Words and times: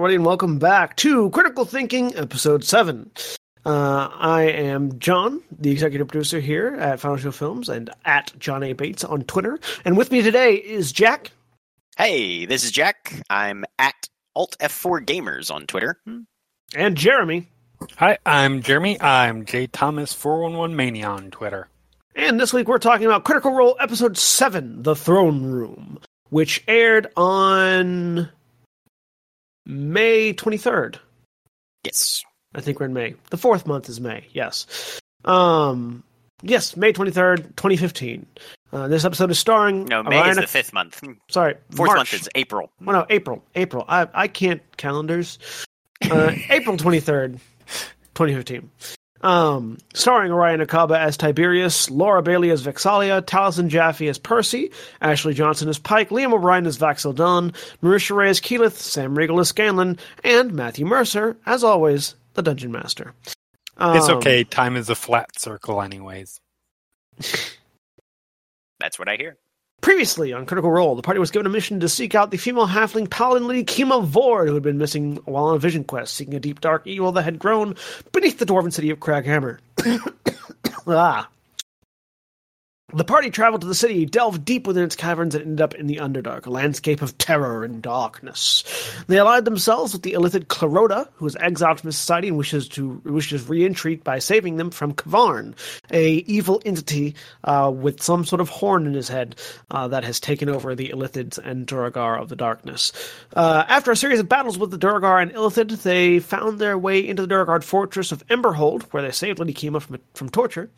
Hello, 0.00 0.06
everybody, 0.06 0.16
and 0.16 0.24
welcome 0.24 0.58
back 0.58 0.96
to 0.96 1.28
Critical 1.28 1.66
Thinking, 1.66 2.16
Episode 2.16 2.64
7. 2.64 3.10
Uh, 3.66 4.08
I 4.10 4.44
am 4.44 4.98
John, 4.98 5.42
the 5.58 5.70
executive 5.70 6.08
producer 6.08 6.40
here 6.40 6.68
at 6.68 7.00
Final 7.00 7.18
Show 7.18 7.32
Films 7.32 7.68
and 7.68 7.90
at 8.06 8.32
John 8.38 8.62
A. 8.62 8.72
Bates 8.72 9.04
on 9.04 9.24
Twitter. 9.24 9.60
And 9.84 9.98
with 9.98 10.10
me 10.10 10.22
today 10.22 10.54
is 10.54 10.90
Jack. 10.90 11.32
Hey, 11.98 12.46
this 12.46 12.64
is 12.64 12.70
Jack. 12.70 13.12
I'm 13.28 13.66
at 13.78 14.08
Alt 14.34 14.56
F4 14.58 15.04
Gamers 15.04 15.54
on 15.54 15.66
Twitter. 15.66 16.00
And 16.74 16.96
Jeremy. 16.96 17.50
Hi, 17.98 18.16
I'm 18.24 18.62
Jeremy. 18.62 18.98
I'm 19.02 19.44
J 19.44 19.66
Thomas 19.66 20.14
411 20.14 20.74
Mania 20.74 21.08
on 21.08 21.30
Twitter. 21.30 21.68
And 22.16 22.40
this 22.40 22.54
week 22.54 22.68
we're 22.68 22.78
talking 22.78 23.04
about 23.04 23.24
Critical 23.24 23.52
Role 23.52 23.76
Episode 23.78 24.16
7, 24.16 24.82
The 24.82 24.96
Throne 24.96 25.42
Room, 25.42 25.98
which 26.30 26.64
aired 26.66 27.08
on 27.18 28.30
May 29.66 30.32
23rd. 30.34 30.96
Yes. 31.84 32.22
I 32.54 32.60
think 32.60 32.80
we're 32.80 32.86
in 32.86 32.92
May. 32.92 33.14
The 33.30 33.36
fourth 33.36 33.66
month 33.66 33.88
is 33.88 34.00
May, 34.00 34.26
yes. 34.32 35.00
Um, 35.24 36.02
yes, 36.42 36.76
May 36.76 36.92
23rd, 36.92 37.56
2015. 37.56 38.26
Uh, 38.72 38.88
this 38.88 39.04
episode 39.04 39.30
is 39.30 39.38
starring. 39.38 39.84
No, 39.86 40.02
May 40.02 40.16
Orion 40.18 40.30
is 40.30 40.36
the 40.36 40.46
fifth 40.46 40.72
month. 40.72 41.02
Sorry, 41.28 41.54
Fourth 41.72 41.88
March. 41.88 41.96
month 41.96 42.14
is 42.14 42.28
April. 42.34 42.70
Well, 42.80 43.00
no, 43.00 43.06
April. 43.10 43.44
April. 43.56 43.84
I 43.88 44.06
I 44.14 44.28
can't 44.28 44.62
calendars. 44.76 45.38
Uh, 46.08 46.32
April 46.50 46.76
twenty 46.76 47.00
third, 47.00 47.40
twenty 48.14 48.32
fifteen. 48.32 48.70
Um, 49.22 49.76
starring 49.92 50.32
Orion 50.32 50.60
Acaba 50.60 50.96
as 50.98 51.16
Tiberius, 51.18 51.90
Laura 51.90 52.22
Bailey 52.22 52.50
as 52.50 52.62
Vex'ahlia, 52.62 53.20
Taliesin 53.20 53.68
Jaffe 53.68 54.08
as 54.08 54.16
Percy, 54.18 54.70
Ashley 55.02 55.34
Johnson 55.34 55.68
as 55.68 55.78
Pike, 55.78 56.08
Liam 56.08 56.32
O'Brien 56.32 56.66
as 56.66 56.78
Vax'ildan, 56.78 57.54
Marisha 57.82 58.16
Ray 58.16 58.30
as 58.30 58.40
Keyleth, 58.40 58.72
Sam 58.76 59.16
Riegel 59.16 59.38
as 59.40 59.48
Scanlan, 59.48 59.98
and 60.24 60.52
Matthew 60.54 60.86
Mercer, 60.86 61.36
as 61.44 61.62
always, 61.62 62.14
the 62.34 62.42
Dungeon 62.42 62.72
Master. 62.72 63.12
It's 63.82 64.08
Um, 64.08 64.16
okay. 64.18 64.44
Time 64.44 64.76
is 64.76 64.88
a 64.88 64.94
flat 64.94 65.38
circle, 65.38 65.82
anyways. 65.82 66.40
That's 68.78 68.98
what 68.98 69.08
I 69.08 69.16
hear. 69.16 69.36
Previously 69.80 70.32
on 70.32 70.44
Critical 70.44 70.70
Role, 70.70 70.94
the 70.94 71.02
party 71.02 71.18
was 71.20 71.30
given 71.30 71.46
a 71.46 71.50
mission 71.50 71.80
to 71.80 71.88
seek 71.88 72.14
out 72.14 72.30
the 72.30 72.36
female 72.36 72.66
halfling 72.66 73.08
paladin 73.08 73.48
lady 73.48 73.64
Kima 73.64 74.06
Vord, 74.06 74.46
who 74.46 74.54
had 74.54 74.62
been 74.62 74.76
missing 74.76 75.16
while 75.24 75.44
on 75.44 75.56
a 75.56 75.58
vision 75.58 75.84
quest, 75.84 76.14
seeking 76.14 76.34
a 76.34 76.40
deep 76.40 76.60
dark 76.60 76.86
evil 76.86 77.12
that 77.12 77.22
had 77.22 77.38
grown 77.38 77.74
beneath 78.12 78.38
the 78.38 78.44
dwarven 78.44 78.72
city 78.72 78.90
of 78.90 78.98
Kraghammer. 78.98 79.58
ah. 80.86 81.28
The 82.92 83.04
party 83.04 83.30
traveled 83.30 83.60
to 83.60 83.68
the 83.68 83.74
city, 83.74 84.04
delved 84.04 84.44
deep 84.44 84.66
within 84.66 84.84
its 84.84 84.96
caverns, 84.96 85.34
and 85.34 85.44
ended 85.44 85.60
up 85.60 85.74
in 85.74 85.86
the 85.86 85.96
Underdark, 85.96 86.46
a 86.46 86.50
landscape 86.50 87.02
of 87.02 87.16
terror 87.18 87.64
and 87.64 87.80
darkness. 87.80 88.64
They 89.06 89.18
allied 89.18 89.44
themselves 89.44 89.92
with 89.92 90.02
the 90.02 90.14
illithid 90.14 90.46
Clarota, 90.46 91.08
who 91.14 91.26
is 91.26 91.36
exiled 91.36 91.80
from 91.80 91.92
society 91.92 92.28
and 92.28 92.36
wishes 92.36 92.68
to 92.70 93.00
wishes 93.04 93.48
re-entry 93.48 93.96
by 93.96 94.18
saving 94.18 94.56
them 94.56 94.70
from 94.70 94.94
K'Varn, 94.94 95.54
a 95.92 96.14
evil 96.26 96.60
entity 96.64 97.14
uh, 97.44 97.70
with 97.74 98.02
some 98.02 98.24
sort 98.24 98.40
of 98.40 98.48
horn 98.48 98.86
in 98.86 98.94
his 98.94 99.08
head 99.08 99.36
uh, 99.70 99.86
that 99.88 100.04
has 100.04 100.18
taken 100.18 100.48
over 100.48 100.74
the 100.74 100.88
Illithids 100.88 101.38
and 101.38 101.66
Duergar 101.66 102.18
of 102.20 102.28
the 102.28 102.36
darkness. 102.36 102.92
Uh, 103.34 103.64
after 103.68 103.92
a 103.92 103.96
series 103.96 104.18
of 104.18 104.28
battles 104.28 104.58
with 104.58 104.72
the 104.72 104.78
Duergar 104.78 105.20
and 105.20 105.32
Illithid, 105.32 105.82
they 105.82 106.18
found 106.18 106.58
their 106.58 106.76
way 106.76 107.06
into 107.06 107.22
the 107.22 107.28
Duergar 107.28 107.60
fortress 107.60 108.10
of 108.10 108.26
Emberhold, 108.26 108.82
where 108.90 109.02
they 109.02 109.12
saved 109.12 109.38
Lady 109.38 109.54
Kima 109.54 109.80
from, 109.80 109.98
from 110.14 110.28
torture. 110.28 110.70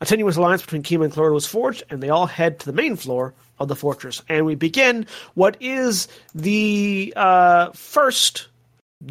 A 0.00 0.06
tenuous 0.06 0.36
alliance 0.36 0.62
between 0.62 0.82
Kima 0.82 1.04
and 1.04 1.12
Clarota 1.12 1.34
was 1.34 1.46
forged, 1.46 1.82
and 1.90 2.02
they 2.02 2.08
all 2.08 2.26
head 2.26 2.58
to 2.60 2.66
the 2.66 2.72
main 2.72 2.96
floor 2.96 3.34
of 3.58 3.68
the 3.68 3.76
fortress. 3.76 4.22
And 4.28 4.46
we 4.46 4.54
begin 4.54 5.06
what 5.34 5.56
is 5.60 6.08
the 6.34 7.12
uh, 7.16 7.70
first 7.72 8.48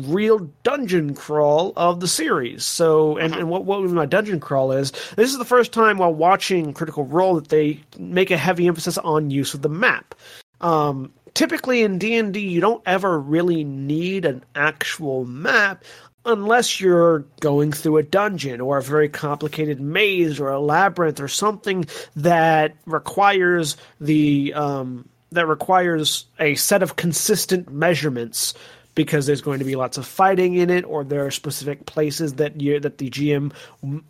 real 0.02 0.40
dungeon 0.64 1.16
crawl 1.16 1.74
of 1.76 2.00
the 2.00 2.08
series. 2.08 2.66
So, 2.66 3.18
and, 3.18 3.36
and 3.36 3.50
what, 3.50 3.66
what 3.66 3.82
my 3.84 4.06
dungeon 4.06 4.40
crawl 4.40 4.72
is, 4.72 4.92
this 5.16 5.32
is 5.32 5.38
the 5.38 5.46
first 5.46 5.72
time 5.72 5.98
while 5.98 6.14
watching 6.14 6.74
Critical 6.74 7.06
Role 7.06 7.36
that 7.36 7.50
they 7.50 7.80
make 7.98 8.32
a 8.32 8.38
heavy 8.38 8.68
emphasis 8.68 8.98
on 9.00 9.32
use 9.32 9.54
of 9.54 9.62
the 9.62 9.70
map. 9.70 10.16
Um, 10.62 11.12
typically 11.34 11.84
in 11.84 11.98
D&D, 11.98 12.40
you 12.40 12.62
don't 12.62 12.84
ever 12.86 13.20
really 13.20 13.64
need 13.64 14.26
an 14.26 14.44
actual 14.56 15.26
map 15.26 15.84
unless 16.26 16.80
you're 16.80 17.20
going 17.40 17.72
through 17.72 17.98
a 17.98 18.04
dungeon 18.04 18.62
or 18.62 18.78
a 18.78 18.84
very 18.84 19.10
complicated 19.10 19.80
maze 19.80 20.40
or 20.40 20.50
a 20.50 20.60
labyrinth 20.60 21.20
or 21.20 21.28
something 21.28 21.86
that 22.16 22.76
requires 22.86 23.78
the 24.00 24.54
um, 24.54 25.08
that 25.32 25.48
requires 25.48 26.26
a 26.40 26.56
set 26.56 26.84
of 26.84 26.96
consistent 26.96 27.72
measurements 27.72 28.54
because 28.96 29.26
there's 29.26 29.42
going 29.42 29.60
to 29.60 29.66
be 29.66 29.76
lots 29.76 29.98
of 29.98 30.06
fighting 30.06 30.56
in 30.56 30.70
it 30.70 30.84
or 30.84 31.04
there 31.04 31.26
are 31.26 31.32
specific 31.32 31.86
places 31.86 32.34
that 32.34 32.60
you 32.60 32.80
that 32.80 32.98
the 32.98 33.10
GM 33.10 33.54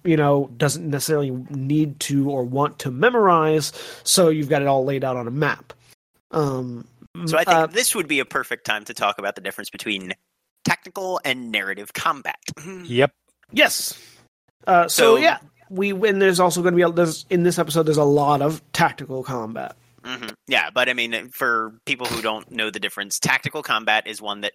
you 0.03 0.17
know 0.17 0.49
doesn't 0.57 0.89
necessarily 0.89 1.31
need 1.49 1.99
to 2.01 2.29
or 2.29 2.43
want 2.43 2.79
to 2.79 2.91
memorize. 2.91 3.71
So 4.03 4.29
you've 4.29 4.49
got 4.49 4.61
it 4.61 4.67
all 4.67 4.85
laid 4.85 5.03
out 5.03 5.15
on 5.15 5.27
a 5.27 5.31
map. 5.31 5.73
Um 6.31 6.87
So 7.27 7.37
I 7.37 7.43
think 7.43 7.57
uh, 7.57 7.67
this 7.67 7.93
would 7.93 8.07
be 8.07 8.19
a 8.19 8.25
perfect 8.25 8.65
time 8.65 8.85
to 8.85 8.93
talk 8.93 9.19
about 9.19 9.35
the 9.35 9.41
difference 9.41 9.69
between 9.69 10.13
tactical 10.69 11.19
and 11.25 11.52
narrative 11.52 11.94
combat. 11.94 12.38
Yep. 12.84 13.12
Yes. 13.52 13.97
Uh, 14.68 14.88
so, 14.88 15.16
So- 15.16 15.18
yeah, 15.18 15.40
we 15.69 15.91
and 15.91 16.22
there's 16.22 16.40
also 16.40 16.62
going 16.62 16.74
to 16.74 16.75
be 16.75 16.81
a, 16.84 16.91
there's 16.91 17.25
in 17.30 17.44
this 17.44 17.57
episode 17.59 17.84
there's 17.84 17.97
a 17.97 18.03
lot 18.03 18.41
of 18.41 18.62
tactical 18.74 19.24
combat. 19.24 19.75
hmm 20.03 20.28
Yeah, 20.47 20.69
but 20.74 20.90
I 20.90 20.94
mean, 20.94 21.30
for 21.30 21.74
people 21.85 22.07
who 22.07 22.22
don't 22.22 22.50
know 22.52 22.69
the 22.69 22.80
difference, 22.80 23.19
tactical 23.19 23.63
combat 23.63 24.07
is 24.07 24.22
one 24.22 24.41
that 24.41 24.53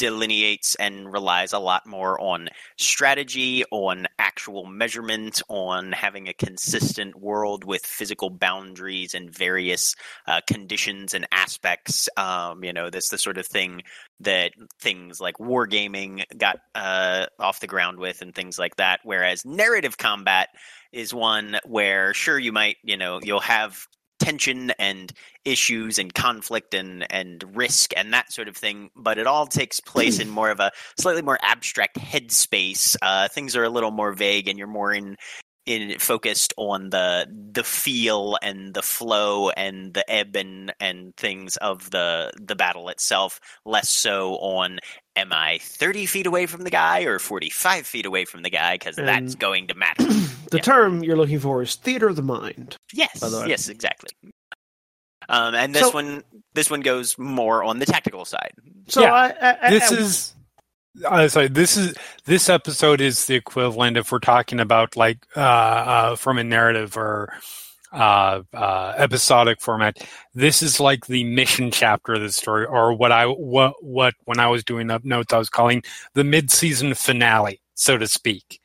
delineates 0.00 0.74
and 0.76 1.12
relies 1.12 1.52
a 1.52 1.58
lot 1.58 1.86
more 1.86 2.18
on 2.18 2.48
strategy, 2.78 3.62
on 3.70 4.08
actual 4.18 4.64
measurement, 4.64 5.42
on 5.50 5.92
having 5.92 6.26
a 6.26 6.32
consistent 6.32 7.14
world 7.20 7.64
with 7.64 7.84
physical 7.84 8.30
boundaries 8.30 9.14
and 9.14 9.30
various 9.30 9.94
uh, 10.26 10.40
conditions 10.46 11.12
and 11.12 11.28
aspects. 11.32 12.08
Um, 12.16 12.64
you 12.64 12.72
know, 12.72 12.88
that's 12.88 13.10
the 13.10 13.18
sort 13.18 13.36
of 13.36 13.46
thing 13.46 13.82
that 14.20 14.52
things 14.80 15.20
like 15.20 15.36
wargaming 15.36 16.24
got 16.38 16.56
uh, 16.74 17.26
off 17.38 17.60
the 17.60 17.66
ground 17.66 17.98
with 17.98 18.22
and 18.22 18.34
things 18.34 18.58
like 18.58 18.76
that. 18.76 19.00
Whereas 19.04 19.44
narrative 19.44 19.98
combat 19.98 20.48
is 20.92 21.12
one 21.12 21.58
where, 21.66 22.14
sure, 22.14 22.38
you 22.38 22.52
might, 22.52 22.76
you 22.82 22.96
know, 22.96 23.20
you'll 23.22 23.40
have 23.40 23.86
tension 24.20 24.70
and 24.78 25.12
issues 25.44 25.98
and 25.98 26.14
conflict 26.14 26.74
and 26.74 27.10
and 27.10 27.44
risk 27.56 27.92
and 27.96 28.12
that 28.12 28.30
sort 28.32 28.46
of 28.46 28.56
thing 28.56 28.90
but 28.94 29.18
it 29.18 29.26
all 29.26 29.46
takes 29.46 29.80
place 29.80 30.18
in 30.20 30.28
more 30.28 30.50
of 30.50 30.60
a 30.60 30.70
slightly 30.98 31.22
more 31.22 31.38
abstract 31.42 31.96
headspace. 31.96 32.96
Uh, 33.02 33.28
things 33.28 33.56
are 33.56 33.64
a 33.64 33.70
little 33.70 33.90
more 33.90 34.12
vague 34.12 34.48
and 34.48 34.58
you're 34.58 34.68
more 34.68 34.92
in 34.92 35.16
in 35.70 35.98
focused 35.98 36.52
on 36.56 36.90
the 36.90 37.26
the 37.52 37.62
feel 37.64 38.36
and 38.42 38.74
the 38.74 38.82
flow 38.82 39.50
and 39.50 39.94
the 39.94 40.10
ebb 40.10 40.34
and 40.36 40.74
and 40.80 41.14
things 41.16 41.56
of 41.58 41.90
the 41.90 42.32
the 42.40 42.56
battle 42.56 42.88
itself 42.88 43.40
less 43.64 43.88
so 43.88 44.34
on 44.36 44.78
am 45.16 45.32
i 45.32 45.58
30 45.62 46.06
feet 46.06 46.26
away 46.26 46.46
from 46.46 46.62
the 46.64 46.70
guy 46.70 47.02
or 47.02 47.18
45 47.18 47.86
feet 47.86 48.04
away 48.06 48.24
from 48.24 48.42
the 48.42 48.50
guy 48.50 48.74
because 48.74 48.96
that's 48.96 49.34
going 49.36 49.68
to 49.68 49.74
matter 49.74 50.04
The 50.50 50.56
Yeah. 50.56 50.62
term 50.62 51.04
you're 51.04 51.16
looking 51.16 51.38
for 51.38 51.62
is 51.62 51.76
theater 51.76 52.08
of 52.08 52.16
the 52.16 52.22
mind. 52.22 52.76
Yes, 52.92 53.20
by 53.20 53.28
the 53.28 53.38
way. 53.42 53.46
yes, 53.48 53.68
exactly. 53.68 54.08
Um, 55.28 55.54
and 55.54 55.72
this 55.72 55.82
So- 55.82 55.90
one, 55.90 56.24
this 56.54 56.68
one 56.68 56.80
goes 56.80 57.16
more 57.18 57.62
on 57.62 57.78
the 57.78 57.86
tactical 57.86 58.24
side. 58.24 58.50
So 58.88 59.02
Yeah, 59.02 59.12
I, 59.14 59.28
I, 59.28 59.58
I- 59.62 59.70
This 59.70 60.34
I-. 61.04 61.24
Uh, 61.24 61.28
sorry, 61.28 61.48
this 61.48 61.76
is 61.76 61.94
this 62.24 62.48
episode 62.48 63.00
is 63.00 63.26
the 63.26 63.34
equivalent 63.34 63.96
if 63.96 64.12
we're 64.12 64.18
talking 64.18 64.60
about 64.60 64.96
like 64.96 65.18
uh, 65.36 65.40
uh, 65.40 66.16
from 66.16 66.38
a 66.38 66.44
narrative 66.44 66.96
or 66.96 67.32
uh, 67.92 68.42
uh, 68.54 68.94
episodic 68.96 69.60
format. 69.60 69.98
This 70.34 70.62
is 70.62 70.80
like 70.80 71.06
the 71.06 71.24
mission 71.24 71.70
chapter 71.70 72.14
of 72.14 72.20
the 72.20 72.32
story, 72.32 72.66
or 72.66 72.94
what 72.94 73.12
I 73.12 73.26
what 73.26 73.82
what 73.82 74.14
when 74.24 74.38
I 74.38 74.48
was 74.48 74.64
doing 74.64 74.90
up 74.90 75.04
notes, 75.04 75.32
I 75.32 75.38
was 75.38 75.50
calling 75.50 75.82
the 76.14 76.24
mid 76.24 76.50
season 76.50 76.94
finale, 76.94 77.60
so 77.74 77.98
to 77.98 78.06
speak. 78.06 78.60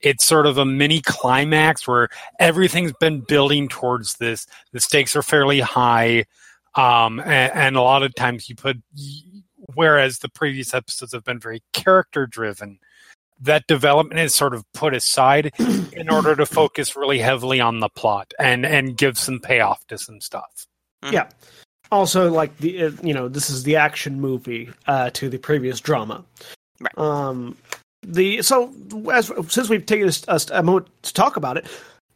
It's 0.00 0.24
sort 0.24 0.46
of 0.46 0.56
a 0.56 0.64
mini 0.64 1.02
climax 1.02 1.86
where 1.86 2.08
everything's 2.38 2.94
been 3.00 3.20
building 3.20 3.68
towards 3.68 4.16
this. 4.16 4.46
The 4.72 4.80
stakes 4.80 5.14
are 5.14 5.22
fairly 5.22 5.60
high, 5.60 6.24
um, 6.74 7.20
and, 7.20 7.52
and 7.52 7.76
a 7.76 7.82
lot 7.82 8.02
of 8.02 8.14
times 8.14 8.48
you 8.48 8.56
put. 8.56 8.78
Whereas 9.74 10.18
the 10.18 10.28
previous 10.28 10.74
episodes 10.74 11.12
have 11.12 11.24
been 11.24 11.40
very 11.40 11.62
character 11.72 12.26
driven, 12.26 12.78
that 13.40 13.66
development 13.66 14.20
is 14.20 14.34
sort 14.34 14.54
of 14.54 14.64
put 14.72 14.94
aside 14.94 15.52
in 15.92 16.10
order 16.10 16.36
to 16.36 16.46
focus 16.46 16.96
really 16.96 17.18
heavily 17.18 17.60
on 17.60 17.80
the 17.80 17.88
plot 17.88 18.32
and 18.38 18.66
and 18.66 18.96
give 18.96 19.18
some 19.18 19.40
payoff 19.40 19.86
to 19.88 19.98
some 19.98 20.20
stuff. 20.20 20.66
yeah. 21.10 21.28
Also, 21.90 22.30
like 22.30 22.56
the 22.58 22.84
uh, 22.84 22.90
you 23.02 23.12
know 23.12 23.28
this 23.28 23.50
is 23.50 23.64
the 23.64 23.76
action 23.76 24.20
movie 24.20 24.70
uh, 24.86 25.10
to 25.10 25.28
the 25.28 25.38
previous 25.38 25.80
drama. 25.80 26.24
Right. 26.80 26.96
Um, 26.96 27.56
the 28.02 28.42
so 28.42 28.72
as 29.12 29.32
since 29.48 29.68
we've 29.68 29.86
taken 29.86 30.08
a, 30.08 30.12
a, 30.28 30.40
a 30.52 30.62
moment 30.62 30.88
to 31.02 31.12
talk 31.12 31.36
about 31.36 31.56
it, 31.56 31.66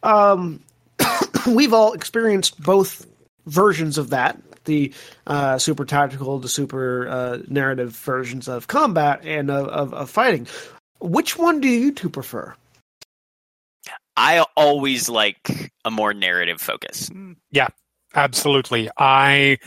um, 0.03 0.61
we've 1.47 1.73
all 1.73 1.93
experienced 1.93 2.63
both 2.63 3.07
versions 3.47 3.99
of 3.99 4.11
that 4.11 4.41
the 4.65 4.93
uh, 5.27 5.59
super 5.59 5.85
tactical 5.85 6.41
to 6.41 6.49
super 6.49 7.09
uh, 7.09 7.39
narrative 7.49 7.93
versions 7.97 8.49
of 8.49 8.67
combat 8.67 9.21
and 9.25 9.51
of, 9.51 9.69
of, 9.69 9.95
of 9.95 10.11
fighting. 10.11 10.47
Which 11.01 11.39
one 11.39 11.61
do 11.61 11.69
you 11.69 11.93
two 11.93 12.09
prefer? 12.09 12.55
I 14.17 14.45
always 14.57 15.09
like 15.09 15.73
a 15.85 15.91
more 15.91 16.15
narrative 16.15 16.61
focus. 16.61 17.11
Yeah, 17.51 17.69
absolutely. 18.15 18.89
I 18.97 19.59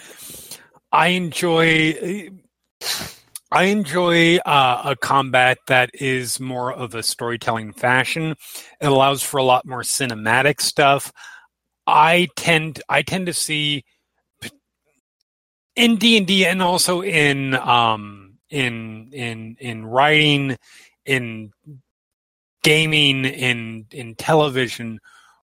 I 0.92 1.08
enjoy 1.10 2.30
I 3.52 3.64
enjoy 3.64 4.38
uh, 4.38 4.82
a 4.86 4.96
combat 4.96 5.58
that 5.68 5.90
is 5.94 6.40
more 6.40 6.72
of 6.74 6.96
a 6.96 7.04
storytelling 7.04 7.74
fashion. 7.74 8.36
It 8.82 8.88
allows 8.88 9.24
for 9.24 9.38
a 9.38 9.44
lot 9.44 9.66
more 9.66 9.84
cinematic 9.84 10.62
stuff. 10.62 11.12
I 11.86 12.28
tend 12.36 12.82
I 12.90 13.02
tend 13.02 13.28
to 13.28 13.34
see 13.34 13.84
in 15.78 15.96
D 15.96 16.18
and 16.18 16.28
D 16.28 16.46
and 16.46 16.62
also 16.62 17.02
in 17.02 17.54
um 17.54 18.34
in 18.50 19.12
in 19.14 19.56
in 19.60 19.86
writing 19.86 20.58
in 21.06 21.52
gaming 22.64 23.24
in 23.24 23.86
in 23.92 24.16
television 24.16 25.00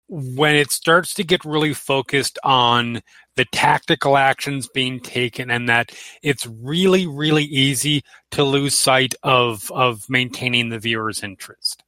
when 0.08 0.56
it 0.56 0.70
starts 0.70 1.14
to 1.14 1.24
get 1.24 1.44
really 1.44 1.72
focused 1.72 2.38
on 2.44 3.00
the 3.36 3.44
tactical 3.52 4.16
actions 4.16 4.68
being 4.68 5.00
taken 5.00 5.50
and 5.50 5.68
that 5.68 5.92
it's 6.22 6.46
really 6.46 7.06
really 7.06 7.44
easy 7.44 8.02
to 8.30 8.44
lose 8.44 8.74
sight 8.74 9.14
of 9.22 9.70
of 9.72 10.04
maintaining 10.08 10.68
the 10.68 10.78
viewer's 10.78 11.22
interest. 11.22 11.82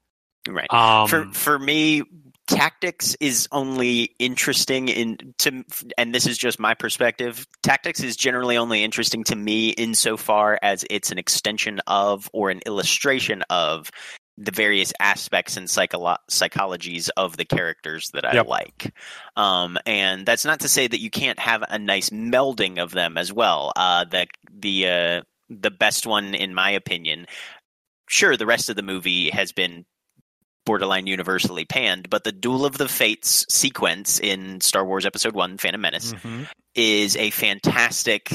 Right. 0.49 0.73
Um, 0.73 1.07
for 1.07 1.27
for 1.33 1.59
me 1.59 2.03
tactics 2.49 3.17
is 3.21 3.49
only 3.53 4.15
interesting 4.19 4.89
in 4.89 5.35
to 5.39 5.65
and 5.97 6.15
this 6.15 6.27
is 6.27 6.37
just 6.37 6.59
my 6.59 6.75
perspective 6.75 7.47
tactics 7.63 8.03
is 8.03 8.17
generally 8.17 8.57
only 8.57 8.83
interesting 8.83 9.23
to 9.25 9.37
me 9.37 9.71
insofar 9.71 10.59
as 10.63 10.85
it's 10.91 11.13
an 11.13 11.19
extension 11.19 11.81
of 11.87 12.29
or 12.33 12.51
an 12.51 12.61
illustration 12.67 13.43
of 13.49 13.91
the 14.39 14.51
various 14.51 14.93
aspects 14.99 15.57
and 15.57 15.69
psycholo- 15.69 16.17
psychologies 16.31 17.11
of 17.17 17.37
the 17.37 17.45
characters 17.45 18.11
that 18.15 18.25
I 18.25 18.33
Yep. 18.35 18.47
like. 18.47 18.95
Um, 19.37 19.79
and 19.87 20.25
that's 20.25 20.45
not 20.45 20.61
to 20.61 20.69
say 20.69 20.87
that 20.87 21.01
you 21.01 21.11
can't 21.11 21.39
have 21.39 21.63
a 21.69 21.79
nice 21.79 22.11
melding 22.11 22.83
of 22.83 22.93
them 22.93 23.19
as 23.19 23.33
well. 23.33 23.73
Uh, 23.77 24.05
the 24.05 24.27
the 24.51 24.89
uh, 24.89 25.23
the 25.51 25.71
best 25.71 26.07
one, 26.07 26.35
in 26.35 26.55
my 26.55 26.71
opinion, 26.71 27.27
sure, 28.09 28.37
the 28.37 28.47
rest 28.47 28.71
of 28.71 28.77
the 28.77 28.83
movie 28.83 29.31
has 29.31 29.53
been 29.53 29.85
borderline 30.65 31.07
universally 31.07 31.65
panned, 31.65 32.11
but 32.11 32.25
the 32.25 32.33
Duel 32.33 32.65
of 32.65 32.79
the 32.79 32.89
Fates 32.89 33.47
sequence 33.49 34.19
in 34.19 34.61
Star 34.61 34.85
Wars 34.85 35.07
Episode 35.07 35.35
One: 35.35 35.59
Phantom 35.59 35.81
Menace 35.81 36.13
mhm. 36.13 36.47
is 36.75 37.17
a 37.17 37.31
fantastic 37.31 38.33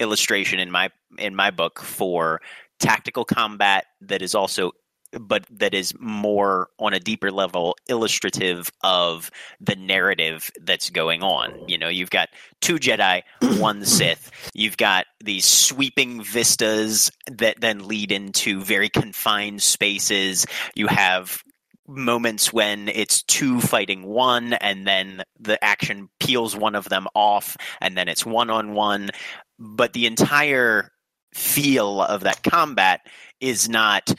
illustration 0.00 0.58
in 0.58 0.70
my 0.70 0.90
in 1.18 1.34
my 1.34 1.50
book 1.50 1.80
for 1.80 2.40
tactical 2.80 3.24
combat 3.24 3.86
that 4.00 4.22
is 4.22 4.34
also 4.34 4.72
but 5.20 5.44
that 5.50 5.74
is 5.74 5.94
more 5.98 6.68
on 6.78 6.94
a 6.94 7.00
deeper 7.00 7.30
level 7.30 7.76
illustrative 7.88 8.70
of 8.82 9.30
the 9.60 9.76
narrative 9.76 10.50
that's 10.62 10.90
going 10.90 11.22
on. 11.22 11.68
You 11.68 11.78
know, 11.78 11.88
you've 11.88 12.10
got 12.10 12.30
two 12.60 12.76
Jedi, 12.76 13.22
one 13.58 13.84
Sith. 13.84 14.30
You've 14.54 14.76
got 14.76 15.06
these 15.22 15.44
sweeping 15.44 16.22
vistas 16.22 17.10
that 17.30 17.60
then 17.60 17.86
lead 17.86 18.10
into 18.10 18.62
very 18.62 18.88
confined 18.88 19.62
spaces. 19.62 20.46
You 20.74 20.86
have 20.86 21.42
moments 21.88 22.52
when 22.52 22.88
it's 22.88 23.22
two 23.24 23.60
fighting 23.60 24.04
one 24.04 24.52
and 24.54 24.86
then 24.86 25.22
the 25.40 25.62
action 25.62 26.08
peels 26.20 26.56
one 26.56 26.74
of 26.74 26.88
them 26.88 27.06
off 27.14 27.56
and 27.80 27.96
then 27.96 28.08
it's 28.08 28.24
one 28.24 28.50
on 28.50 28.72
one 28.72 29.10
but 29.58 29.92
the 29.92 30.06
entire 30.06 30.92
feel 31.34 32.00
of 32.00 32.22
that 32.22 32.42
combat 32.44 33.00
is 33.40 33.68
not 33.68 34.14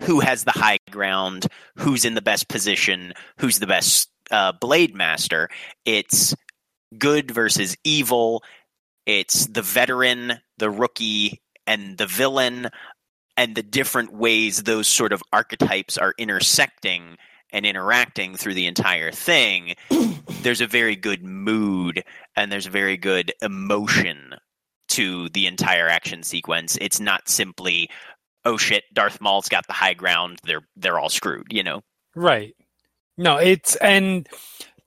who 0.00 0.20
has 0.20 0.44
the 0.44 0.52
high 0.52 0.78
ground 0.90 1.46
who's 1.76 2.04
in 2.04 2.14
the 2.14 2.22
best 2.22 2.48
position 2.48 3.12
who's 3.38 3.58
the 3.58 3.66
best 3.66 4.08
uh, 4.30 4.52
blade 4.52 4.94
master. 4.94 5.48
It's 5.84 6.34
good 6.96 7.30
versus 7.30 7.76
evil. 7.84 8.42
It's 9.04 9.46
the 9.46 9.62
veteran 9.62 10.40
the 10.58 10.70
rookie 10.70 11.42
and 11.66 11.98
the 11.98 12.06
villain 12.06 12.68
and 13.36 13.54
the 13.54 13.62
different 13.62 14.12
ways 14.12 14.62
those 14.62 14.86
sort 14.86 15.12
of 15.12 15.22
archetypes 15.32 15.98
are 15.98 16.14
intersecting 16.18 17.16
and 17.52 17.64
interacting 17.64 18.34
through 18.36 18.54
the 18.54 18.66
entire 18.66 19.10
thing, 19.12 19.74
there's 20.42 20.60
a 20.60 20.66
very 20.66 20.96
good 20.96 21.24
mood 21.24 22.04
and 22.34 22.50
there's 22.50 22.66
a 22.66 22.70
very 22.70 22.96
good 22.96 23.32
emotion 23.42 24.34
to 24.88 25.28
the 25.30 25.46
entire 25.46 25.88
action 25.88 26.22
sequence. 26.22 26.76
It's 26.80 27.00
not 27.00 27.28
simply, 27.28 27.88
oh 28.44 28.56
shit, 28.56 28.84
Darth 28.92 29.20
Maul's 29.20 29.48
got 29.48 29.66
the 29.66 29.72
high 29.72 29.94
ground. 29.94 30.38
They're 30.44 30.66
they're 30.76 30.98
all 30.98 31.08
screwed. 31.08 31.46
You 31.50 31.62
know. 31.62 31.82
Right. 32.14 32.54
No, 33.18 33.36
it's 33.36 33.76
and 33.76 34.28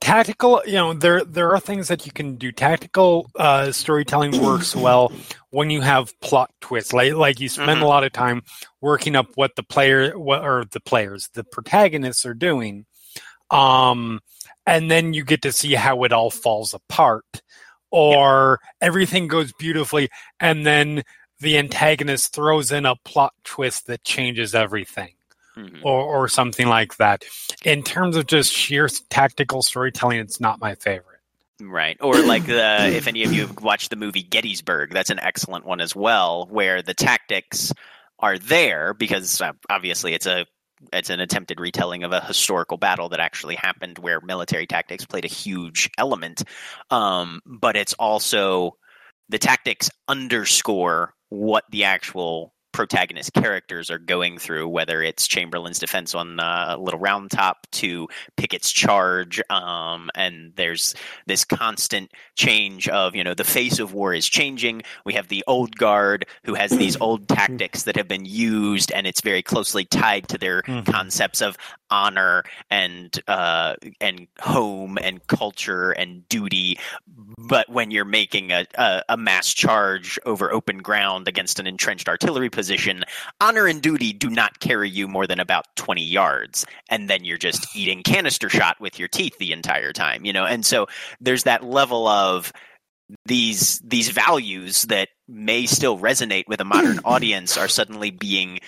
tactical. 0.00 0.62
You 0.66 0.74
know, 0.74 0.92
there 0.94 1.24
there 1.24 1.52
are 1.52 1.60
things 1.60 1.88
that 1.88 2.06
you 2.06 2.12
can 2.12 2.36
do. 2.36 2.52
Tactical 2.52 3.30
uh, 3.36 3.72
storytelling 3.72 4.32
works 4.44 4.74
well 4.74 5.12
when 5.50 5.70
you 5.70 5.80
have 5.80 6.18
plot 6.20 6.50
twists. 6.60 6.92
Like 6.92 7.14
like 7.14 7.40
you 7.40 7.48
spend 7.48 7.80
Mhm. 7.80 7.82
a 7.82 7.86
lot 7.86 8.04
of 8.04 8.12
time 8.12 8.42
working 8.80 9.16
up 9.16 9.26
what 9.36 9.56
the 9.56 9.62
player, 9.62 10.18
what 10.18 10.42
or 10.44 10.64
the 10.70 10.80
players, 10.80 11.28
the 11.34 11.44
protagonists 11.44 12.24
are 12.26 12.34
doing, 12.34 12.86
um, 13.50 14.20
and 14.66 14.90
then 14.90 15.12
you 15.14 15.24
get 15.24 15.42
to 15.42 15.52
see 15.52 15.74
how 15.74 16.02
it 16.04 16.12
all 16.12 16.30
falls 16.30 16.74
apart, 16.74 17.42
or 17.90 18.60
everything 18.80 19.28
goes 19.28 19.52
beautifully, 19.52 20.08
and 20.38 20.64
then 20.66 21.02
the 21.40 21.56
antagonist 21.58 22.34
throws 22.34 22.70
in 22.70 22.84
a 22.86 22.96
plot 22.96 23.32
twist 23.44 23.86
that 23.86 24.04
changes 24.04 24.54
everything 24.54 25.10
Mhm. 25.56 25.80
or, 25.82 26.00
or 26.00 26.28
something 26.28 26.68
like 26.68 26.96
that. 26.96 27.24
In 27.64 27.82
terms 27.82 28.16
of 28.16 28.26
just 28.26 28.52
sheer 28.52 28.88
tactical 29.08 29.62
storytelling, 29.62 30.20
it's 30.20 30.40
not 30.40 30.60
my 30.60 30.74
favorite. 30.76 31.20
Right. 31.60 31.96
Or 32.00 32.18
like 32.22 32.46
the 32.46 32.86
if 32.96 33.06
any 33.06 33.24
of 33.24 33.32
you 33.32 33.46
have 33.46 33.60
watched 33.60 33.90
the 33.90 33.96
movie 33.96 34.22
Gettysburg, 34.22 34.92
that's 34.92 35.10
an 35.10 35.20
excellent 35.20 35.66
one 35.66 35.80
as 35.80 35.94
well, 35.94 36.46
where 36.50 36.82
the 36.82 36.94
tactics 36.94 37.72
are 38.18 38.38
there 38.38 38.94
because 38.94 39.40
uh, 39.40 39.52
obviously 39.68 40.14
it's 40.14 40.26
a 40.26 40.46
it's 40.92 41.10
an 41.10 41.20
attempted 41.20 41.60
retelling 41.60 42.04
of 42.04 42.12
a 42.12 42.24
historical 42.24 42.78
battle 42.78 43.10
that 43.10 43.20
actually 43.20 43.54
happened 43.54 43.98
where 43.98 44.20
military 44.20 44.66
tactics 44.66 45.04
played 45.04 45.26
a 45.26 45.28
huge 45.28 45.90
element. 45.98 46.42
Um, 46.90 47.40
but 47.44 47.76
it's 47.76 47.92
also 47.94 48.76
the 49.28 49.38
tactics 49.38 49.90
underscore 50.08 51.14
what 51.28 51.64
the 51.70 51.84
actual 51.84 52.54
protagonist 52.72 53.32
characters 53.34 53.90
are 53.90 53.98
going 53.98 54.38
through, 54.38 54.68
whether 54.68 55.02
it's 55.02 55.26
Chamberlain's 55.26 55.78
defense 55.78 56.14
on 56.14 56.40
uh, 56.40 56.76
Little 56.78 57.00
Round 57.00 57.30
Top 57.30 57.66
to 57.72 58.08
Pickett's 58.36 58.70
charge, 58.72 59.40
um, 59.50 60.10
and 60.14 60.52
there's 60.56 60.94
this 61.26 61.44
constant 61.44 62.10
change 62.36 62.88
of 62.88 63.14
you 63.14 63.24
know 63.24 63.34
the 63.34 63.44
face 63.44 63.78
of 63.78 63.92
war 63.92 64.14
is 64.14 64.28
changing. 64.28 64.82
We 65.04 65.14
have 65.14 65.28
the 65.28 65.44
old 65.46 65.76
guard 65.76 66.26
who 66.44 66.54
has 66.54 66.70
these 66.70 66.96
old 67.00 67.28
tactics 67.28 67.84
that 67.84 67.96
have 67.96 68.08
been 68.08 68.24
used, 68.24 68.92
and 68.92 69.06
it's 69.06 69.20
very 69.20 69.42
closely 69.42 69.84
tied 69.84 70.28
to 70.28 70.38
their 70.38 70.62
Mhm. 70.62 70.86
concepts 70.86 71.40
of 71.40 71.56
honor 71.90 72.44
and 72.70 73.20
uh, 73.26 73.74
and 74.00 74.26
home 74.40 74.98
and 75.02 75.26
culture 75.26 75.90
and 75.92 76.28
duty. 76.28 76.78
But 77.38 77.68
when 77.68 77.90
you're 77.90 78.04
making 78.04 78.52
a, 78.52 78.66
a, 78.76 79.02
a 79.10 79.16
mass 79.16 79.52
charge 79.52 80.18
over 80.24 80.52
open 80.52 80.78
ground 80.78 81.26
against 81.26 81.58
an 81.58 81.66
entrenched 81.66 82.08
artillery 82.08 82.48
position, 82.50 82.59
honor 83.40 83.66
and 83.66 83.80
duty 83.80 84.12
do 84.12 84.28
not 84.28 84.60
carry 84.60 84.90
you 84.90 85.08
more 85.08 85.26
than 85.26 85.40
about 85.40 85.64
20 85.76 86.02
yards. 86.02 86.66
And 86.88 87.08
then 87.08 87.24
you're 87.24 87.38
just 87.38 87.66
eating 87.76 88.02
canister 88.02 88.48
shot 88.48 88.80
with 88.80 88.98
your 88.98 89.08
teeth 89.08 89.38
the 89.38 89.52
entire 89.52 89.92
time, 89.92 90.24
you 90.24 90.32
know? 90.32 90.44
And 90.44 90.64
so 90.64 90.86
there's 91.20 91.44
that 91.44 91.64
level 91.64 92.06
of 92.08 92.52
these 93.26 93.80
these 93.80 94.08
values 94.10 94.82
that 94.82 95.08
may 95.26 95.66
still 95.66 95.98
resonate 95.98 96.46
with 96.46 96.60
a 96.60 96.64
modern 96.64 97.00
audience 97.04 97.56
are 97.56 97.68
suddenly 97.68 98.10
being 98.10 98.60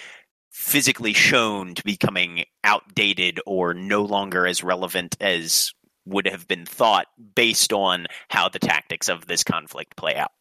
physically 0.50 1.12
shown 1.12 1.75
to 1.75 1.84
becoming 1.84 2.44
outdated 2.64 3.40
or 3.46 3.72
no 3.72 4.02
longer 4.02 4.46
as 4.46 4.62
relevant 4.62 5.16
as 5.20 5.72
would 6.04 6.26
have 6.26 6.46
been 6.49 6.66
thought 6.66 7.06
based 7.34 7.72
on 7.72 8.06
how 8.28 8.49
the 8.49 8.58
tactics 8.58 9.08
of 9.08 9.26
this 9.26 9.44
conflict 9.44 9.96
play 9.96 10.16
out. 10.16 10.32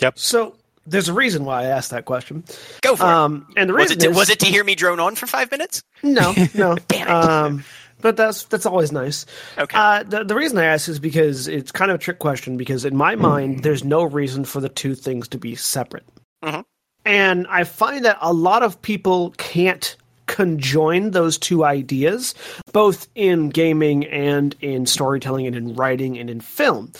Yep. 0.00 0.18
So 0.18 0.56
there's 0.86 1.08
a 1.08 1.12
reason 1.14 1.44
why 1.44 1.62
I 1.62 1.64
asked 1.66 1.90
that 1.90 2.04
question. 2.04 2.44
Go 2.82 2.96
for 2.96 3.04
Um, 3.04 3.46
and 3.56 3.70
the 3.70 3.74
it. 3.74 3.76
Was 3.76 3.88
reason 3.90 3.98
it, 3.98 4.00
to, 4.04 4.10
is, 4.10 4.16
was 4.16 4.30
it 4.30 4.38
to 4.40 4.46
hear 4.46 4.64
me 4.64 4.74
drone 4.74 5.00
on 5.00 5.14
for 5.16 5.26
five 5.26 5.50
minutes? 5.50 5.82
no, 6.02 6.34
no. 6.54 6.76
Damn 6.88 7.08
it. 7.08 7.10
Um, 7.10 7.64
but 8.00 8.16
that's 8.18 8.44
that's 8.44 8.66
always 8.66 8.92
nice. 8.92 9.24
Okay. 9.56 9.76
Uh, 9.78 10.02
the 10.02 10.24
the 10.24 10.34
reason 10.34 10.58
I 10.58 10.64
ask 10.64 10.88
is 10.88 10.98
because 10.98 11.48
it's 11.48 11.72
kind 11.72 11.90
of 11.90 11.94
a 11.94 11.98
trick 11.98 12.18
question. 12.18 12.56
Because 12.58 12.84
in 12.84 12.96
my 12.96 13.14
mind, 13.16 13.62
there's 13.62 13.82
no 13.84 14.02
reason 14.02 14.44
for 14.44 14.60
the 14.60 14.68
two 14.68 14.94
things 14.94 15.26
to 15.28 15.38
be 15.38 15.54
separate, 15.54 16.04
Mhm. 16.44 16.64
and 17.06 17.46
I 17.48 17.64
find 17.64 18.04
that 18.04 18.18
a 18.20 18.32
lot 18.34 18.62
of 18.62 18.80
people 18.82 19.30
can't 19.38 19.96
conjoin 20.26 21.12
those 21.12 21.38
two 21.38 21.64
ideas, 21.64 22.34
both 22.72 23.08
in 23.14 23.48
gaming 23.50 24.04
and 24.06 24.54
in 24.60 24.84
storytelling 24.86 25.46
and 25.46 25.54
in 25.56 25.74
writing 25.74 26.18
and 26.18 26.28
in 26.28 26.40
film. 26.40 26.92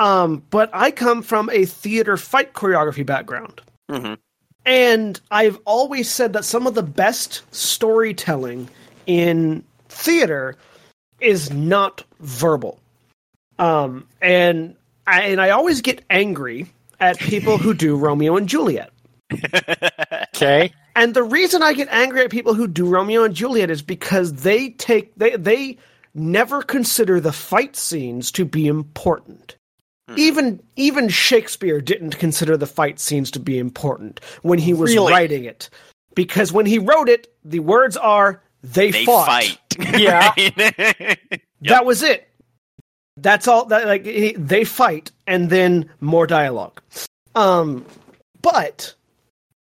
Um, 0.00 0.42
but 0.48 0.70
I 0.72 0.90
come 0.90 1.22
from 1.22 1.50
a 1.50 1.66
theater 1.66 2.16
fight 2.16 2.54
choreography 2.54 3.04
background. 3.04 3.60
hmm 3.88 4.14
And 4.64 5.20
I've 5.30 5.58
always 5.66 6.10
said 6.10 6.32
that 6.32 6.44
some 6.44 6.66
of 6.66 6.74
the 6.74 6.82
best 6.82 7.42
storytelling 7.54 8.68
in 9.06 9.62
theater 9.88 10.56
is 11.20 11.52
not 11.52 12.02
verbal. 12.20 12.80
Um, 13.58 14.06
and 14.22 14.74
I, 15.06 15.22
and 15.22 15.40
I 15.40 15.50
always 15.50 15.82
get 15.82 16.02
angry 16.08 16.66
at 16.98 17.18
people 17.18 17.58
who 17.58 17.74
do 17.74 17.94
Romeo 18.06 18.36
and 18.36 18.48
Juliet. 18.48 18.90
Okay. 20.34 20.72
And 20.96 21.12
the 21.12 21.22
reason 21.22 21.62
I 21.62 21.74
get 21.74 21.88
angry 21.90 22.22
at 22.22 22.30
people 22.30 22.54
who 22.54 22.66
do 22.66 22.86
Romeo 22.86 23.24
and 23.24 23.34
Juliet 23.34 23.68
is 23.70 23.82
because 23.82 24.32
they 24.32 24.70
take 24.70 25.14
they 25.16 25.36
they 25.36 25.76
never 26.14 26.62
consider 26.62 27.20
the 27.20 27.32
fight 27.32 27.76
scenes 27.76 28.32
to 28.32 28.46
be 28.46 28.66
important. 28.66 29.56
Even 30.16 30.60
even 30.76 31.08
Shakespeare 31.08 31.80
didn't 31.80 32.18
consider 32.18 32.56
the 32.56 32.66
fight 32.66 32.98
scenes 32.98 33.30
to 33.32 33.40
be 33.40 33.58
important 33.58 34.20
when 34.42 34.58
he 34.58 34.72
was 34.74 34.92
Really? 34.94 35.12
writing 35.12 35.44
it. 35.44 35.68
Because 36.14 36.52
when 36.52 36.66
he 36.66 36.78
wrote 36.78 37.08
it, 37.08 37.32
the 37.44 37.60
words 37.60 37.96
are 37.96 38.42
they, 38.62 38.90
they 38.90 39.04
fought. 39.04 39.26
fight. 39.26 39.58
Yeah. 39.98 40.32
That 41.62 41.84
was 41.84 42.02
it. 42.02 42.26
That's 43.18 43.46
all 43.46 43.66
that 43.66 43.86
like 43.86 44.04
he- 44.06 44.32
they 44.36 44.64
fight 44.64 45.10
and 45.26 45.50
then 45.50 45.88
more 46.00 46.26
dialogue. 46.26 46.80
Um 47.34 47.84
but 48.42 48.94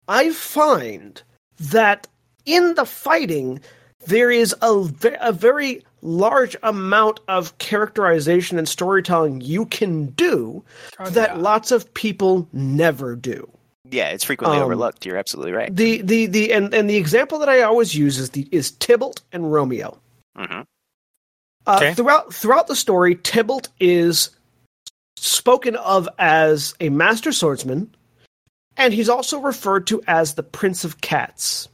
I 0.07 0.31
find 0.31 1.21
that 1.59 2.07
in 2.45 2.75
the 2.75 2.85
fighting 2.85 3.59
there 4.07 4.31
is 4.31 4.55
a, 4.61 4.89
a 5.19 5.31
very 5.31 5.83
large 6.01 6.55
amount 6.63 7.19
of 7.27 7.57
characterization 7.59 8.57
and 8.57 8.67
storytelling 8.67 9.41
you 9.41 9.65
can 9.65 10.07
do 10.07 10.63
that 11.11 11.35
yeah. 11.35 11.41
lots 11.41 11.71
of 11.71 11.93
people 11.93 12.47
never 12.53 13.15
do. 13.15 13.49
yeah, 13.89 14.09
it's 14.09 14.23
frequently 14.23 14.57
Um, 14.57 14.63
overlooked. 14.63 15.05
You're 15.05 15.17
absolutely 15.17 15.51
right. 15.51 15.75
The 15.75 16.01
the 16.01 16.25
the 16.27 16.53
and, 16.53 16.73
and 16.73 16.89
the 16.89 16.97
example 16.97 17.39
that 17.39 17.49
I 17.49 17.61
always 17.61 17.93
use 17.93 18.17
is 18.17 18.31
the 18.31 18.47
is 18.51 18.71
Tybalt 18.71 19.21
and 19.31 19.51
Romeo. 19.51 19.99
Mm-hmm. 20.37 20.61
Uh, 21.67 21.75
Okay. 21.77 21.93
Throughout 21.93 22.33
throughout 22.33 22.67
the 22.67 22.75
story, 22.75 23.15
Tybalt 23.15 23.69
is 23.79 24.29
spoken 25.17 25.75
of 25.75 26.09
as 26.17 26.73
a 26.79 26.89
master 26.89 27.31
swordsman, 27.31 27.93
and 28.77 28.93
he's 28.93 29.09
also 29.09 29.39
referred 29.39 29.85
to 29.87 30.01
as 30.07 30.33
the 30.33 30.41
Prince 30.43 30.83
of 30.83 31.01
Cats. 31.01 31.67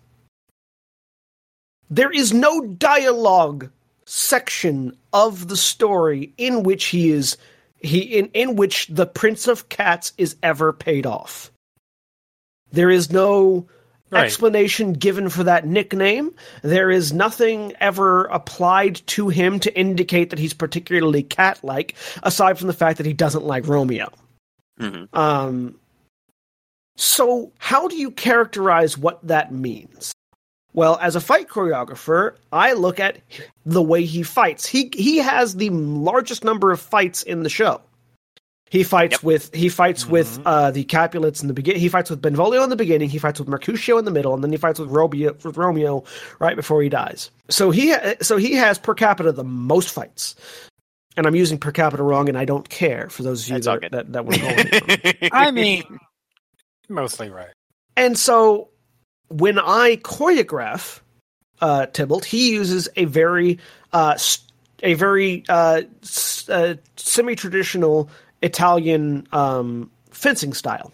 There 1.90 2.12
is 2.12 2.34
no 2.34 2.66
dialogue 2.66 3.70
section 4.10 4.96
of 5.12 5.50
the 5.50 5.58
story 5.58 6.34
in 6.38 6.64
which 6.64 6.86
he 6.86 7.12
is 7.12 7.38
he 7.80 8.00
in, 8.00 8.28
in 8.34 8.56
which 8.56 8.88
the 8.88 9.06
Prince 9.06 9.48
of 9.48 9.70
Cats 9.70 10.14
is 10.18 10.36
ever 10.42 10.72
paid 10.74 11.06
off. 11.06 11.52
There 12.72 12.90
is 12.90 13.12
no 13.12 13.68
Right. 14.10 14.24
explanation 14.24 14.94
given 14.94 15.28
for 15.28 15.44
that 15.44 15.68
nickname. 15.68 16.34
There 16.62 16.90
is 16.90 17.12
nothing 17.12 17.74
ever 17.82 18.24
applied 18.26 19.02
to 19.08 19.28
him 19.28 19.60
to 19.60 19.78
indicate 19.78 20.30
that 20.30 20.40
he's 20.40 20.54
particularly 20.54 21.24
cat 21.24 21.60
like, 21.62 21.94
aside 22.24 22.58
from 22.58 22.68
the 22.68 22.74
fact 22.74 23.00
that 23.00 23.06
he 23.06 23.12
doesn't 23.12 23.44
like 23.44 23.68
Romeo. 23.68 24.10
hmm 24.80 25.04
Um, 25.12 25.76
so, 26.96 27.52
how 27.60 27.90
do 27.90 27.98
you 27.98 28.12
characterize 28.12 28.98
what 28.98 29.28
that 29.28 29.52
means? 29.52 30.14
Well, 30.78 31.00
as 31.02 31.16
a 31.16 31.20
fight 31.20 31.48
choreographer, 31.48 32.36
I 32.52 32.74
look 32.74 33.00
at 33.00 33.18
the 33.66 33.82
way 33.82 34.06
he 34.06 34.22
fights. 34.22 34.68
He 34.68 34.92
he 34.94 35.18
has 35.18 35.56
the 35.56 35.72
largest 35.72 36.44
number 36.44 36.72
of 36.72 36.80
fights 36.80 37.24
in 37.24 37.42
the 37.42 37.50
show. 37.50 37.82
He 38.70 38.84
fights 38.84 39.14
Yep. 39.14 39.24
with 39.24 39.56
he 39.56 39.70
fights 39.70 40.06
with 40.06 40.40
uh, 40.46 40.70
the 40.70 40.84
Capulets 40.84 41.42
in 41.42 41.48
the 41.48 41.56
beginning. 41.56 41.82
He 41.82 41.90
fights 41.90 42.12
with 42.12 42.22
Benvolio 42.22 42.64
in 42.64 42.70
the 42.70 42.76
beginning. 42.76 43.10
He 43.10 43.18
fights 43.18 43.40
with 43.40 43.48
Mercutio 43.50 43.98
in 43.98 44.06
the 44.06 44.12
middle, 44.12 44.36
and 44.36 44.44
then 44.44 44.52
he 44.52 44.58
fights 44.60 44.78
with 44.78 44.92
Romeo 44.92 45.36
with 45.44 45.58
Romeo 45.58 46.04
right 46.38 46.56
before 46.56 46.84
he 46.84 46.90
dies. 46.90 47.32
So 47.50 47.72
he 47.72 47.94
ha- 47.94 48.14
so 48.22 48.38
he 48.38 48.54
has 48.54 48.78
per 48.78 48.94
capita 48.94 49.32
the 49.32 49.44
most 49.44 49.92
fights. 49.92 50.36
And 51.16 51.26
I'm 51.26 51.34
using 51.34 51.58
per 51.58 51.72
capita 51.72 52.04
wrong, 52.04 52.30
and 52.30 52.38
I 52.38 52.46
don't 52.46 52.70
care 52.70 53.10
for 53.10 53.24
those 53.24 53.42
of 53.42 53.48
you 53.50 53.60
That's 53.60 53.82
that, 53.82 53.92
that 53.94 54.14
that 54.14 54.26
would 54.28 54.38
hold 54.38 55.32
I 55.34 55.50
mean, 55.50 55.98
mostly 56.88 57.32
right. 57.32 57.50
And 57.96 58.16
so 58.16 58.70
when 59.30 59.60
I 59.60 59.98
choreograph 59.98 61.00
uh, 61.62 61.88
Tybalt, 61.88 62.26
he 62.26 62.52
uses 62.52 62.88
a 62.96 63.06
very 63.06 63.58
uh, 63.94 64.18
a 64.84 64.94
very 64.94 65.44
uh, 65.50 65.82
s- 66.04 66.48
uh, 66.50 66.76
semi-traditional 66.96 68.10
Italian 68.42 69.28
um, 69.32 69.90
fencing 70.12 70.54
style, 70.54 70.92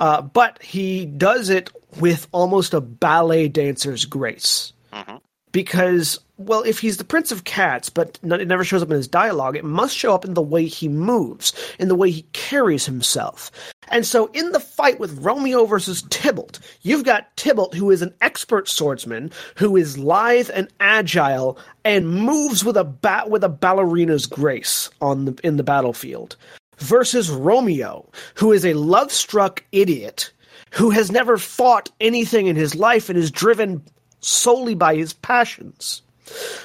uh, 0.00 0.22
but 0.22 0.62
he 0.62 1.04
does 1.04 1.50
it 1.50 1.70
with 2.00 2.26
almost 2.32 2.72
a 2.74 2.80
ballet 2.80 3.48
dancer's 3.48 4.04
grace. 4.06 4.72
Mhm. 4.92 5.20
Because, 5.52 6.18
well, 6.38 6.62
if 6.62 6.78
he's 6.78 6.96
the 6.96 7.04
Prince 7.04 7.32
of 7.32 7.44
Cats, 7.44 7.90
but 7.90 8.18
it 8.22 8.48
never 8.48 8.64
shows 8.64 8.82
up 8.82 8.90
in 8.90 8.96
his 8.96 9.08
dialogue, 9.08 9.56
it 9.56 9.64
must 9.64 9.96
show 9.96 10.14
up 10.14 10.24
in 10.24 10.34
the 10.34 10.42
way 10.42 10.66
he 10.66 10.88
moves, 10.88 11.52
in 11.78 11.88
the 11.88 11.94
way 11.96 12.10
he 12.10 12.22
carries 12.32 12.86
himself. 12.86 13.50
And 13.88 14.06
so, 14.06 14.26
in 14.26 14.52
the 14.52 14.60
fight 14.60 15.00
with 15.00 15.18
Romeo 15.18 15.64
versus 15.64 16.02
Tybalt, 16.10 16.60
you've 16.82 17.04
got 17.04 17.36
Tybalt, 17.36 17.74
who 17.74 17.90
is 17.90 18.02
an 18.02 18.14
expert 18.20 18.68
swordsman, 18.68 19.32
who 19.56 19.76
is 19.76 19.98
lithe 19.98 20.50
and 20.54 20.68
agile, 20.78 21.58
and 21.84 22.08
moves 22.08 22.64
with 22.64 22.76
a 22.76 22.84
bat 22.84 23.30
with 23.30 23.42
a 23.42 23.48
ballerina's 23.48 24.26
grace 24.26 24.90
on 25.00 25.24
the 25.24 25.38
in 25.42 25.56
the 25.56 25.64
battlefield, 25.64 26.36
versus 26.78 27.30
Romeo, 27.30 28.08
who 28.34 28.52
is 28.52 28.64
a 28.64 28.74
love-struck 28.74 29.64
idiot 29.72 30.30
who 30.70 30.90
has 30.90 31.10
never 31.10 31.38
fought 31.38 31.90
anything 32.00 32.46
in 32.46 32.54
his 32.56 32.74
life 32.74 33.08
and 33.08 33.18
is 33.18 33.30
driven 33.30 33.82
solely 34.20 34.74
by 34.74 34.94
his 34.94 35.14
passions. 35.14 36.02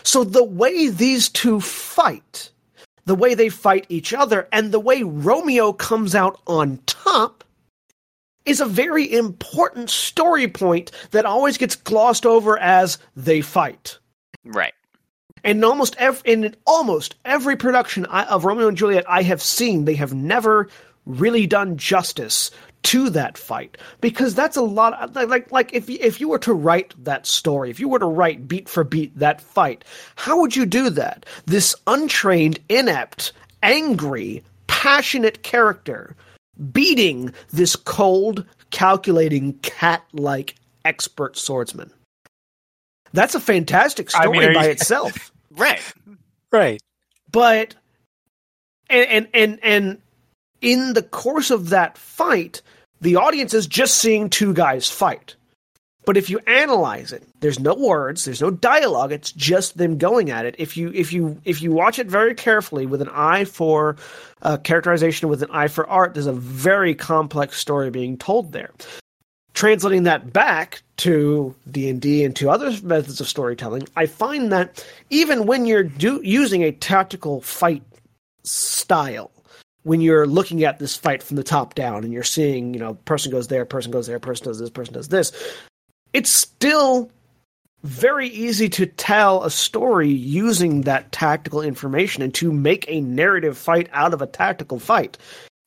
So 0.04 0.24
the 0.24 0.44
way 0.44 0.90
these 0.90 1.30
two 1.30 1.60
fight, 1.60 2.52
the 3.06 3.16
way 3.16 3.34
they 3.34 3.50
fight 3.50 3.86
each 3.90 4.14
other, 4.14 4.48
and 4.52 4.72
the 4.72 4.80
way 4.80 5.04
Romeo 5.04 5.74
comes 5.74 6.16
out 6.16 6.40
on 6.48 6.80
top 6.86 7.44
is 8.46 8.60
a 8.60 8.66
very 8.66 9.12
important 9.12 9.90
story 9.90 10.48
point 10.48 10.92
that 11.12 11.26
always 11.26 11.58
gets 11.58 11.76
glossed 11.76 12.26
over 12.26 12.58
as 12.58 12.98
they 13.16 13.42
fight. 13.42 13.98
right. 14.44 14.74
And 15.46 15.58
in 15.58 15.64
almost 15.66 15.96
every, 15.98 16.32
in 16.32 16.56
almost 16.66 17.16
every 17.26 17.58
production 17.58 18.06
I, 18.06 18.24
of 18.26 18.46
Romeo 18.46 18.70
and 18.70 18.78
Juliet 18.78 19.04
I 19.10 19.24
have 19.24 19.42
seen, 19.42 19.84
they 19.84 19.96
have 19.96 20.14
never 20.14 20.70
really 21.06 21.48
done 21.48 21.76
justice 21.78 22.50
to 22.84 23.10
that 23.12 23.38
fight 23.38 23.78
because 24.02 24.36
that's 24.36 24.58
a 24.58 24.62
lot. 24.62 25.14
Like 25.16 25.30
like, 25.30 25.52
like 25.52 25.74
if 25.74 25.90
you- 25.90 25.98
if 26.02 26.20
you 26.22 26.28
were 26.30 26.40
to 26.40 26.54
write 26.54 26.94
that 27.04 27.26
story, 27.26 27.70
if 27.70 27.80
you 27.80 27.88
were 27.88 28.00
to 28.00 28.06
write 28.06 28.48
beat 28.48 28.68
for 28.70 28.84
beat 28.84 29.18
that 29.18 29.40
fight, 29.42 29.84
how 30.16 30.40
would 30.42 30.56
you 30.56 30.66
do 30.66 30.90
that? 30.92 31.26
This 31.46 31.76
untrained, 31.88 32.60
inept, 32.70 33.32
angry, 33.62 34.44
passionate 34.68 35.44
character 35.44 36.16
beating 36.72 37.34
this 37.52 37.76
cold, 37.76 38.46
calculating, 38.72 39.54
cat-like 39.62 40.56
expert 40.86 41.38
swordsman. 41.38 41.90
That's 43.14 43.34
a 43.36 43.40
fantastic 43.40 44.14
I 44.16 44.24
story 44.24 44.40
mean, 44.40 44.54
by 44.54 44.66
you- 44.66 44.72
itself. 44.72 45.32
Right. 45.52 45.82
Right. 46.52 46.82
But 47.32 47.76
and 48.90 49.08
and 49.10 49.28
and 49.34 49.60
and 49.64 50.02
in 50.64 50.94
the 50.94 51.04
course 51.04 51.52
of 51.52 51.70
that 51.70 51.98
fight, 51.98 52.64
the 53.02 53.18
audience 53.18 53.54
is 53.54 53.68
just 53.68 53.98
seeing 53.98 54.30
two 54.30 54.54
guys 54.54 54.90
fight. 54.90 55.36
But 56.06 56.18
if 56.18 56.30
you 56.30 56.40
analyze 56.48 57.14
it, 57.14 57.24
there's 57.40 57.60
no 57.60 57.74
words, 57.76 58.26
there's 58.26 58.42
no 58.42 58.52
dialogue, 58.52 59.12
it's 59.12 59.32
just 59.32 59.78
them 59.78 59.98
going 59.98 60.32
at 60.32 60.46
it. 60.46 60.56
If 60.58 60.76
you 60.76 60.92
if 60.94 61.14
you 61.14 61.40
if 61.46 61.62
you 61.62 61.72
watch 61.72 62.00
it 62.00 62.08
very 62.08 62.34
carefully 62.34 62.86
with 62.86 63.02
an 63.02 63.10
eye 63.10 63.46
for 63.46 63.96
uh, 64.42 64.58
characterization, 64.58 65.30
with 65.30 65.44
an 65.44 65.52
eye 65.52 65.68
for 65.68 65.88
art, 65.88 66.14
there's 66.14 66.26
a 66.26 66.34
very 66.34 66.96
complex 66.96 67.58
story 67.58 67.90
being 67.90 68.18
told 68.18 68.52
there. 68.52 68.72
Translating 69.54 70.04
that 70.04 70.34
back 70.34 70.82
to 70.98 71.56
D 71.70 71.88
and 71.90 72.02
D 72.02 72.24
and 72.26 72.36
to 72.38 72.50
other 72.50 72.72
methods 72.84 73.22
of 73.22 73.28
storytelling, 73.28 73.88
I 73.96 74.08
find 74.08 74.52
that 74.52 74.86
even 75.10 75.46
when 75.46 75.66
you're 75.66 75.84
do, 75.84 76.20
using 76.24 76.64
a 76.64 76.72
tactical 76.72 77.40
fight 77.42 77.84
style, 78.44 79.32
when 79.84 80.02
you're 80.02 80.26
looking 80.26 80.64
at 80.64 80.80
this 80.80 80.96
fight 80.96 81.22
from 81.22 81.38
the 81.38 81.44
top 81.44 81.76
down 81.76 82.04
and 82.04 82.14
you're 82.14 82.24
seeing, 82.24 82.74
you 82.74 82.80
know, 82.80 82.96
person 83.06 83.32
goes 83.32 83.48
there, 83.48 83.66
person 83.66 83.92
goes 83.92 84.08
there, 84.08 84.20
person 84.20 84.46
does 84.46 84.60
this, 84.60 84.70
person 84.70 84.94
does 84.94 85.10
this, 85.10 85.32
it's 86.14 86.32
still 86.32 87.12
very 87.84 88.30
easy 88.30 88.70
to 88.70 88.86
tell 88.86 89.44
a 89.44 89.52
story 89.52 90.10
using 90.10 90.82
that 90.82 91.12
tactical 91.12 91.62
information 91.62 92.24
and 92.24 92.34
to 92.34 92.52
make 92.52 92.86
a 92.88 93.02
narrative 93.02 93.58
fight 93.58 93.90
out 93.92 94.14
of 94.14 94.22
a 94.22 94.28
tactical 94.28 94.80
fight. 94.80 95.18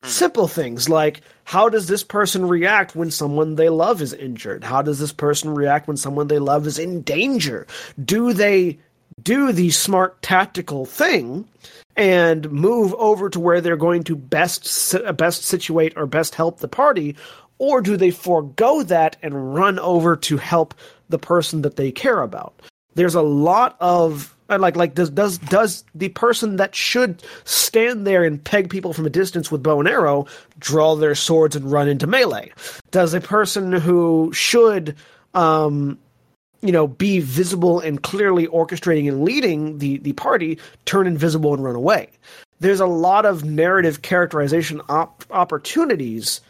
Hmm. 0.02 0.08
Simple 0.08 0.48
things 0.48 0.88
like 0.88 1.20
how 1.44 1.68
does 1.68 1.88
this 1.88 2.02
person 2.02 2.48
react 2.48 2.96
when 2.96 3.10
someone 3.10 3.56
they 3.56 3.68
love 3.68 4.00
is 4.00 4.14
injured? 4.14 4.64
How 4.64 4.80
does 4.80 4.98
this 4.98 5.12
person 5.12 5.54
react 5.54 5.88
when 5.88 5.96
someone 5.98 6.28
they 6.28 6.38
love 6.38 6.66
is 6.66 6.78
in 6.78 7.02
danger? 7.02 7.66
Do 8.02 8.32
they 8.32 8.78
do 9.22 9.52
the 9.52 9.70
smart 9.70 10.20
tactical 10.22 10.84
thing 10.84 11.46
and 11.96 12.50
move 12.50 12.94
over 12.94 13.30
to 13.30 13.40
where 13.40 13.60
they're 13.60 13.76
going 13.76 14.04
to 14.04 14.16
best 14.16 14.94
uh, 14.94 15.12
best 15.12 15.44
situate 15.44 15.94
or 15.96 16.06
best 16.06 16.34
help 16.34 16.60
the 16.60 16.68
party, 16.68 17.16
or 17.58 17.80
do 17.80 17.96
they 17.96 18.10
forego 18.10 18.82
that 18.82 19.16
and 19.22 19.54
run 19.54 19.78
over 19.78 20.16
to 20.16 20.36
help 20.36 20.74
the 21.08 21.18
person 21.18 21.62
that 21.62 21.76
they 21.76 21.90
care 21.90 22.22
about? 22.22 22.60
There's 22.94 23.14
a 23.14 23.22
lot 23.22 23.76
of 23.80 24.36
uh, 24.48 24.58
like 24.58 24.76
like 24.76 24.94
does 24.94 25.10
does 25.10 25.38
does 25.38 25.84
the 25.94 26.10
person 26.10 26.56
that 26.56 26.74
should 26.74 27.22
stand 27.44 28.06
there 28.06 28.24
and 28.24 28.42
peg 28.42 28.70
people 28.70 28.92
from 28.92 29.06
a 29.06 29.10
distance 29.10 29.50
with 29.50 29.62
bow 29.62 29.80
and 29.80 29.88
arrow 29.88 30.26
draw 30.58 30.94
their 30.94 31.14
swords 31.14 31.56
and 31.56 31.70
run 31.70 31.88
into 31.88 32.06
melee? 32.06 32.52
Does 32.90 33.14
a 33.14 33.20
person 33.20 33.72
who 33.72 34.30
should 34.34 34.94
um 35.34 35.98
you 36.66 36.72
know 36.72 36.86
be 36.86 37.20
visible 37.20 37.80
and 37.80 38.02
clearly 38.02 38.46
orchestrating 38.48 39.08
and 39.08 39.24
leading 39.24 39.78
the 39.78 39.98
the 39.98 40.12
party 40.12 40.58
turn 40.84 41.06
invisible 41.06 41.54
and 41.54 41.62
run 41.62 41.74
away? 41.74 42.08
There's 42.60 42.80
a 42.80 42.86
lot 42.86 43.26
of 43.26 43.44
narrative 43.44 44.02
characterization 44.02 44.80
op- 44.88 45.24
opportunities 45.30 46.40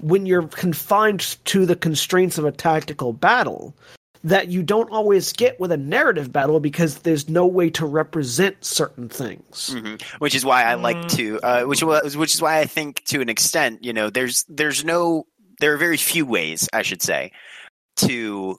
when 0.00 0.24
you're 0.24 0.46
confined 0.48 1.36
to 1.44 1.66
the 1.66 1.76
constraints 1.76 2.38
of 2.38 2.44
a 2.44 2.52
tactical 2.52 3.12
battle 3.12 3.74
that 4.22 4.48
you 4.48 4.62
don't 4.62 4.90
always 4.90 5.32
get 5.32 5.58
with 5.58 5.72
a 5.72 5.76
narrative 5.76 6.30
battle 6.32 6.60
because 6.60 6.98
there's 6.98 7.28
no 7.28 7.46
way 7.46 7.70
to 7.70 7.86
represent 7.86 8.62
certain 8.64 9.08
things. 9.08 9.72
hmm 9.72 9.94
Which 10.18 10.34
is 10.34 10.44
why 10.44 10.64
I 10.64 10.74
like 10.74 11.08
to, 11.08 11.40
uh, 11.40 11.64
which 11.64 11.82
was, 11.82 12.16
which 12.16 12.34
is 12.34 12.42
why 12.42 12.58
I 12.58 12.66
think 12.66 13.02
to 13.06 13.20
an 13.20 13.28
extent, 13.28 13.84
you 13.84 13.92
know, 13.92 14.10
there's 14.10 14.44
there's 14.48 14.84
no, 14.84 15.24
there 15.60 15.72
are 15.72 15.78
very 15.78 15.96
few 15.96 16.26
ways, 16.26 16.68
I 16.72 16.82
should 16.82 17.02
say, 17.02 17.32
to 17.96 18.58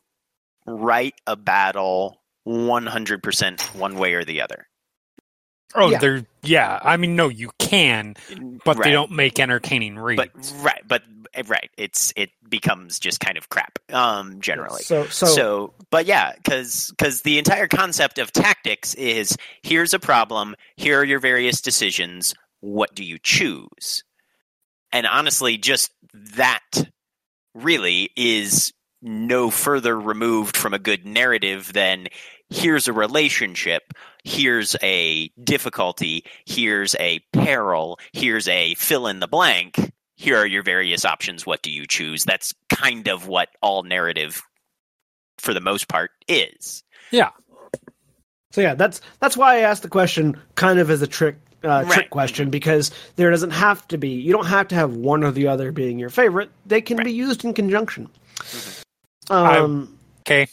write 0.80 1.16
a 1.28 1.36
battle 1.36 2.22
100% 2.48 3.76
one 3.76 3.96
way 3.98 4.14
or 4.14 4.24
the 4.24 4.42
other. 4.42 4.68
Oh, 5.74 5.90
Yeah. 5.90 6.00
they're 6.00 6.26
yeah. 6.44 6.80
I 6.82 6.98
mean, 6.98 7.16
no, 7.16 7.30
you 7.30 7.52
can, 7.60 8.16
but 8.66 8.78
Right. 8.78 8.86
they 8.86 8.92
don't 8.92 9.12
make 9.12 9.40
entertaining 9.40 9.98
reads. 9.98 10.18
But 10.18 10.64
right, 10.64 10.82
but 10.86 11.04
right, 11.48 11.70
it's 11.78 12.12
it 12.18 12.32
becomes 12.50 13.00
just 13.00 13.20
kind 13.22 13.38
of 13.38 13.48
crap, 13.48 13.80
um, 13.94 14.42
generally. 14.42 14.84
So 14.84 15.06
so, 15.06 15.28
So, 15.28 15.74
but 15.90 16.06
yeah, 16.06 16.34
because 16.36 16.88
because 16.90 17.22
the 17.22 17.38
entire 17.38 17.68
concept 17.70 18.18
of 18.18 18.34
tactics 18.34 18.96
is 18.96 19.38
here's 19.64 19.94
a 19.94 20.00
problem, 20.00 20.56
here 20.76 21.00
are 21.00 21.06
your 21.06 21.20
various 21.20 21.62
decisions. 21.62 22.34
What 22.60 22.94
do 22.94 23.04
you 23.06 23.18
choose? 23.18 24.04
And 24.92 25.08
honestly, 25.08 25.58
just 25.58 25.92
that 26.36 26.90
really 27.54 28.10
is 28.18 28.74
no 29.02 29.50
further 29.50 30.00
removed 30.00 30.56
from 30.58 30.74
a 30.74 30.80
good 30.80 31.06
narrative 31.06 31.72
than 31.74 32.08
here's 32.50 32.88
a 32.88 32.94
relationship, 32.94 33.94
here's 34.24 34.76
a 34.84 35.30
difficulty, 35.44 36.26
here's 36.46 36.96
a 37.00 37.20
peril, 37.34 38.00
here's 38.14 38.48
a 38.48 38.76
fill 38.76 39.08
in 39.08 39.20
the 39.20 39.28
blank. 39.28 39.92
Here 40.16 40.38
are 40.38 40.46
your 40.46 40.62
various 40.62 41.04
options. 41.04 41.46
What 41.46 41.64
do 41.64 41.72
you 41.72 41.88
choose? 41.88 42.24
That's 42.24 42.54
kind 42.70 43.08
of 43.08 43.28
what 43.28 43.50
all 43.62 43.82
narrative 43.84 44.44
for 45.40 45.54
the 45.54 45.62
most 45.62 45.88
part 45.88 46.12
is. 46.28 46.84
Yeah. 47.10 47.30
So 48.52 48.62
yeah, 48.62 48.76
that's 48.76 49.02
that's 49.20 49.36
why 49.36 49.56
I 49.56 49.60
asked 49.62 49.82
the 49.82 49.90
question 49.90 50.40
kind 50.56 50.78
of 50.78 50.90
as 50.92 51.02
a 51.02 51.08
trick 51.08 51.38
uh, 51.64 51.84
Right. 51.86 51.92
trick 51.92 52.10
question 52.10 52.50
because 52.50 52.92
there 53.16 53.32
doesn't 53.32 53.52
have 53.52 53.88
to 53.88 53.98
be 53.98 54.10
you 54.10 54.32
don't 54.34 54.46
have 54.48 54.68
to 54.70 54.76
have 54.76 54.94
one 54.96 55.24
or 55.24 55.32
the 55.32 55.48
other 55.48 55.72
being 55.72 55.98
your 55.98 56.10
favorite. 56.10 56.52
They 56.66 56.82
can 56.82 56.98
be 57.04 57.12
used 57.14 57.44
in 57.46 57.54
conjunction. 57.54 58.10
Um, 59.30 59.98
okay, 60.22 60.48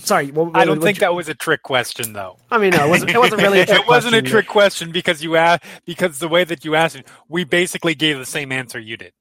sorry, 0.00 0.30
what, 0.32 0.56
I 0.56 0.64
don't 0.64 0.78
what 0.78 0.84
think 0.84 0.98
you- 0.98 1.00
that 1.00 1.14
was 1.14 1.28
a 1.28 1.34
trick 1.34 1.62
question, 1.62 2.12
though. 2.12 2.38
I 2.50 2.58
mean, 2.58 2.70
no, 2.70 2.86
it 2.86 2.90
wasn't. 2.90 3.10
It 3.10 3.18
wasn't 3.18 3.42
really. 3.42 3.60
A 3.60 3.66
trick 3.66 3.80
it 3.80 3.86
wasn't 3.86 4.14
a 4.14 4.18
question. 4.20 4.30
trick 4.30 4.46
question 4.48 4.92
because 4.92 5.22
you 5.22 5.36
asked 5.36 5.64
because 5.84 6.18
the 6.18 6.28
way 6.28 6.44
that 6.44 6.64
you 6.64 6.74
asked 6.74 6.96
it, 6.96 7.06
we 7.28 7.44
basically 7.44 7.94
gave 7.94 8.18
the 8.18 8.26
same 8.26 8.52
answer 8.52 8.78
you 8.78 8.96
did. 8.96 9.12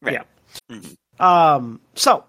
Right. 0.00 0.22
Um, 1.20 1.80
so 1.94 2.24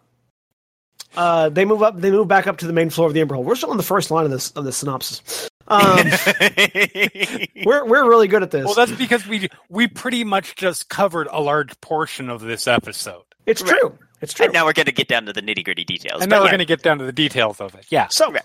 uh, 1.15 1.49
they 1.49 1.65
move 1.65 1.81
up. 1.83 1.99
They 1.99 2.11
move 2.11 2.27
back 2.27 2.47
up 2.47 2.57
to 2.57 2.67
the 2.67 2.73
main 2.73 2.89
floor 2.89 3.07
of 3.07 3.13
the 3.13 3.21
Ember 3.21 3.35
Hold. 3.35 3.47
We're 3.47 3.55
still 3.55 3.71
on 3.71 3.77
the 3.77 3.83
first 3.83 4.11
line 4.11 4.25
of 4.25 4.31
this 4.31 4.51
of 4.51 4.65
the 4.65 4.71
synopsis. 4.71 5.49
Um, 5.67 5.97
we're 7.65 7.85
we're 7.85 8.07
really 8.09 8.27
good 8.27 8.41
at 8.43 8.51
this. 8.51 8.65
Well, 8.65 8.73
that's 8.73 8.91
because 8.91 9.27
we 9.27 9.49
we 9.69 9.87
pretty 9.87 10.23
much 10.23 10.55
just 10.55 10.89
covered 10.89 11.27
a 11.31 11.39
large 11.39 11.79
portion 11.81 12.29
of 12.29 12.41
this 12.41 12.67
episode, 12.67 13.23
it's 13.45 13.61
Right. 13.61 13.79
true. 13.79 13.97
It's 14.21 14.33
true. 14.33 14.45
and 14.45 14.53
now 14.53 14.65
we're 14.65 14.73
going 14.73 14.85
to 14.85 14.91
get 14.91 15.07
down 15.07 15.25
to 15.25 15.33
the 15.33 15.41
nitty 15.41 15.63
gritty 15.63 15.85
details. 15.85 16.21
and 16.21 16.29
but 16.29 16.35
now 16.35 16.41
we're 16.41 16.45
yeah. 16.47 16.51
going 16.51 16.59
to 16.59 16.65
get 16.65 16.81
down 16.83 16.97
to 16.99 17.05
the 17.05 17.11
details 17.11 17.61
of 17.61 17.73
it. 17.75 17.85
Yeah. 17.89 18.07
So, 18.09 18.31
Right. 18.31 18.43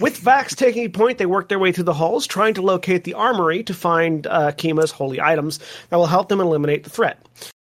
with 0.00 0.20
Vax 0.20 0.56
taking 0.56 0.90
point, 0.92 1.18
they 1.18 1.26
work 1.26 1.48
their 1.48 1.58
way 1.58 1.72
through 1.72 1.84
the 1.84 1.92
halls, 1.94 2.26
trying 2.26 2.54
to 2.54 2.62
locate 2.62 3.04
the 3.04 3.14
armory 3.14 3.62
to 3.64 3.74
find 3.74 4.26
uh, 4.26 4.52
Kima's 4.52 4.90
holy 4.90 5.20
items 5.20 5.58
that 5.90 5.96
will 5.96 6.06
help 6.06 6.28
them 6.28 6.40
eliminate 6.40 6.84
the 6.84 6.90
threat. 6.90 7.18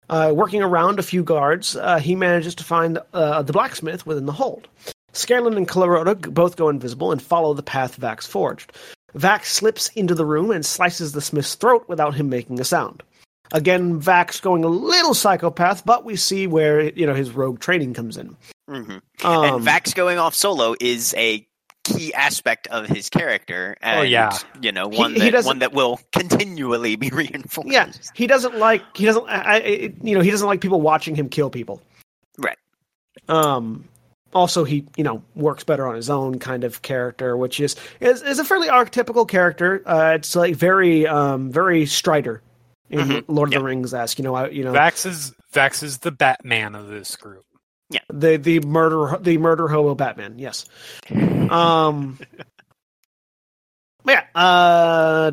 Uh, 0.09 0.31
working 0.35 0.61
around 0.61 0.97
a 0.99 1.03
few 1.03 1.23
guards, 1.23 1.75
uh, 1.75 1.99
he 1.99 2.15
manages 2.15 2.55
to 2.55 2.63
find 2.63 2.99
uh, 3.13 3.41
the 3.43 3.53
blacksmith 3.53 4.05
within 4.05 4.25
the 4.25 4.31
hold. 4.31 4.67
Scanlan 5.13 5.55
and 5.57 5.67
Clarota 5.67 6.33
both 6.33 6.55
go 6.55 6.69
invisible 6.69 7.11
and 7.11 7.21
follow 7.21 7.53
the 7.53 7.63
path 7.63 7.99
Vax 7.99 8.27
forged. 8.27 8.71
Vax 9.15 9.45
slips 9.45 9.89
into 9.89 10.13
the 10.13 10.25
room 10.25 10.51
and 10.51 10.65
slices 10.65 11.13
the 11.13 11.21
smith's 11.21 11.55
throat 11.55 11.83
without 11.87 12.13
him 12.15 12.29
making 12.29 12.59
a 12.59 12.63
sound. 12.63 13.01
Again, 13.51 13.99
Vax 14.01 14.41
going 14.41 14.63
a 14.63 14.67
little 14.67 15.13
psychopath, 15.13 15.83
but 15.85 16.05
we 16.05 16.15
see 16.15 16.45
where 16.47 16.83
you 16.93 17.05
know 17.07 17.13
his 17.15 17.31
rogue 17.31 17.59
training 17.59 17.93
comes 17.93 18.15
in. 18.17 18.35
Mhm. 18.69 19.01
Um, 19.23 19.43
and 19.43 19.65
Vax 19.65 19.95
going 19.95 20.19
off 20.19 20.35
solo 20.35 20.75
is 20.79 21.15
a 21.17 21.45
key 21.83 22.13
aspect 22.13 22.67
of 22.67 22.85
his 22.85 23.09
character. 23.09 23.75
And, 23.81 23.99
Oh, 24.01 24.03
yeah. 24.03 24.37
you 24.61 24.71
know 24.71 24.87
one 24.87 25.15
he 25.15 25.21
that 25.21 25.31
doesn't- 25.31 25.47
one 25.49 25.59
that 25.59 25.73
will 25.73 25.99
continually 26.11 26.95
be 26.95 27.09
reinforced. 27.13 27.71
Yeah, 27.71 27.91
he 28.13 28.27
doesn't 28.27 28.57
like 28.59 28.83
he 28.95 29.05
doesn't 29.05 29.27
I, 29.27 29.55
I 29.55 29.93
you 30.03 30.13
know 30.15 30.21
he 30.21 30.29
doesn't 30.29 30.45
like 30.47 30.61
people 30.61 30.81
watching 30.81 31.15
him 31.15 31.29
kill 31.29 31.49
people. 31.49 31.81
Right. 32.37 32.57
Um. 33.27 33.85
Also, 34.31 34.63
he 34.63 34.85
you 34.95 35.03
know 35.03 35.23
works 35.33 35.63
better 35.63 35.87
on 35.87 35.95
his 35.95 36.07
own 36.11 36.37
kind 36.37 36.63
of 36.63 36.83
character, 36.83 37.35
which 37.35 37.59
is 37.59 37.75
is, 37.99 38.21
is 38.21 38.37
a 38.37 38.45
fairly 38.45 38.67
archetypical 38.67 39.27
character. 39.27 39.81
Uh, 39.87 40.11
it's 40.13 40.35
like 40.35 40.55
very 40.55 41.07
um 41.07 41.51
very 41.51 41.87
Strider 41.87 42.43
in 42.89 42.99
Mhm. 42.99 43.25
Lord 43.27 43.49
of 43.53 43.59
the 43.59 43.63
Rings 43.65 43.93
esque. 43.93 44.17
You 44.19 44.23
know, 44.23 44.35
I, 44.35 44.49
you 44.49 44.63
know 44.63 44.73
Vax 44.73 45.05
is 45.05 45.33
Vax 45.53 45.83
is 45.83 45.99
the 45.99 46.11
Batman 46.11 46.75
of 46.75 46.87
this 46.87 47.15
group. 47.15 47.45
Yeah, 47.89 48.01
the 48.11 48.37
the 48.37 48.59
murder 48.61 49.17
the 49.19 49.37
murder 49.37 49.67
hobo 49.67 49.95
Batman. 49.95 50.39
Yes. 50.39 50.65
Um. 51.49 52.19
yeah. 54.05 54.23
Uh. 54.35 55.31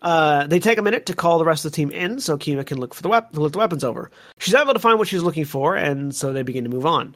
Uh, 0.00 0.46
they 0.46 0.58
take 0.60 0.76
a 0.78 0.82
minute 0.82 1.06
to 1.06 1.14
call 1.14 1.38
the 1.38 1.44
rest 1.44 1.64
of 1.64 1.72
the 1.72 1.76
team 1.76 1.90
in 1.90 2.20
so 2.20 2.36
Kima 2.36 2.64
can 2.66 2.78
look 2.78 2.92
for 2.94 3.02
the 3.02 3.08
wep- 3.08 3.34
look 3.36 3.52
the 3.52 3.58
weapons 3.58 3.84
over. 3.84 4.10
She's 4.38 4.54
able 4.54 4.74
to 4.74 4.78
find 4.78 4.98
what 4.98 5.08
she's 5.08 5.22
looking 5.22 5.44
for, 5.46 5.74
and 5.76 6.14
so 6.14 6.32
they 6.32 6.42
begin 6.42 6.64
to 6.64 6.70
move 6.70 6.84
on. 6.86 7.14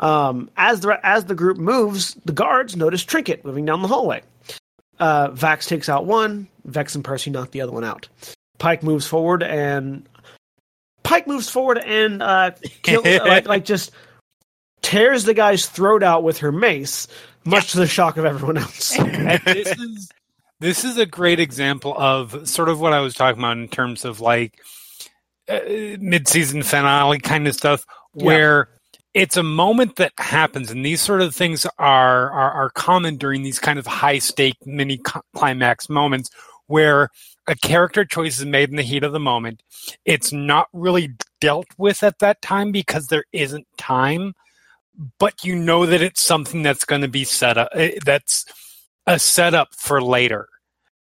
Um, 0.00 0.50
as 0.56 0.80
the 0.80 0.98
as 1.06 1.26
the 1.26 1.34
group 1.36 1.58
moves, 1.58 2.14
the 2.24 2.32
guards 2.32 2.76
notice 2.76 3.04
Trinket 3.04 3.44
moving 3.44 3.64
down 3.64 3.82
the 3.82 3.88
hallway. 3.88 4.22
Uh, 4.98 5.28
Vax 5.30 5.66
takes 5.68 5.88
out 5.88 6.06
one. 6.06 6.48
Vex 6.64 6.94
and 6.94 7.04
Percy 7.04 7.30
knock 7.30 7.50
the 7.52 7.60
other 7.60 7.72
one 7.72 7.84
out. 7.84 8.08
Pike 8.58 8.82
moves 8.82 9.06
forward 9.06 9.42
and 9.42 10.08
Pike 11.02 11.26
moves 11.26 11.50
forward 11.50 11.78
and 11.78 12.22
uh, 12.22 12.52
kill, 12.82 13.02
like 13.04 13.46
like 13.46 13.64
just 13.64 13.90
tears 14.82 15.24
the 15.24 15.34
guy's 15.34 15.66
throat 15.66 16.02
out 16.02 16.22
with 16.22 16.38
her 16.38 16.52
mace, 16.52 17.06
much 17.44 17.72
to 17.72 17.78
the 17.78 17.86
shock 17.86 18.16
of 18.16 18.24
everyone 18.24 18.56
else. 18.58 18.98
And 18.98 19.40
this 19.44 19.78
is 19.78 20.08
this 20.60 20.84
is 20.84 20.98
a 20.98 21.06
great 21.06 21.40
example 21.40 21.94
of 21.96 22.48
sort 22.48 22.68
of 22.68 22.80
what 22.80 22.92
I 22.92 23.00
was 23.00 23.14
talking 23.14 23.38
about 23.40 23.58
in 23.58 23.68
terms 23.68 24.04
of 24.04 24.20
like 24.20 24.58
uh, 25.48 25.60
mid-season 26.00 26.62
finale 26.62 27.18
kind 27.18 27.46
of 27.46 27.54
stuff, 27.54 27.84
Yeah. 28.14 28.24
where 28.24 28.68
it's 29.12 29.36
a 29.36 29.42
moment 29.42 29.96
that 29.96 30.12
happens, 30.18 30.70
and 30.70 30.84
these 30.84 31.00
sort 31.02 31.20
of 31.20 31.34
things 31.34 31.66
are 31.78 32.30
are, 32.30 32.52
are 32.52 32.70
common 32.70 33.16
during 33.16 33.42
these 33.42 33.58
kind 33.58 33.78
of 33.78 33.86
high-stake 33.86 34.56
mini 34.64 35.00
climax 35.34 35.88
moments 35.90 36.30
where 36.66 37.10
a 37.46 37.54
character 37.56 38.04
choice 38.04 38.38
is 38.38 38.44
made 38.46 38.70
in 38.70 38.76
the 38.76 38.82
heat 38.82 39.04
of 39.04 39.12
the 39.12 39.20
moment. 39.20 39.62
It's 40.04 40.32
not 40.32 40.68
really 40.72 41.10
dealt 41.40 41.66
with 41.76 42.02
at 42.02 42.18
that 42.20 42.40
time 42.42 42.72
because 42.72 43.06
there 43.08 43.24
isn't 43.32 43.66
time, 43.76 44.34
but 45.18 45.44
you 45.44 45.54
know 45.56 45.86
that 45.86 46.00
it's 46.02 46.22
something 46.22 46.62
that's 46.62 46.84
going 46.84 47.02
to 47.02 47.08
be 47.08 47.24
set 47.24 47.58
up. 47.58 47.68
eh, 47.74 47.98
That's 48.04 48.46
a 49.06 49.18
setup 49.18 49.74
for 49.74 50.00
later. 50.02 50.48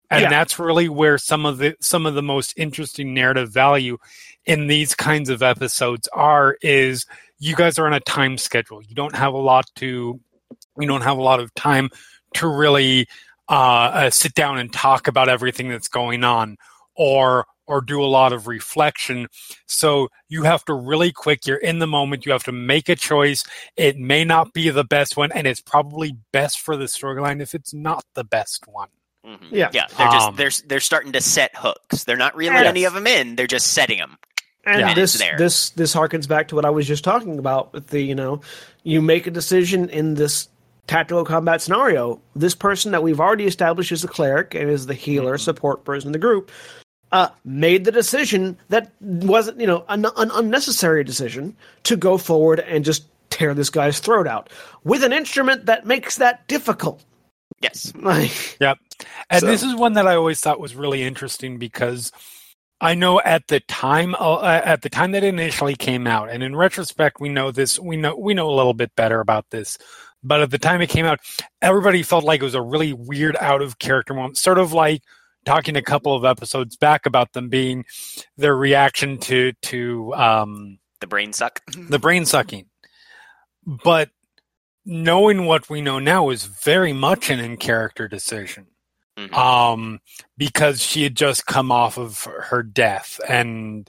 And 0.10 0.24
Yeah. 0.24 0.30
that's 0.30 0.60
really 0.60 0.90
where 0.90 1.18
some 1.18 1.46
of 1.46 1.58
the 1.58 1.76
some 1.80 2.06
of 2.06 2.14
the 2.14 2.22
most 2.22 2.54
interesting 2.58 3.14
narrative 3.14 3.52
value 3.52 3.98
in 4.46 4.68
these 4.68 4.94
kinds 4.94 5.30
of 5.30 5.42
episodes 5.42 6.08
are 6.14 6.58
is 6.62 7.06
you 7.40 7.56
guys 7.56 7.80
are 7.80 7.88
on 7.88 7.94
a 7.94 8.00
time 8.02 8.38
schedule. 8.38 8.82
You 8.84 8.94
don't 8.96 9.16
have 9.16 9.34
a 9.34 9.38
lot 9.38 9.66
to 9.78 10.20
you 10.80 10.88
don't 10.88 11.02
have 11.02 11.18
a 11.18 11.22
lot 11.24 11.40
of 11.40 11.54
time 11.56 11.90
to 12.36 12.48
really 12.48 13.08
uh, 13.50 13.54
uh, 13.54 14.10
sit 14.10 14.34
down 14.34 14.58
and 14.60 14.72
talk 14.72 15.08
about 15.08 15.30
everything 15.30 15.70
that's 15.70 15.88
going 15.88 16.24
on 16.24 16.58
or 16.96 17.46
or 17.66 17.80
do 17.80 18.04
a 18.04 18.06
lot 18.06 18.34
of 18.34 18.48
reflection. 18.48 19.28
So 19.68 20.10
you 20.28 20.44
have 20.44 20.66
to 20.66 20.74
really 20.74 21.14
quick, 21.14 21.48
you're 21.48 21.56
in 21.56 21.80
the 21.80 21.88
moment, 21.88 22.26
you 22.26 22.34
have 22.34 22.44
to 22.44 22.52
make 22.52 22.90
a 22.90 22.96
choice. 22.96 23.46
It 23.78 23.98
may 23.98 24.26
not 24.26 24.52
be 24.52 24.70
the 24.70 24.84
best 24.84 25.16
one, 25.16 25.32
and 25.32 25.48
it's 25.48 25.62
probably 25.62 26.18
best 26.34 26.60
for 26.60 26.76
the 26.76 26.86
storyline 26.86 27.42
if 27.42 27.56
it's 27.56 27.74
not 27.74 28.04
the 28.16 28.26
best 28.26 28.66
one. 28.68 28.90
Mm-hmm. 29.26 29.56
Yeah. 29.56 29.70
yeah. 29.72 29.88
They're 29.98 30.08
just 30.08 30.28
Um, 30.28 30.36
they're 30.36 30.52
they're 30.68 30.80
starting 30.82 31.14
to 31.14 31.22
set 31.22 31.52
hooks. 31.56 32.04
They're 32.04 32.18
not 32.18 32.36
reeling 32.36 32.58
Yes. 32.58 32.68
any 32.68 32.84
of 32.84 32.94
them 32.94 33.08
in. 33.08 33.38
They're 33.38 33.48
just 33.48 33.68
setting 33.68 33.98
them. 33.98 34.18
And 34.66 34.82
Yeah. 34.82 34.94
this 34.94 35.14
there. 35.14 35.38
this 35.38 35.70
this 35.72 35.96
harkens 35.96 36.28
back 36.28 36.50
to 36.50 36.56
what 36.56 36.66
I 36.66 36.70
was 36.70 36.86
just 36.86 37.06
talking 37.06 37.40
about 37.40 37.72
with 37.72 37.88
the 37.88 38.02
you 38.02 38.16
know, 38.16 38.42
you 38.84 39.02
make 39.02 39.26
a 39.26 39.32
decision 39.32 39.90
in 39.90 40.16
this 40.16 40.50
tactical 40.88 41.24
combat 41.26 41.62
scenario. 41.62 42.22
This 42.36 42.56
person 42.56 42.92
that 42.92 43.04
we've 43.04 43.20
already 43.20 43.46
established 43.46 43.92
is 43.92 44.02
the 44.02 44.08
cleric 44.08 44.54
and 44.56 44.70
is 44.70 44.86
the 44.86 44.94
healer 44.94 45.38
support 45.38 45.86
person 45.86 46.10
in 46.10 46.14
the 46.14 46.20
group, 46.20 46.52
uh, 47.12 47.30
made 47.46 47.86
the 47.86 47.92
decision 47.92 48.58
that 48.70 48.92
wasn't 49.02 49.60
you 49.60 49.68
know 49.68 49.86
an, 49.90 50.06
an 50.18 50.32
unnecessary 50.34 51.04
decision 51.04 51.56
to 51.84 51.96
go 51.96 52.18
forward 52.18 52.60
and 52.60 52.84
just 52.84 53.06
tear 53.30 53.54
this 53.54 53.70
guy's 53.70 54.00
throat 54.00 54.28
out 54.28 54.50
with 54.84 55.04
an 55.04 55.14
instrument 55.14 55.66
that 55.66 55.86
makes 55.86 56.18
that 56.18 56.48
difficult. 56.48 57.04
Yes. 57.62 57.94
Like 58.02 58.58
Yep. 58.60 58.78
And 59.30 59.42
So- 59.42 59.48
this 59.48 59.64
is 59.64 59.76
one 59.76 59.94
that 59.94 60.08
I 60.08 60.16
always 60.16 60.40
thought 60.40 60.60
was 60.60 60.76
really 60.76 61.04
interesting 61.04 61.58
because 61.58 62.12
I 62.82 62.96
know 62.96 63.22
at 63.22 63.48
the 63.48 63.62
time 63.62 64.14
uh, 64.20 64.42
at 64.44 64.82
the 64.82 64.90
time 64.90 65.14
that 65.14 65.24
it 65.24 65.28
initially 65.28 65.76
came 65.76 66.06
out, 66.06 66.30
and 66.30 66.44
in 66.44 66.54
retrospect, 66.54 67.22
we 67.22 67.30
know 67.30 67.50
this. 67.50 67.80
We 67.80 67.96
know 67.96 68.14
we 68.18 68.34
know 68.34 68.50
a 68.50 68.56
little 68.56 68.74
bit 68.74 68.94
better 68.98 69.22
about 69.22 69.50
this. 69.52 69.78
But 70.24 70.42
at 70.42 70.52
the 70.52 70.58
time 70.58 70.82
it 70.82 70.90
came 70.90 71.06
out, 71.06 71.20
everybody 71.62 72.02
felt 72.04 72.24
like 72.24 72.42
it 72.42 72.46
was 72.46 72.56
a 72.56 72.62
really 72.62 72.94
weird, 72.94 73.36
out 73.40 73.62
of 73.62 73.80
character 73.80 74.14
moment, 74.14 74.38
sort 74.38 74.58
of 74.58 74.72
like 74.74 75.02
talking 75.46 75.76
a 75.76 75.82
couple 75.82 76.16
of 76.16 76.24
episodes 76.24 76.78
back 76.78 77.06
about 77.06 77.34
them 77.34 77.50
being 77.50 77.84
their 78.38 78.56
reaction 78.56 79.18
to 79.20 79.52
to 79.64 80.14
um, 80.16 80.80
The 81.02 81.08
brain 81.08 81.34
suck. 81.34 81.62
the 81.90 82.00
brain 82.00 82.26
sucking. 82.26 82.68
But 83.66 84.10
knowing 84.86 85.46
what 85.46 85.70
we 85.70 85.82
know 85.82 86.00
now 86.00 86.30
is 86.30 86.44
very 86.46 86.94
much 86.94 87.30
an 87.30 87.40
in 87.40 87.58
character 87.58 88.08
decision 88.08 88.68
Mhm. 89.18 89.32
um 89.34 90.00
because 90.38 90.82
she 90.82 91.04
had 91.04 91.16
just 91.16 91.46
come 91.46 91.72
off 91.72 91.98
of 92.00 92.24
her 92.24 92.64
death 92.64 93.20
and 93.30 93.88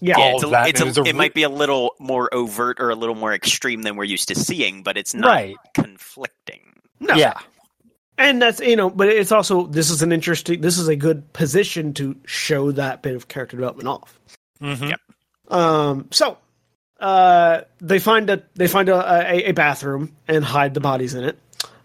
yeah, 0.00 0.18
yeah, 0.18 0.32
it's 0.34 0.44
a, 0.44 0.46
that, 0.48 0.68
it's 0.68 0.80
it 0.80 0.84
a, 0.84 0.86
was 0.86 0.98
a 0.98 1.02
it 1.04 1.16
might 1.16 1.34
be 1.34 1.42
a 1.42 1.48
little 1.48 1.94
more 1.98 2.32
overt 2.34 2.80
or 2.80 2.90
a 2.90 2.94
little 2.94 3.14
more 3.14 3.32
extreme 3.32 3.82
than 3.82 3.96
we're 3.96 4.04
used 4.04 4.28
to 4.28 4.34
seeing, 4.34 4.82
but 4.82 4.96
it's 4.96 5.14
not 5.14 5.28
right 5.28 5.56
conflicting. 5.74 6.74
no. 7.00 7.14
yeah 7.14 7.38
And 8.18 8.40
that's 8.40 8.60
you 8.60 8.76
know, 8.76 8.90
but 8.90 9.08
it's 9.08 9.32
also 9.32 9.66
this 9.66 9.90
is 9.90 10.02
an 10.02 10.12
interesting, 10.12 10.60
this 10.60 10.78
is 10.78 10.88
a 10.88 10.96
good 10.96 11.32
position 11.32 11.94
to 11.94 12.16
show 12.26 12.72
that 12.72 13.02
bit 13.02 13.14
of 13.14 13.28
character 13.28 13.56
development 13.56 13.88
off. 13.88 14.18
Mhm. 14.60 14.90
Yep. 14.90 15.00
Um, 15.48 16.08
so 16.10 16.38
uh, 17.00 17.60
they 17.80 17.98
find 17.98 18.30
a 18.30 18.42
they 18.54 18.68
find 18.68 18.88
a, 18.88 18.96
a, 18.96 19.50
a 19.50 19.52
bathroom 19.52 20.16
and 20.26 20.44
hide 20.44 20.74
the 20.74 20.80
bodies 20.80 21.14
in 21.14 21.24
it. 21.24 21.38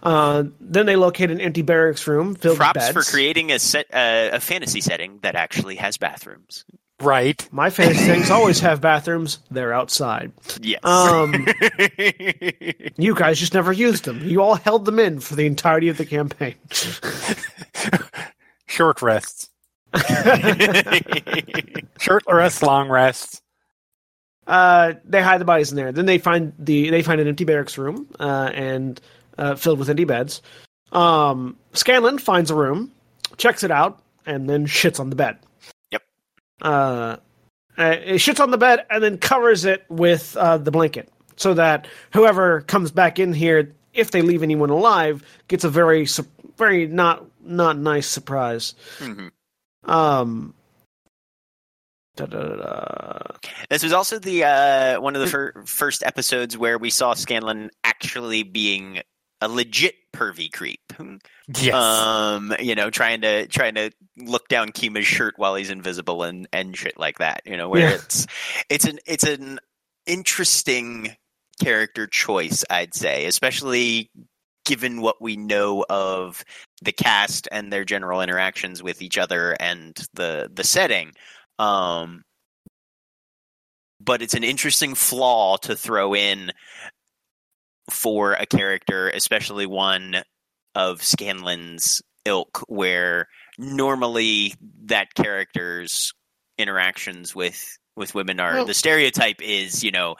Uh, 0.03 0.45
then 0.59 0.87
they 0.87 0.95
locate 0.95 1.29
an 1.29 1.39
empty 1.39 1.61
barracks 1.61 2.07
room 2.07 2.33
filled 2.33 2.57
Props 2.57 2.87
with 2.87 2.93
for 2.93 3.03
creating 3.03 3.51
a 3.51 3.59
set 3.59 3.85
uh, 3.93 4.29
a 4.33 4.39
fantasy 4.39 4.81
setting 4.81 5.19
that 5.21 5.35
actually 5.35 5.75
has 5.75 5.97
bathrooms. 5.97 6.65
Right 7.01 7.47
My 7.51 7.69
fantasy 7.69 8.05
things 8.05 8.29
always 8.29 8.59
have 8.59 8.81
bathrooms. 8.81 9.39
They're 9.49 9.73
outside. 9.73 10.31
Yes. 10.61 10.83
Um, 10.83 11.33
you 12.97 13.15
guys 13.15 13.39
just 13.39 13.53
never 13.53 13.71
used 13.71 14.05
them. 14.05 14.21
You 14.23 14.41
all 14.41 14.55
held 14.55 14.85
them 14.85 14.99
in 14.99 15.19
for 15.19 15.35
the 15.35 15.45
entirety 15.45 15.89
of 15.89 15.97
the 15.97 16.05
campaign. 16.05 16.55
short 18.67 19.01
rests 19.01 19.49
short 21.99 22.23
rests 22.27 22.63
long 22.63 22.87
rests 22.89 23.41
Uh, 24.47 24.93
they 25.03 25.21
hide 25.21 25.41
the 25.41 25.45
bodies 25.45 25.71
in 25.71 25.75
there. 25.75 25.91
Then 25.91 26.05
they 26.05 26.17
find 26.17 26.53
the 26.57 26.89
they 26.89 27.01
find 27.03 27.19
an 27.19 27.27
empty 27.27 27.43
barracks 27.43 27.77
room 27.77 28.07
uh, 28.19 28.49
and 28.53 28.99
uh, 29.37 29.55
filled 29.55 29.79
with 29.79 29.89
empty 29.89 30.05
beds. 30.05 30.41
Um, 30.93 31.57
Scanlan 31.73 32.19
finds 32.19 32.51
a 32.51 32.55
room, 32.55 32.91
checks 33.37 33.63
it 33.63 33.71
out, 33.71 34.01
and 34.25 34.49
then 34.49 34.65
shits 34.65 34.99
on 34.99 35.09
the 35.09 35.15
bed. 35.15 35.37
Uh, 36.61 37.17
uh, 37.77 37.95
it 38.03 38.15
shits 38.15 38.39
on 38.39 38.51
the 38.51 38.57
bed 38.57 38.85
and 38.89 39.03
then 39.03 39.17
covers 39.17 39.65
it 39.65 39.83
with 39.89 40.35
uh, 40.37 40.57
the 40.57 40.71
blanket 40.71 41.09
so 41.35 41.53
that 41.53 41.87
whoever 42.13 42.61
comes 42.61 42.91
back 42.91 43.17
in 43.17 43.33
here, 43.33 43.73
if 43.93 44.11
they 44.11 44.21
leave 44.21 44.43
anyone 44.43 44.69
alive, 44.69 45.23
gets 45.47 45.63
a 45.63 45.69
very 45.69 46.07
very 46.57 46.87
not 46.87 47.25
not 47.43 47.77
nice 47.77 48.07
surprise. 48.07 48.75
Mhm. 48.99 49.31
Um. 49.85 50.53
Da, 52.17 52.25
da, 52.25 52.55
da. 52.55 53.19
This 53.69 53.83
was 53.83 53.93
also 53.93 54.19
the 54.19 54.43
uh, 54.43 55.01
one 55.01 55.15
of 55.15 55.21
the 55.21 55.27
fir- 55.27 55.63
first 55.65 56.03
episodes 56.03 56.57
where 56.57 56.77
we 56.77 56.89
saw 56.89 57.13
Scanlan 57.13 57.71
actually 57.85 58.43
being 58.43 59.01
a 59.39 59.47
legit 59.47 59.95
pervy 60.21 60.51
creep. 60.51 60.81
yes 61.57 61.73
Um, 61.73 62.53
you 62.59 62.75
know, 62.75 62.89
trying 62.89 63.21
to 63.21 63.47
trying 63.47 63.75
to 63.75 63.91
look 64.17 64.47
down 64.47 64.69
Kima's 64.69 65.05
shirt 65.07 65.33
while 65.37 65.55
he's 65.55 65.69
invisible 65.71 66.23
and 66.23 66.47
and 66.53 66.77
shit 66.77 66.99
like 66.99 67.17
that. 67.17 67.41
You 67.45 67.57
know, 67.57 67.69
where 67.69 67.89
Yeah. 67.89 67.95
it's 67.95 68.27
it's 68.69 68.85
an 68.85 68.99
it's 69.05 69.23
an 69.23 69.59
interesting 70.05 71.15
character 71.61 72.07
choice, 72.07 72.63
I'd 72.69 72.93
say, 72.93 73.25
especially 73.25 74.09
given 74.65 75.01
what 75.01 75.21
we 75.21 75.37
know 75.37 75.85
of 75.89 76.43
the 76.83 76.91
cast 76.91 77.47
and 77.51 77.73
their 77.73 77.83
general 77.83 78.21
interactions 78.21 78.83
with 78.83 79.01
each 79.01 79.17
other 79.17 79.55
and 79.59 79.95
the 80.13 80.49
the 80.53 80.63
setting. 80.63 81.13
Um, 81.59 82.23
but 83.99 84.21
it's 84.21 84.33
an 84.33 84.43
interesting 84.43 84.95
flaw 84.95 85.57
to 85.57 85.75
throw 85.75 86.15
in 86.15 86.51
for 87.89 88.33
a 88.33 88.45
character, 88.45 89.09
especially 89.09 89.65
one 89.65 90.23
of 90.75 90.99
Scanlan's 91.01 92.01
ilk, 92.25 92.63
where 92.67 93.27
normally 93.57 94.53
that 94.85 95.13
character's 95.13 96.13
interactions 96.57 97.35
with 97.35 97.77
with 97.95 98.15
women 98.15 98.39
are 98.39 98.53
Well- 98.55 98.65
the 98.65 98.73
stereotype 98.73 99.41
is, 99.41 99.83
you 99.83 99.91
know, 99.91 100.15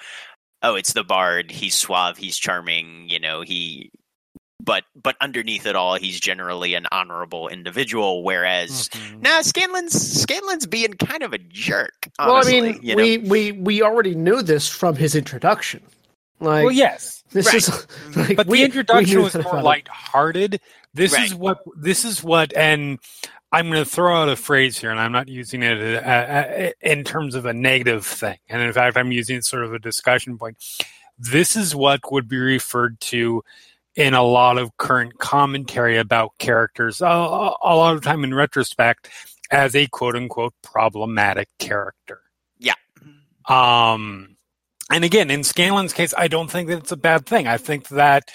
oh, 0.61 0.75
it's 0.75 0.93
the 0.93 1.03
bard, 1.03 1.49
he's 1.51 1.73
suave, 1.75 2.17
he's 2.17 2.37
charming, 2.37 3.07
you 3.09 3.19
know, 3.19 3.41
he 3.41 3.91
but 4.63 4.83
but 4.95 5.15
underneath 5.19 5.65
it 5.65 5.75
all 5.75 5.95
he's 5.95 6.19
generally 6.19 6.75
an 6.75 6.85
honorable 6.91 7.47
individual 7.47 8.23
whereas 8.23 8.89
Mhm. 8.89 9.21
Nah, 9.21 9.39
Scanlan's 9.39 9.95
Scanlan's 10.25 10.67
being 10.67 10.93
kind 10.93 11.23
of 11.23 11.33
a 11.33 11.39
jerk. 11.39 12.09
Well, 12.19 12.35
I 12.35 12.43
mean, 12.43 12.79
you 12.83 12.95
know? 12.95 13.01
we, 13.03 13.17
we 13.17 13.51
we 13.53 13.81
already 13.81 14.13
knew 14.13 14.41
this 14.43 14.67
from 14.69 14.95
his 14.97 15.15
introduction. 15.15 15.81
Like, 16.41 16.63
well 16.65 16.71
yes 16.71 17.23
this 17.31 17.45
Right. 17.47 17.55
is 17.55 17.87
like, 18.15 18.35
but 18.37 18.47
we- 18.47 18.59
the 18.59 18.65
introduction 18.65 19.21
was 19.21 19.33
that 19.33 19.43
more 19.43 19.53
about 19.53 19.63
lighthearted. 19.63 20.59
This 20.93 21.17
is 21.17 21.33
what 21.33 21.59
this 21.77 22.03
is 22.03 22.21
what, 22.21 22.55
and 22.55 22.99
I'm 23.53 23.69
going 23.69 23.81
to 23.83 23.89
throw 23.89 24.13
out 24.21 24.27
a 24.29 24.35
phrase 24.35 24.77
here, 24.77 24.91
and 24.91 24.99
I'm 24.99 25.13
not 25.13 25.29
using 25.29 25.63
it 25.63 25.81
uh, 26.03 26.07
uh, 26.07 26.71
in 26.81 27.03
terms 27.05 27.35
of 27.35 27.45
a 27.45 27.53
negative 27.53 28.05
thing. 28.05 28.37
And 28.49 28.61
in 28.61 28.73
fact, 28.73 28.97
I'm 28.97 29.11
using 29.13 29.37
it 29.37 29.45
sort 29.45 29.63
of 29.63 29.73
a 29.73 29.79
discussion 29.79 30.37
point. 30.37 30.57
This 31.17 31.55
is 31.55 31.73
what 31.73 32.01
would 32.11 32.27
be 32.27 32.37
referred 32.39 32.99
to 33.01 33.41
in 33.95 34.13
a 34.13 34.23
lot 34.23 34.57
of 34.57 34.75
current 34.77 35.17
commentary 35.19 35.97
about 35.97 36.31
characters, 36.37 36.99
a, 37.01 37.05
a 37.05 37.75
lot 37.75 37.95
of 37.95 38.01
time 38.03 38.23
in 38.25 38.33
retrospect, 38.33 39.09
as 39.49 39.75
a 39.75 39.87
quote 39.87 40.15
unquote 40.17 40.53
problematic 40.61 41.47
character. 41.59 42.19
Yeah. 42.59 42.73
Um, 43.47 44.30
and 44.91 45.03
again, 45.03 45.31
in 45.31 45.41
Scanlan's 45.41 45.93
case, 45.93 46.13
I 46.17 46.27
don't 46.27 46.49
think 46.49 46.69
that 46.69 46.79
it's 46.79 46.91
a 46.91 46.97
bad 46.97 47.25
thing. 47.25 47.47
I 47.47 47.57
think 47.57 47.89
that 47.89 48.31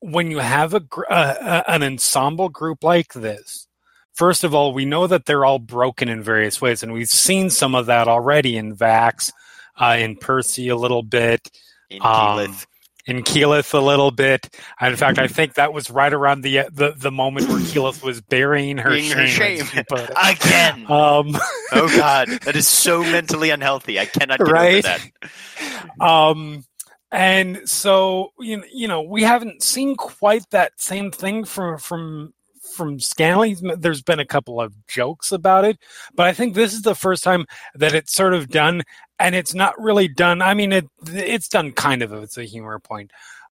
when 0.00 0.30
you 0.30 0.38
have 0.38 0.74
a 0.74 0.82
uh, 1.08 1.62
an 1.66 1.82
ensemble 1.82 2.48
group 2.48 2.82
like 2.82 3.12
this, 3.12 3.68
first 4.14 4.44
of 4.44 4.54
all, 4.54 4.72
we 4.74 4.84
know 4.84 5.06
that 5.06 5.26
they're 5.26 5.44
all 5.44 5.58
broken 5.58 6.08
in 6.08 6.22
various 6.22 6.60
ways, 6.60 6.82
and 6.82 6.92
we've 6.92 7.08
seen 7.08 7.50
some 7.50 7.74
of 7.74 7.86
that 7.86 8.08
already 8.08 8.56
in 8.56 8.76
Vax, 8.76 9.32
uh, 9.80 9.96
in 9.98 10.16
Percy 10.16 10.68
a 10.68 10.76
little 10.76 11.02
bit, 11.02 11.48
in 11.90 12.00
um, 12.02 12.08
Keyleth. 12.08 12.66
In 13.06 13.22
Keyleth 13.22 13.74
a 13.74 13.78
little 13.80 14.10
bit. 14.10 14.48
In 14.80 14.96
fact, 14.96 15.18
I 15.18 15.26
think 15.26 15.54
that 15.54 15.72
was 15.72 15.90
right 15.90 16.12
around 16.12 16.42
the 16.42 16.64
the, 16.72 16.94
the 16.96 17.10
moment 17.10 17.48
where 17.48 17.58
Keyleth 17.60 18.02
was 18.02 18.20
burying 18.20 18.78
her 18.78 18.90
Burying 18.90 19.04
shame. 19.10 19.18
her 19.18 19.26
shame. 19.26 19.84
Again. 20.16 20.86
Um, 20.90 21.36
oh 21.72 21.88
God, 21.96 22.28
that 22.44 22.54
is 22.56 22.68
so 22.68 23.02
mentally 23.02 23.50
unhealthy. 23.50 23.98
I 23.98 24.06
cannot 24.06 24.38
get 24.38 24.48
Right? 24.48 24.84
over 24.86 24.98
that. 25.20 26.00
um, 26.00 26.64
and 27.10 27.68
so 27.68 28.32
you 28.38 28.62
you 28.72 28.88
know, 28.88 29.02
we 29.02 29.22
haven't 29.22 29.62
seen 29.62 29.96
quite 29.96 30.48
that 30.50 30.72
same 30.80 31.10
thing 31.10 31.44
from 31.44 31.78
from 31.78 32.32
from 32.72 32.98
Scanley. 32.98 33.56
There's 33.76 34.02
been 34.02 34.18
a 34.20 34.26
couple 34.26 34.60
of 34.60 34.74
jokes 34.86 35.32
about 35.32 35.64
it, 35.64 35.78
but 36.14 36.26
I 36.26 36.32
think 36.32 36.54
this 36.54 36.72
is 36.72 36.82
the 36.82 36.94
first 36.94 37.22
time 37.22 37.46
that 37.74 37.94
it's 37.94 38.12
sort 38.12 38.34
of 38.34 38.48
done, 38.48 38.82
and 39.18 39.34
it's 39.34 39.54
not 39.54 39.80
really 39.80 40.08
done. 40.08 40.42
I 40.42 40.54
mean, 40.54 40.72
it 40.72 40.86
it's 41.06 41.48
done 41.48 41.72
kind 41.72 42.02
of 42.02 42.12
as 42.12 42.36
a 42.36 42.44
humor 42.44 42.78
point, 42.78 43.10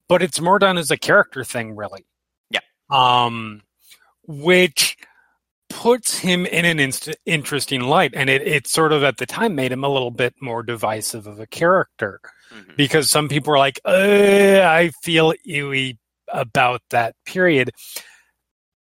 but 0.08 0.22
it's 0.22 0.40
more 0.40 0.60
done 0.60 0.78
as 0.78 0.92
a 0.92 0.98
character 0.98 1.44
thing, 1.44 1.76
really. 1.76 2.06
Yeah. 2.50 2.60
Um, 2.90 3.62
which 4.28 4.98
puts 5.70 6.18
him 6.18 6.46
in 6.46 6.64
an 6.66 6.80
inst- 6.80 7.16
interesting 7.26 7.82
light, 7.82 8.12
and 8.16 8.30
it, 8.30 8.42
it 8.48 8.68
sort 8.68 8.94
of 8.94 9.04
at 9.04 9.18
the 9.18 9.26
time 9.26 9.54
made 9.56 9.72
him 9.72 9.84
a 9.84 9.90
little 9.90 10.12
bit 10.12 10.34
more 10.42 10.64
divisive 10.64 11.28
of 11.28 11.40
a 11.40 11.48
character 11.48 12.22
Mhm. 12.54 12.78
because 12.78 13.12
some 13.12 13.28
people 13.28 13.52
were 13.52 13.58
like, 13.58 13.80
I 13.86 14.92
feel 15.04 15.34
ewy 15.46 15.98
about 16.30 16.82
that 16.92 17.16
period. 17.26 17.72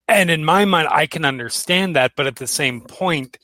And 0.08 0.30
in 0.30 0.44
my 0.44 0.66
mind, 0.66 0.88
I 0.92 1.06
can 1.06 1.26
understand 1.26 1.96
that, 1.96 2.14
but 2.16 2.28
at 2.28 2.36
the 2.36 2.48
same 2.48 2.82
point, 2.82 3.38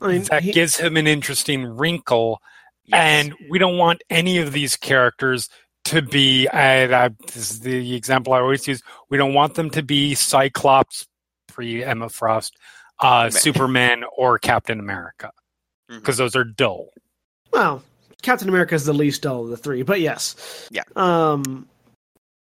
I 0.00 0.08
mean, 0.08 0.22
that 0.24 0.42
he- 0.42 0.52
gives 0.52 0.76
him 0.76 0.96
an 0.96 1.06
interesting 1.06 1.64
wrinkle. 1.64 2.40
Yes. 2.84 2.98
And 2.98 3.50
we 3.50 3.58
don't 3.58 3.76
want 3.76 4.02
any 4.08 4.38
of 4.38 4.52
these 4.52 4.76
characters 4.76 5.48
to 5.86 6.02
be, 6.02 6.48
I, 6.48 7.04
I, 7.04 7.10
this 7.26 7.50
is 7.50 7.60
the 7.60 7.94
example 7.94 8.32
I 8.32 8.40
always 8.40 8.66
use, 8.66 8.82
we 9.10 9.18
don't 9.18 9.34
want 9.34 9.54
them 9.54 9.70
to 9.70 9.82
be 9.82 10.14
Cyclops, 10.14 11.06
pre 11.46 11.84
Emma 11.84 12.08
Frost, 12.08 12.56
uh, 13.00 13.30
Superman, 13.30 14.04
or 14.16 14.38
Captain 14.38 14.80
America, 14.80 15.30
because 15.88 16.16
those 16.16 16.34
are 16.34 16.44
dull. 16.44 16.88
Well, 17.52 17.82
Captain 18.22 18.48
America 18.48 18.74
is 18.74 18.84
the 18.84 18.92
least 18.92 19.22
dull 19.22 19.44
of 19.44 19.50
the 19.50 19.56
three, 19.56 19.82
but 19.82 20.00
yes. 20.00 20.68
Yeah. 20.70 20.82
Um, 20.96 21.68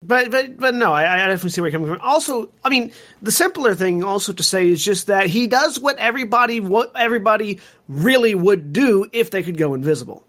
but 0.03 0.31
but 0.31 0.57
but 0.59 0.75
no, 0.75 0.93
I, 0.93 1.13
I 1.15 1.27
definitely 1.29 1.51
see 1.51 1.61
where 1.61 1.71
you're 1.71 1.81
coming 1.81 1.95
from. 1.97 2.07
Also, 2.07 2.51
I 2.65 2.69
mean, 2.69 2.93
the 3.23 3.33
simpler 3.33 3.75
thing 3.75 4.05
also 4.05 4.33
to 4.33 4.43
say 4.43 4.69
is 4.69 4.85
just 4.85 5.07
that 5.09 5.27
he 5.27 5.47
does 5.47 5.79
what 5.81 5.97
everybody 5.99 6.61
what 6.61 6.93
everybody 6.95 7.61
really 7.89 8.35
would 8.35 8.73
do 8.73 9.09
if 9.13 9.31
they 9.31 9.43
could 9.43 9.57
go 9.59 9.75
invisible. 9.75 10.25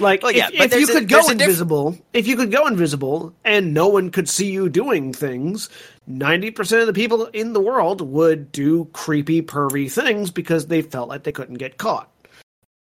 Like 0.00 0.22
Well, 0.22 0.30
yeah, 0.30 0.46
if, 0.52 0.54
if 0.54 0.60
you 0.60 0.68
there's 0.68 0.88
a- 0.90 0.92
could 1.00 1.08
go 1.08 1.18
a 1.18 1.22
diff- 1.22 1.32
invisible, 1.32 1.98
if 2.12 2.28
you 2.28 2.36
could 2.36 2.52
go 2.52 2.68
invisible 2.68 3.34
and 3.44 3.74
no 3.74 3.88
one 3.88 4.10
could 4.10 4.28
see 4.28 4.48
you 4.52 4.68
doing 4.68 5.12
things, 5.12 5.68
ninety 6.06 6.52
percent 6.52 6.80
of 6.82 6.86
the 6.86 6.92
people 6.92 7.26
in 7.26 7.52
the 7.52 7.60
world 7.60 8.00
would 8.00 8.52
do 8.52 8.84
creepy, 8.92 9.42
pervy 9.42 9.90
things 9.90 10.30
because 10.30 10.68
they 10.68 10.82
felt 10.82 11.08
like 11.08 11.24
they 11.24 11.32
couldn't 11.32 11.56
get 11.56 11.78
caught. 11.78 12.08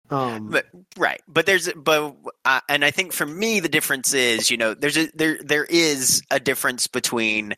Um, 0.09 0.49
But 0.49 0.65
right, 0.97 1.21
but 1.29 1.45
there's 1.45 1.71
but 1.75 2.15
uh, 2.45 2.61
and 2.69 2.85
I 2.85 2.91
think 2.91 3.13
for 3.13 3.27
me 3.27 3.61
the 3.61 3.69
difference 3.69 4.13
is 4.15 4.51
you 4.51 4.57
know 4.57 4.75
there's 4.75 4.97
a 4.97 5.09
there 5.15 5.39
there 5.43 5.65
is 5.65 6.23
a 6.31 6.39
difference 6.41 6.87
between 6.87 7.55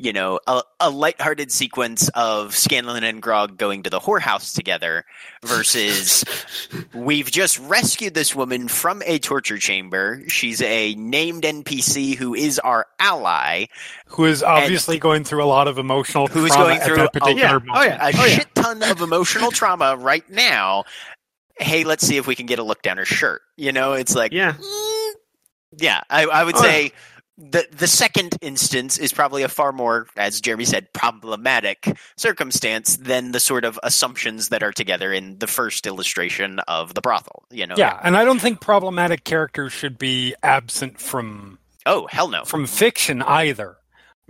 you 0.00 0.12
know 0.12 0.38
a, 0.46 0.62
a 0.78 0.90
lighthearted 0.90 1.50
sequence 1.50 2.08
of 2.14 2.54
Scanlan 2.54 3.02
and 3.02 3.20
Grog 3.20 3.58
going 3.58 3.82
to 3.82 3.90
the 3.90 3.98
whorehouse 3.98 4.54
together 4.54 5.04
versus 5.44 6.24
we've 6.94 7.30
just 7.30 7.58
rescued 7.58 8.14
this 8.14 8.32
woman 8.34 8.68
from 8.68 9.02
a 9.06 9.18
torture 9.18 9.58
chamber. 9.58 10.22
She's 10.28 10.62
a 10.62 10.94
named 10.94 11.42
NPC 11.42 12.14
who 12.14 12.32
is 12.34 12.60
our 12.60 12.86
ally, 13.00 13.66
Who 14.06 14.24
is 14.26 14.42
obviously 14.44 14.98
going 15.00 15.24
through 15.24 15.42
a 15.42 15.46
lot 15.46 15.66
of 15.66 15.78
emotional 15.78 16.28
Who 16.28 16.44
is 16.46 16.52
trauma 16.52 16.64
going 16.66 16.78
at 16.78 16.86
through 16.86 16.96
that 16.96 17.06
a- 17.06 17.10
particular 17.20 17.62
yeah. 17.66 17.72
Oh, 17.74 17.82
yeah. 17.82 18.06
a 18.06 18.12
Oh, 18.16 18.24
yeah. 18.24 18.34
shit 18.36 18.54
ton 18.54 18.82
of 18.84 19.00
emotional 19.00 19.50
trauma 19.50 19.96
right 19.96 20.28
now. 20.30 20.84
Hey, 21.58 21.84
let's 21.84 22.06
see 22.06 22.16
if 22.16 22.26
we 22.26 22.34
can 22.34 22.46
get 22.46 22.58
a 22.58 22.62
look 22.62 22.82
down 22.82 22.96
her 22.98 23.04
shirt. 23.04 23.42
You 23.56 23.72
know, 23.72 23.92
it's 23.94 24.14
like 24.14 24.32
yeah. 24.32 24.54
Mm, 24.54 25.12
yeah, 25.78 26.00
I, 26.10 26.24
I 26.26 26.44
would 26.44 26.56
Oh, 26.56 26.62
say 26.62 26.92
the 27.36 27.66
the 27.70 27.86
second 27.86 28.36
instance 28.40 28.98
is 28.98 29.12
probably 29.12 29.42
a 29.44 29.48
far 29.48 29.72
more, 29.72 30.06
as 30.16 30.40
Jeremy 30.40 30.64
said, 30.64 30.92
problematic 30.92 31.96
circumstance 32.16 32.96
than 32.96 33.32
the 33.32 33.40
sort 33.40 33.64
of 33.64 33.78
assumptions 33.82 34.48
that 34.48 34.62
are 34.62 34.72
together 34.72 35.12
in 35.12 35.38
the 35.38 35.46
first 35.46 35.86
illustration 35.86 36.58
of 36.68 36.94
the 36.94 37.00
brothel. 37.00 37.44
You 37.50 37.66
know, 37.66 37.74
Yeah, 37.78 37.98
and 38.02 38.16
I 38.16 38.24
don't 38.24 38.40
think 38.40 38.60
problematic 38.60 39.24
characters 39.24 39.72
should 39.72 39.98
be 39.98 40.34
absent 40.42 41.00
from 41.00 41.58
Oh 41.86 42.06
hell 42.10 42.28
no. 42.28 42.44
from 42.44 42.66
fiction 42.66 43.22
either. 43.22 43.76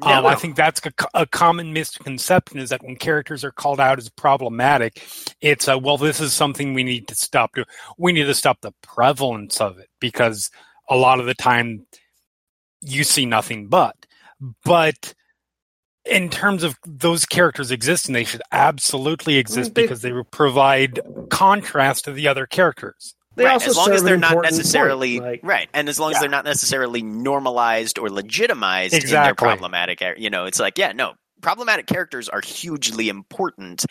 No, 0.01 0.07
Um, 0.07 0.27
I 0.27 0.35
think 0.37 0.55
that's 0.55 0.81
a, 0.87 0.93
a 1.15 1.27
common 1.27 1.73
misconception 1.73 2.59
is 2.59 2.71
that 2.71 2.83
when 2.85 2.97
characters 2.97 3.45
are 3.45 3.51
called 3.51 3.81
out 3.81 3.99
as 3.99 4.09
problematic, 4.09 5.05
it's 5.41 5.67
a 5.67 5.77
well, 5.77 5.99
this 5.99 6.21
is 6.21 6.33
something 6.33 6.73
we 6.73 6.85
need 6.85 7.09
to 7.09 7.15
stop. 7.15 7.55
Do 7.55 7.65
we 7.97 8.13
need 8.13 8.25
to 8.25 8.35
stop 8.35 8.61
the 8.61 8.73
prevalence 8.83 9.61
of 9.61 9.79
it 9.79 9.89
because 10.01 10.51
a 10.89 10.97
lot 10.97 11.19
of 11.21 11.27
the 11.27 11.35
time 11.35 11.87
you 12.81 13.03
see 13.05 13.27
nothing 13.27 13.67
but. 13.67 13.97
But 14.65 15.15
in 16.05 16.31
terms 16.31 16.63
of 16.63 16.77
those 16.87 17.27
characters 17.27 17.71
existing, 17.71 18.13
they 18.13 18.25
should 18.25 18.43
absolutely 18.53 19.37
exist 19.37 19.75
They- 19.75 19.83
because 19.83 20.03
they 20.03 20.13
provide 20.31 21.01
contrast 21.29 22.05
to 22.05 22.13
the 22.13 22.29
other 22.29 22.47
characters. 22.47 23.15
They 23.39 23.45
right, 23.45 23.55
also 23.55 23.71
as 23.71 23.77
long 23.77 23.93
as 23.93 24.03
they're 24.03 24.17
not 24.19 24.43
necessarily 24.43 25.19
point, 25.21 25.31
like- 25.33 25.41
right, 25.43 25.69
and 25.73 25.89
as 25.89 25.99
long 25.99 26.13
as 26.13 26.21
they're 26.21 26.29
not 26.29 26.45
necessarily 26.45 27.03
normalized 27.03 27.99
or 27.99 28.11
legitimized 28.11 28.95
in 28.95 29.09
their 29.09 29.35
problematic, 29.35 30.03
ar- 30.03 30.17
you 30.19 30.29
know, 30.31 30.45
it's 30.45 30.61
like 30.61 30.77
yeah, 30.77 30.93
no, 30.93 31.15
problematic 31.41 31.87
characters 31.87 32.29
are 32.29 32.41
hugely 32.45 33.09
important, 33.09 33.87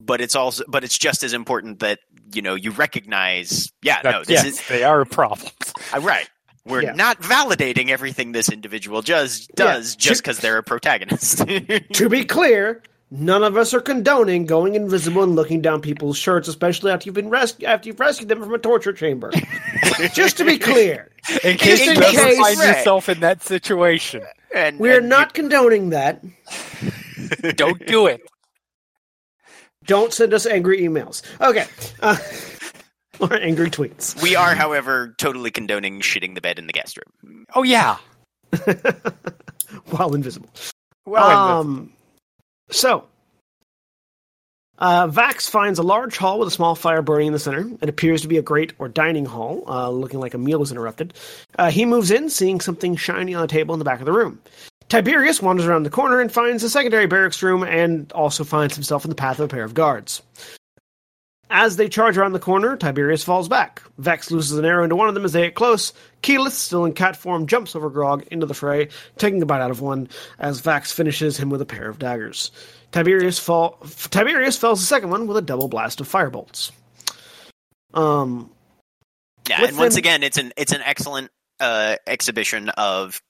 but 0.00 0.20
it's 0.20 0.34
also, 0.36 0.64
but 0.68 0.84
it's 0.84 0.98
just 0.98 1.22
as 1.22 1.32
important 1.32 1.78
that 1.80 2.00
you 2.34 2.42
know 2.42 2.54
you 2.54 2.70
recognize, 2.72 3.70
yeah, 3.82 4.02
That, 4.02 4.10
no, 4.10 4.18
this 4.20 4.44
yes, 4.44 4.46
is 4.46 4.68
they 4.68 4.82
are 4.84 5.04
problems. 5.04 5.52
uh, 5.94 6.00
right. 6.00 6.28
We're 6.66 6.82
Yeah. 6.82 6.92
not 6.94 7.20
validating 7.20 7.90
everything 7.90 8.32
this 8.32 8.48
individual 8.48 9.02
does 9.02 9.46
does 9.54 9.96
just 9.96 10.22
because 10.22 10.38
they're 10.38 10.56
a 10.56 10.62
protagonist. 10.62 11.46
To 11.92 12.08
be 12.08 12.24
clear, 12.24 12.82
none 13.14 13.42
of 13.44 13.56
us 13.56 13.72
are 13.72 13.80
condoning 13.80 14.44
going 14.44 14.74
invisible 14.74 15.22
and 15.22 15.36
looking 15.36 15.60
down 15.62 15.80
people's 15.80 16.16
shirts, 16.18 16.48
especially 16.48 16.90
after 16.90 17.06
you've 17.06 17.14
been 17.14 17.30
res- 17.30 17.56
after 17.64 17.88
you've 17.88 18.00
rescued 18.00 18.28
them 18.28 18.40
from 18.42 18.52
a 18.52 18.58
torture 18.58 18.92
chamber. 18.92 19.30
Just 20.12 20.36
to 20.38 20.44
be 20.44 20.58
clear, 20.58 21.10
In 21.44 21.56
case 21.56 21.80
in 21.80 21.94
you 21.96 22.02
ever 22.02 22.10
case- 22.10 22.38
find 22.38 22.58
Right. 22.58 22.76
yourself 22.78 23.08
in 23.08 23.20
that 23.20 23.42
situation, 23.42 24.22
and 24.54 24.78
we're 24.78 24.98
and 24.98 25.08
not 25.08 25.32
condoning 25.34 25.90
that. 25.90 26.22
don't 27.56 27.84
do 27.86 28.06
it. 28.06 28.20
Don't 29.86 30.12
send 30.12 30.32
us 30.34 30.46
angry 30.46 30.80
emails. 30.80 31.22
Okay. 31.40 31.66
Uh, 32.00 32.16
or 33.20 33.34
angry 33.34 33.70
tweets. 33.70 34.20
We 34.22 34.34
are, 34.34 34.54
however, 34.54 35.14
totally 35.18 35.50
condoning 35.50 36.00
shitting 36.00 36.34
the 36.34 36.40
bed 36.40 36.58
in 36.58 36.66
the 36.66 36.72
guest 36.72 36.96
room. 36.98 37.44
Oh 37.54 37.62
yeah. 37.62 37.98
While 39.90 40.14
invisible. 40.14 40.48
Well, 41.06 41.30
um, 41.60 41.92
so, 42.70 43.04
uh, 44.78 45.06
Vax 45.06 45.48
finds 45.48 45.78
a 45.78 45.82
large 45.82 46.16
hall 46.16 46.38
with 46.38 46.48
a 46.48 46.50
small 46.50 46.74
fire 46.74 47.02
burning 47.02 47.28
in 47.28 47.32
the 47.32 47.38
center. 47.38 47.68
It 47.80 47.88
appears 47.88 48.22
to 48.22 48.28
be 48.28 48.38
a 48.38 48.42
great 48.42 48.72
or 48.78 48.88
dining 48.88 49.24
hall, 49.24 49.64
uh, 49.68 49.88
looking 49.90 50.20
like 50.20 50.34
a 50.34 50.38
meal 50.38 50.58
was 50.58 50.72
interrupted. 50.72 51.14
Uh, 51.58 51.70
he 51.70 51.84
moves 51.84 52.10
in, 52.10 52.28
seeing 52.28 52.60
something 52.60 52.96
shiny 52.96 53.34
on 53.34 53.44
a 53.44 53.48
table 53.48 53.74
in 53.74 53.78
the 53.78 53.84
back 53.84 54.00
of 54.00 54.06
the 54.06 54.12
room. 54.12 54.40
Tiberius 54.88 55.40
wanders 55.40 55.66
around 55.66 55.84
the 55.84 55.90
corner 55.90 56.20
and 56.20 56.30
finds 56.30 56.62
a 56.62 56.70
secondary 56.70 57.06
barracks 57.06 57.42
room 57.42 57.62
and 57.62 58.10
also 58.12 58.44
finds 58.44 58.74
himself 58.74 59.04
in 59.04 59.08
the 59.08 59.14
path 59.14 59.38
of 59.38 59.46
a 59.46 59.48
pair 59.48 59.64
of 59.64 59.74
guards. 59.74 60.22
As 61.56 61.76
they 61.76 61.88
charge 61.88 62.18
around 62.18 62.32
the 62.32 62.40
corner, 62.40 62.76
Tiberius 62.76 63.22
falls 63.22 63.48
back. 63.48 63.80
Vex 63.96 64.32
loses 64.32 64.58
an 64.58 64.64
arrow 64.64 64.82
into 64.82 64.96
one 64.96 65.06
of 65.06 65.14
them 65.14 65.24
as 65.24 65.32
they 65.32 65.42
get 65.42 65.54
close. 65.54 65.92
Keyleth, 66.20 66.50
still 66.50 66.84
in 66.84 66.94
cat 66.94 67.16
form, 67.16 67.46
jumps 67.46 67.76
over 67.76 67.90
Grog 67.90 68.26
into 68.32 68.44
the 68.44 68.54
fray, 68.54 68.88
taking 69.18 69.40
a 69.40 69.46
bite 69.46 69.60
out 69.60 69.70
of 69.70 69.80
one, 69.80 70.08
as 70.36 70.60
Vax 70.60 70.92
finishes 70.92 71.36
him 71.36 71.50
with 71.50 71.62
a 71.62 71.64
pair 71.66 71.88
of 71.88 72.00
daggers. 72.00 72.50
Tiberius 72.90 73.38
fall 73.38 73.78
Tiberius 74.10 74.58
fells 74.58 74.80
the 74.80 74.86
second 74.86 75.10
one 75.10 75.28
with 75.28 75.36
a 75.36 75.42
double 75.42 75.68
blast 75.68 76.00
of 76.00 76.10
firebolts. 76.10 76.72
Um 77.92 78.50
Yeah, 79.48 79.64
and 79.64 79.78
once 79.78 79.94
them- 79.94 80.00
again, 80.00 80.22
it's 80.24 80.38
an 80.38 80.52
it's 80.56 80.72
an 80.72 80.82
excellent 80.82 81.30
uh, 81.60 81.94
exhibition 82.04 82.68
of 82.70 83.22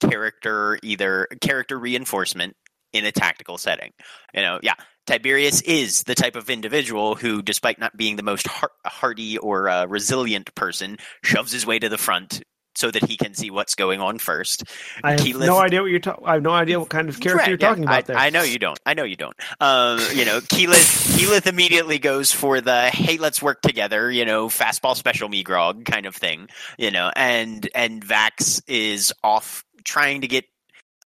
character 0.00 0.80
either 0.82 1.28
character 1.40 1.78
reinforcement 1.78 2.56
in 2.92 3.04
a 3.04 3.12
tactical 3.12 3.56
setting. 3.56 3.92
You 4.34 4.42
know, 4.42 4.58
yeah, 4.62 4.74
Tiberius 5.08 5.62
is 5.62 6.02
the 6.02 6.14
type 6.14 6.36
of 6.36 6.50
individual 6.50 7.14
who, 7.14 7.40
despite 7.40 7.78
not 7.78 7.96
being 7.96 8.16
the 8.16 8.22
most 8.22 8.46
har- 8.46 8.70
hardy 8.84 9.38
or 9.38 9.68
uh, 9.68 9.86
resilient 9.86 10.54
person, 10.54 10.98
shoves 11.24 11.50
his 11.50 11.64
way 11.64 11.78
to 11.78 11.88
the 11.88 11.96
front 11.96 12.42
so 12.74 12.90
that 12.90 13.02
he 13.04 13.16
can 13.16 13.32
see 13.32 13.50
what's 13.50 13.74
going 13.74 14.00
on 14.02 14.18
first. 14.18 14.64
I 15.02 15.12
have 15.12 15.20
Keyleth- 15.20 15.46
no 15.46 15.58
idea 15.58 15.80
what 15.80 15.90
you're 15.90 15.98
talking 15.98 16.26
I 16.26 16.34
have 16.34 16.42
no 16.42 16.50
idea 16.50 16.78
what 16.78 16.90
kind 16.90 17.08
of 17.08 17.18
character 17.18 17.38
Right, 17.38 17.48
you're 17.48 17.58
yeah, 17.58 17.68
talking 17.68 17.84
about 17.84 17.96
I, 17.96 18.02
there. 18.02 18.16
I 18.16 18.30
know 18.30 18.42
you 18.42 18.58
don't. 18.58 18.78
I 18.84 18.92
know 18.92 19.04
you 19.04 19.16
don't. 19.16 19.34
Um, 19.60 19.98
you 20.12 20.26
know, 20.26 20.40
Keyleth, 20.40 21.16
Keyleth 21.16 21.46
immediately 21.46 21.98
goes 21.98 22.30
for 22.30 22.60
the 22.60 22.90
"Hey, 22.90 23.16
let's 23.16 23.40
work 23.40 23.62
together." 23.62 24.10
You 24.10 24.26
know, 24.26 24.48
fastball 24.48 24.94
special 24.94 25.30
me 25.30 25.42
grog 25.42 25.86
kind 25.86 26.04
of 26.04 26.14
thing. 26.14 26.48
You 26.76 26.90
know, 26.90 27.10
and 27.16 27.66
and 27.74 28.04
Vax 28.04 28.60
is 28.68 29.14
off 29.24 29.64
trying 29.84 30.20
to 30.20 30.28
get 30.28 30.44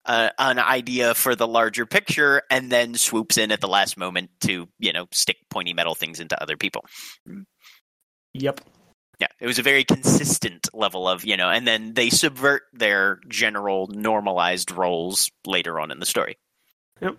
uh, 0.06 0.30
an 0.38 0.60
idea 0.60 1.14
for 1.14 1.36
the 1.36 1.48
larger 1.48 1.86
picture, 1.86 2.42
and 2.50 2.72
then 2.72 2.96
swoops 2.96 3.38
in 3.38 3.52
at 3.52 3.62
the 3.62 3.68
last 3.68 3.98
moment 3.98 4.30
to 4.42 4.68
you 4.80 4.94
know 4.94 5.08
stick 5.12 5.38
pointy 5.50 5.74
metal 5.74 5.96
things 5.96 6.20
into 6.20 6.42
other 6.42 6.58
people. 6.58 6.86
Yep. 8.34 8.62
Yeah, 9.20 9.28
it 9.40 9.48
was 9.48 9.60
a 9.60 9.64
very 9.64 9.84
consistent 9.84 10.68
level 10.74 11.08
of 11.08 11.24
you 11.24 11.38
know, 11.38 11.50
and 11.50 11.68
then 11.68 11.94
they 11.94 12.10
subvert 12.10 12.64
their 12.74 13.20
general 13.28 13.88
normalized 13.88 14.72
roles 14.72 15.30
later 15.46 15.80
on 15.80 15.92
in 15.92 16.00
the 16.00 16.06
story. 16.06 16.38
Yep. 17.02 17.18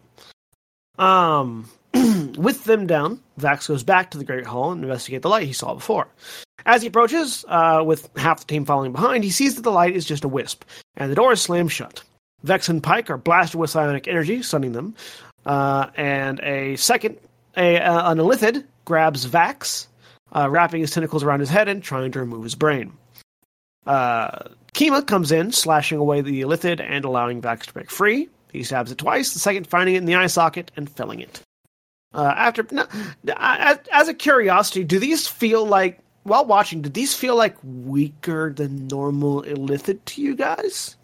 Um, 0.98 1.68
with 2.36 2.64
them 2.64 2.86
down, 2.86 3.20
Vax 3.38 3.68
goes 3.68 3.82
back 3.82 4.10
to 4.10 4.18
the 4.18 4.24
Great 4.24 4.46
Hall 4.46 4.72
and 4.72 4.82
investigate 4.82 5.22
the 5.22 5.28
light 5.28 5.46
he 5.46 5.52
saw 5.52 5.74
before. 5.74 6.08
As 6.66 6.82
he 6.82 6.88
approaches, 6.88 7.44
uh, 7.48 7.82
with 7.84 8.08
half 8.16 8.40
the 8.40 8.46
team 8.46 8.64
following 8.64 8.92
behind, 8.92 9.22
he 9.22 9.30
sees 9.30 9.56
that 9.56 9.62
the 9.62 9.70
light 9.70 9.94
is 9.94 10.04
just 10.04 10.24
a 10.24 10.28
wisp, 10.28 10.64
and 10.96 11.10
the 11.10 11.16
door 11.16 11.32
is 11.32 11.42
slammed 11.42 11.72
shut. 11.72 12.02
Vex 12.44 12.68
and 12.68 12.82
Pike 12.82 13.10
are 13.10 13.16
blasted 13.16 13.58
with 13.58 13.70
psionic 13.70 14.06
energy, 14.06 14.42
stunning 14.42 14.72
them. 14.72 14.94
Uh, 15.46 15.88
and 15.96 16.40
a 16.40 16.76
second, 16.76 17.16
a 17.56 17.78
uh, 17.78 18.10
an 18.10 18.18
Illithid 18.18 18.64
grabs 18.84 19.26
Vax, 19.26 19.86
uh, 20.32 20.48
wrapping 20.50 20.80
his 20.80 20.90
tentacles 20.90 21.24
around 21.24 21.40
his 21.40 21.48
head 21.48 21.68
and 21.68 21.82
trying 21.82 22.12
to 22.12 22.20
remove 22.20 22.44
his 22.44 22.54
brain. 22.54 22.92
Uh, 23.86 24.48
Kima 24.74 25.06
comes 25.06 25.32
in, 25.32 25.52
slashing 25.52 25.98
away 25.98 26.20
the 26.20 26.42
Illithid 26.42 26.80
and 26.80 27.04
allowing 27.04 27.40
Vax 27.40 27.64
to 27.64 27.72
break 27.72 27.90
free. 27.90 28.28
He 28.52 28.62
stabs 28.62 28.92
it 28.92 28.98
twice, 28.98 29.32
the 29.32 29.40
second 29.40 29.66
finding 29.66 29.94
it 29.94 29.98
in 29.98 30.04
the 30.04 30.14
eye 30.14 30.26
socket 30.26 30.70
and 30.76 30.88
felling 30.88 31.20
it. 31.20 31.40
Uh, 32.12 32.32
after, 32.36 32.64
no, 32.70 32.86
as, 33.36 33.78
as 33.90 34.08
a 34.08 34.14
curiosity, 34.14 34.84
do 34.84 34.98
these 34.98 35.26
feel 35.26 35.66
like, 35.66 35.98
while 36.22 36.44
watching, 36.44 36.80
did 36.80 36.94
these 36.94 37.14
feel 37.14 37.36
like 37.36 37.56
weaker 37.64 38.52
than 38.52 38.86
normal 38.86 39.42
Illithid 39.42 39.98
to 40.04 40.22
you 40.22 40.36
guys? 40.36 40.96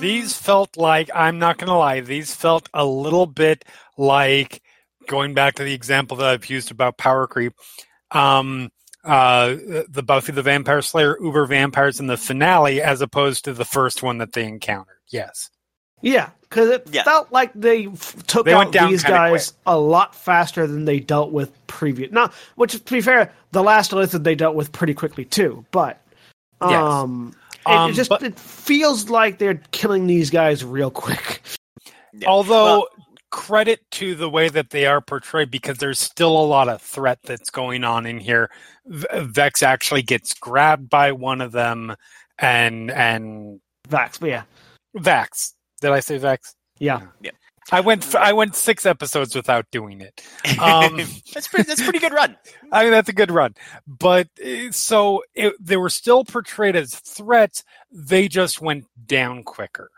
These 0.00 0.36
felt 0.36 0.76
like 0.76 1.10
I'm 1.14 1.38
not 1.38 1.58
going 1.58 1.68
to 1.68 1.76
lie. 1.76 2.00
These 2.00 2.34
felt 2.34 2.68
a 2.74 2.84
little 2.84 3.26
bit 3.26 3.64
like 3.96 4.62
going 5.08 5.34
back 5.34 5.54
to 5.56 5.64
the 5.64 5.74
example 5.74 6.16
that 6.18 6.26
I've 6.26 6.48
used 6.50 6.70
about 6.70 6.96
power 6.98 7.26
creep. 7.26 7.52
Um, 8.10 8.70
uh, 9.04 9.56
the 9.88 10.02
Buffy 10.04 10.32
the 10.32 10.42
Vampire 10.42 10.80
Slayer 10.80 11.18
Uber 11.20 11.46
vampires 11.46 12.00
in 12.00 12.06
the 12.06 12.16
finale, 12.16 12.80
as 12.80 13.00
opposed 13.02 13.44
to 13.44 13.52
the 13.52 13.64
first 13.64 14.02
one 14.02 14.18
that 14.18 14.32
they 14.32 14.44
encountered. 14.46 14.96
Yes. 15.08 15.50
Yeah, 16.00 16.30
because 16.42 16.70
it 16.70 16.86
Yeah. 16.90 17.02
felt 17.02 17.32
like 17.32 17.50
they 17.54 17.86
f- 17.86 18.26
took 18.26 18.44
They 18.46 18.52
out 18.52 18.72
down 18.72 18.90
these 18.90 19.02
kinda 19.02 19.16
guys 19.16 19.54
a 19.66 19.78
lot 19.78 20.14
faster 20.14 20.66
than 20.66 20.84
they 20.84 21.00
dealt 21.00 21.32
with 21.32 21.50
previous. 21.66 22.12
Now, 22.12 22.30
which 22.56 22.72
to 22.72 22.92
be 22.92 23.00
fair, 23.00 23.32
the 23.52 23.62
last 23.62 23.90
Illithid 23.90 24.22
they 24.22 24.34
dealt 24.34 24.54
with 24.54 24.70
pretty 24.72 24.94
quickly 24.94 25.24
too. 25.24 25.64
But 25.70 26.00
um, 26.60 27.34
it, 27.34 27.43
Um, 27.66 27.90
it 27.90 27.94
just 27.94 28.10
but- 28.10 28.22
it 28.22 28.38
feels 28.38 29.08
like 29.10 29.38
they're 29.38 29.60
killing 29.70 30.06
these 30.06 30.30
guys 30.30 30.64
real 30.64 30.90
quick. 30.90 31.42
Yeah. 32.12 32.28
Although 32.28 32.64
Well, 32.64 32.88
credit 33.30 33.80
to 33.92 34.14
the 34.14 34.30
way 34.30 34.48
that 34.48 34.70
they 34.70 34.86
are 34.86 35.00
portrayed 35.00 35.50
because 35.50 35.78
there's 35.78 35.98
still 35.98 36.36
a 36.36 36.46
lot 36.46 36.68
of 36.68 36.80
threat 36.80 37.18
that's 37.24 37.50
going 37.50 37.82
on 37.82 38.06
in 38.06 38.20
here. 38.20 38.50
V- 38.86 39.06
Vex 39.14 39.62
actually 39.62 40.02
gets 40.02 40.34
grabbed 40.34 40.88
by 40.88 41.10
one 41.12 41.40
of 41.40 41.50
them 41.52 41.96
and 42.38 42.90
and 42.90 43.60
Vax, 43.88 44.24
yeah, 44.26 44.44
Vax. 44.96 45.54
Did 45.80 45.90
I 45.90 46.00
say 46.00 46.18
Vex? 46.18 46.54
Yeah. 46.78 47.00
Yeah, 47.20 47.32
I 47.72 47.80
went 47.80 48.14
I 48.14 48.32
went 48.32 48.54
6 48.56 48.86
episodes 48.86 49.34
without 49.34 49.70
doing 49.70 50.00
it. 50.00 50.22
Um 50.58 50.96
that's 51.32 51.48
pretty. 51.48 51.64
That's 51.64 51.80
a 51.80 51.84
pretty 51.84 51.98
good 51.98 52.12
run. 52.12 52.36
I 52.72 52.84
mean, 52.84 52.92
that's 52.92 53.08
a 53.08 53.14
good 53.14 53.30
run. 53.30 53.54
But 53.86 54.28
uh, 54.44 54.70
so 54.70 55.22
it, 55.34 55.54
they 55.60 55.76
were 55.76 55.90
still 55.90 56.24
portrayed 56.24 56.76
as 56.76 56.94
threats. 56.94 57.64
They 57.90 58.28
just 58.28 58.60
went 58.60 58.86
down 59.06 59.42
quicker. 59.44 59.90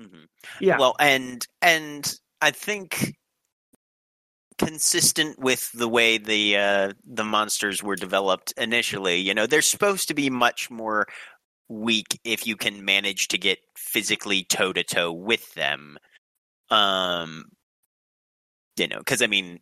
Mhm. 0.00 0.26
yeah. 0.60 0.78
Well, 0.78 0.96
and 0.98 1.46
and 1.60 2.12
I 2.40 2.50
think 2.50 3.14
consistent 4.58 5.38
with 5.38 5.70
the 5.72 5.88
way 5.88 6.18
the 6.18 6.56
uh, 6.56 6.92
the 7.04 7.24
monsters 7.24 7.82
were 7.82 7.96
developed 7.96 8.52
initially, 8.56 9.16
you 9.16 9.34
know, 9.34 9.46
they're 9.46 9.62
supposed 9.62 10.08
to 10.08 10.14
be 10.14 10.30
much 10.30 10.70
more 10.70 11.06
weak 11.68 12.20
if 12.24 12.46
you 12.46 12.56
can 12.56 12.84
manage 12.84 13.28
to 13.28 13.38
get 13.38 13.58
physically 13.76 14.44
toe 14.44 14.72
to 14.72 14.84
toe 14.84 15.12
with 15.12 15.52
them. 15.54 15.98
Um, 16.72 17.44
you 18.78 18.88
know, 18.88 18.98
because 18.98 19.22
I 19.22 19.26
mean, 19.26 19.60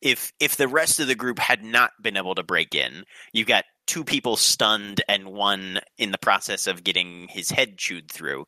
if 0.00 0.32
if 0.40 0.56
the 0.56 0.68
rest 0.68 1.00
of 1.00 1.06
the 1.06 1.14
group 1.14 1.38
had 1.38 1.62
not 1.62 1.90
been 2.02 2.16
able 2.16 2.34
to 2.34 2.42
break 2.42 2.74
in, 2.74 3.04
you've 3.32 3.46
got 3.46 3.64
two 3.86 4.04
people 4.04 4.36
stunned 4.36 5.02
and 5.08 5.28
one 5.28 5.80
in 5.98 6.10
the 6.10 6.18
process 6.18 6.66
of 6.66 6.82
getting 6.82 7.28
his 7.28 7.50
head 7.50 7.76
chewed 7.76 8.10
through. 8.10 8.46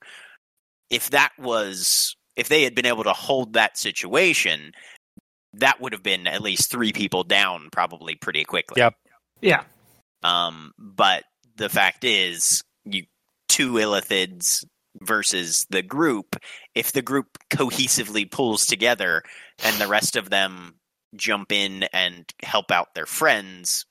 If 0.90 1.10
that 1.10 1.32
was 1.38 2.16
if 2.34 2.48
they 2.48 2.62
had 2.62 2.74
been 2.74 2.86
able 2.86 3.04
to 3.04 3.12
hold 3.12 3.52
that 3.52 3.76
situation, 3.76 4.72
that 5.54 5.80
would 5.80 5.92
have 5.92 6.02
been 6.02 6.26
at 6.26 6.40
least 6.40 6.70
three 6.70 6.92
people 6.92 7.24
down 7.24 7.68
probably 7.72 8.14
pretty 8.14 8.44
quickly. 8.44 8.80
Yep. 8.80 8.94
yeah, 9.42 9.64
Um, 10.22 10.72
but 10.78 11.24
the 11.56 11.68
fact 11.68 12.04
is, 12.04 12.62
you 12.84 13.04
two 13.48 13.72
illithids 13.72 14.64
versus 15.02 15.66
the 15.70 15.82
group. 15.82 16.36
If 16.74 16.92
the 16.92 17.02
group 17.02 17.38
cohesively 17.50 18.30
pulls 18.30 18.66
together 18.66 19.22
and 19.64 19.76
the 19.76 19.88
rest 19.88 20.16
of 20.16 20.30
them 20.30 20.74
jump 21.16 21.52
in 21.52 21.84
and 21.92 22.24
help 22.42 22.70
out 22.70 22.94
their 22.94 23.06
friends, 23.06 23.86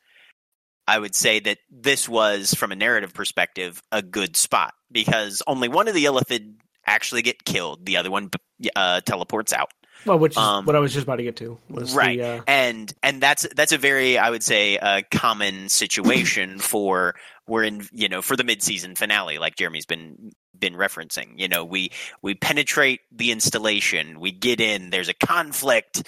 I 0.88 0.98
would 0.98 1.16
say 1.16 1.40
that 1.42 1.58
this 1.70 2.08
was, 2.08 2.54
from 2.54 2.72
a 2.72 2.76
narrative 2.76 3.14
perspective, 3.14 3.82
a 3.92 4.02
good 4.02 4.38
spot 4.38 4.74
because 4.92 5.44
only 5.46 5.68
one 5.68 5.88
of 5.88 5.94
the 5.94 6.06
illithid 6.06 6.56
actually 6.86 7.22
get 7.22 7.44
killed. 7.44 7.86
The 7.86 7.98
other 7.98 8.10
one 8.10 8.32
uh, 8.76 9.02
teleports 9.02 9.52
out. 9.52 9.72
well, 10.06 10.18
which 10.18 10.34
is 10.34 10.38
um, 10.38 10.66
what 10.66 10.76
I 10.76 10.80
was 10.80 10.94
just 10.94 11.04
about 11.04 11.18
to 11.18 11.24
get 11.24 11.36
to. 11.38 11.58
Was 11.70 11.94
right 11.94 12.18
The, 12.18 12.38
uh, 12.38 12.42
and 12.48 12.94
and 13.04 13.22
that's 13.22 13.46
that's 13.56 13.74
a 13.74 13.78
very 13.78 14.18
i 14.18 14.30
would 14.30 14.44
say 14.44 14.78
a 14.78 15.04
common 15.12 15.70
situation 15.70 16.60
for 16.60 17.16
we're 17.48 17.64
in 17.64 17.88
you 17.92 18.08
know 18.10 18.22
for 18.22 18.36
the 18.36 18.44
mid-season 18.44 18.96
finale 18.96 19.38
like 19.38 19.56
jeremy's 19.56 19.86
been 19.86 20.32
been 20.58 20.74
referencing 20.74 21.38
you 21.38 21.48
know 21.48 21.64
we 21.64 21.92
we 22.22 22.34
penetrate 22.36 23.02
the 23.12 23.32
installation 23.32 24.20
we 24.20 24.32
get 24.32 24.60
in 24.60 24.90
there's 24.90 25.10
a 25.10 25.14
conflict 25.14 26.04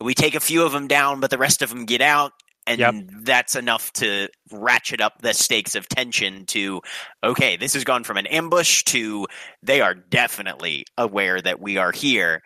we 0.00 0.14
take 0.14 0.34
a 0.34 0.40
few 0.40 0.64
of 0.64 0.72
them 0.72 0.86
down 0.88 1.20
but 1.20 1.30
the 1.30 1.38
rest 1.38 1.62
of 1.62 1.70
them 1.70 1.84
get 1.84 2.00
out 2.00 2.32
and 2.66 2.80
Yep. 2.80 2.94
that's 3.22 3.54
enough 3.56 3.92
to 3.94 4.28
ratchet 4.50 5.00
up 5.00 5.22
the 5.22 5.32
stakes 5.32 5.74
of 5.74 5.88
tension 5.88 6.44
to 6.46 6.80
okay 7.24 7.56
this 7.56 7.74
has 7.74 7.84
gone 7.84 8.04
from 8.04 8.16
an 8.16 8.26
ambush 8.26 8.82
to 8.84 9.26
they 9.62 9.80
are 9.80 9.94
definitely 9.94 10.84
aware 10.98 11.40
that 11.40 11.60
we 11.60 11.76
are 11.78 11.92
here 11.92 12.42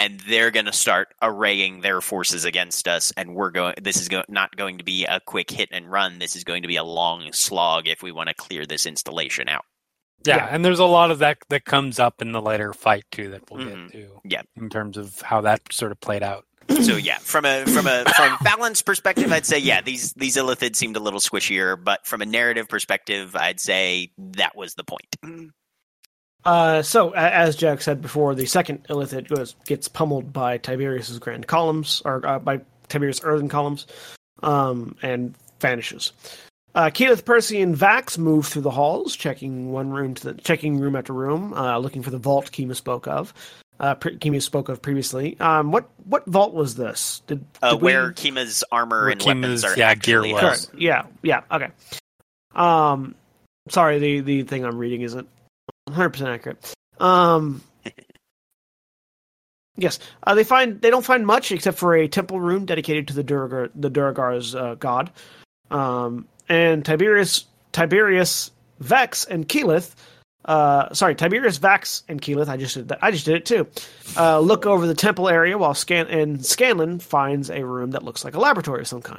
and 0.00 0.18
they're 0.20 0.50
going 0.50 0.66
to 0.66 0.72
start 0.72 1.14
arraying 1.22 1.80
their 1.82 2.00
forces 2.00 2.44
against 2.44 2.88
us 2.88 3.12
and 3.16 3.34
we're 3.34 3.50
going 3.52 3.74
this 3.80 4.00
is 4.00 4.08
go- 4.08 4.24
not 4.28 4.56
going 4.56 4.78
to 4.78 4.84
be 4.84 5.04
a 5.04 5.20
quick 5.20 5.50
hit 5.50 5.68
and 5.70 5.88
run 5.90 6.18
this 6.18 6.34
is 6.34 6.42
going 6.42 6.62
to 6.62 6.68
be 6.68 6.76
a 6.76 6.84
long 6.84 7.30
slog 7.32 7.86
if 7.86 8.02
we 8.02 8.10
want 8.10 8.28
to 8.28 8.34
clear 8.34 8.66
this 8.66 8.86
installation 8.86 9.48
out 9.48 9.64
Yeah, 10.24 10.36
Yeah. 10.36 10.48
and 10.50 10.64
there's 10.64 10.78
a 10.80 10.84
lot 10.86 11.10
of 11.10 11.20
that 11.20 11.38
that 11.50 11.64
comes 11.64 11.98
up 11.98 12.20
in 12.22 12.32
the 12.32 12.42
later 12.42 12.72
fight 12.72 13.04
too 13.12 13.30
that 13.30 13.42
we'll 13.50 13.64
Mhm. 13.66 13.92
get 13.92 13.92
to. 13.92 14.20
Yeah. 14.24 14.42
in 14.56 14.68
terms 14.70 14.96
of 14.96 15.20
how 15.20 15.42
that 15.42 15.60
sort 15.72 15.92
of 15.92 16.00
played 16.00 16.22
out. 16.22 16.46
so 16.82 16.96
yeah 16.96 17.18
from 17.18 17.44
a 17.44 17.64
from 17.66 17.86
a 17.86 18.04
from 18.16 18.32
a 18.32 18.38
balance 18.44 18.80
perspective 18.80 19.32
i'd 19.32 19.44
say 19.44 19.58
yeah 19.58 19.80
these 19.80 20.12
these 20.12 20.36
illithids 20.36 20.76
seemed 20.76 20.94
a 20.96 21.00
little 21.00 21.18
squishier 21.18 21.76
but 21.82 22.06
from 22.06 22.22
a 22.22 22.26
narrative 22.26 22.68
perspective 22.68 23.34
i'd 23.34 23.58
say 23.58 24.12
that 24.18 24.54
was 24.56 24.74
the 24.74 24.84
point 24.84 25.16
Uh, 26.44 26.82
so, 26.82 27.10
as 27.10 27.56
Jack 27.56 27.82
said 27.82 28.00
before, 28.00 28.34
the 28.34 28.46
second 28.46 28.84
Illithid 28.88 29.28
goes, 29.28 29.54
gets 29.66 29.88
pummeled 29.88 30.32
by 30.32 30.58
Tiberius's 30.58 31.18
grand 31.18 31.46
columns, 31.46 32.00
or 32.04 32.26
uh, 32.26 32.38
by 32.38 32.60
Tiberius' 32.88 33.20
earthen 33.22 33.48
columns, 33.48 33.86
um, 34.42 34.96
and 35.02 35.34
vanishes. 35.60 36.12
Uh, 36.74 36.86
Keyleth, 36.86 37.24
Percy, 37.24 37.60
and 37.60 37.76
Vax 37.76 38.16
move 38.16 38.46
through 38.46 38.62
the 38.62 38.70
halls, 38.70 39.16
checking 39.16 39.72
one 39.72 39.90
room 39.90 40.14
to 40.14 40.32
the 40.32 40.34
checking 40.40 40.78
room 40.78 40.94
after 40.96 41.12
room, 41.12 41.52
uh, 41.52 41.76
looking 41.78 42.02
for 42.02 42.10
the 42.10 42.18
vault 42.18 42.52
Kima 42.52 42.76
spoke 42.76 43.06
of. 43.08 43.34
Uh, 43.80 43.94
pre- 43.94 44.16
Kima 44.16 44.40
spoke 44.40 44.68
of 44.68 44.80
previously. 44.80 45.38
Um, 45.40 45.72
what 45.72 45.88
what 46.04 46.26
vault 46.26 46.52
was 46.54 46.76
this? 46.76 47.22
Did, 47.26 47.44
uh, 47.62 47.72
did 47.72 47.80
we- 47.80 47.92
where 47.92 48.12
kima's 48.12 48.62
armor 48.70 49.02
Where 49.02 49.10
and 49.10 49.22
weapons 49.22 49.64
are 49.64 49.76
yeah, 49.76 49.94
gear 49.94 50.22
was. 50.22 50.40
Correct. 50.40 50.70
Yeah, 50.76 51.06
yeah, 51.22 51.40
okay. 51.50 51.68
Um, 52.54 53.14
sorry, 53.68 53.98
the 53.98 54.20
the 54.20 54.42
thing 54.42 54.64
I'm 54.64 54.78
reading 54.78 55.00
isn't 55.02 55.28
100 55.84 56.10
percent 56.10 56.30
accurate. 56.30 56.74
Um, 56.98 57.62
yes, 59.76 59.98
uh, 60.24 60.34
they 60.34 60.44
find 60.44 60.80
they 60.80 60.90
don't 60.90 61.04
find 61.04 61.26
much 61.26 61.52
except 61.52 61.78
for 61.78 61.94
a 61.94 62.08
temple 62.08 62.40
room 62.40 62.66
dedicated 62.66 63.08
to 63.08 63.14
the 63.14 63.24
Duergar, 63.24 63.70
the 63.74 63.90
Duergar's 63.90 64.54
uh, 64.54 64.74
god. 64.76 65.10
Um, 65.70 66.26
and 66.48 66.84
Tiberius 66.84 67.46
Tiberius 67.72 68.50
Vex 68.80 69.24
and 69.24 69.48
Keyleth. 69.48 69.94
Uh, 70.44 70.92
sorry, 70.94 71.14
Tiberius 71.14 71.58
Vax 71.58 72.02
and 72.08 72.20
Keyleth. 72.20 72.48
I 72.48 72.56
just 72.56 72.74
did 72.74 72.88
that. 72.88 72.98
I 73.02 73.10
just 73.10 73.26
did 73.26 73.36
it 73.36 73.46
too. 73.46 73.66
Uh, 74.16 74.40
look 74.40 74.66
over 74.66 74.86
the 74.86 74.94
temple 74.94 75.28
area 75.28 75.58
while 75.58 75.74
Scan 75.74 76.06
and 76.08 76.44
Scanlan 76.44 76.98
finds 76.98 77.50
a 77.50 77.64
room 77.64 77.90
that 77.90 78.04
looks 78.04 78.24
like 78.24 78.34
a 78.34 78.40
laboratory 78.40 78.80
of 78.80 78.88
some 78.88 79.02
kind. 79.02 79.18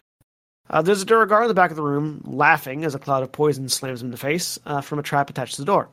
Uh, 0.69 0.81
there's 0.81 1.01
a 1.01 1.05
Duergar 1.05 1.43
in 1.43 1.47
the 1.47 1.53
back 1.53 1.69
of 1.69 1.75
the 1.75 1.83
room, 1.83 2.21
laughing 2.25 2.86
as 2.86 2.95
a 2.95 2.99
cloud 2.99 3.23
of 3.23 3.31
poison 3.31 3.69
slams 3.69 4.01
him 4.01 4.07
in 4.07 4.11
the 4.11 4.17
face 4.17 4.57
uh, 4.65 4.81
from 4.81 4.99
a 4.99 5.03
trap 5.03 5.29
attached 5.29 5.55
to 5.55 5.61
the 5.61 5.65
door. 5.65 5.89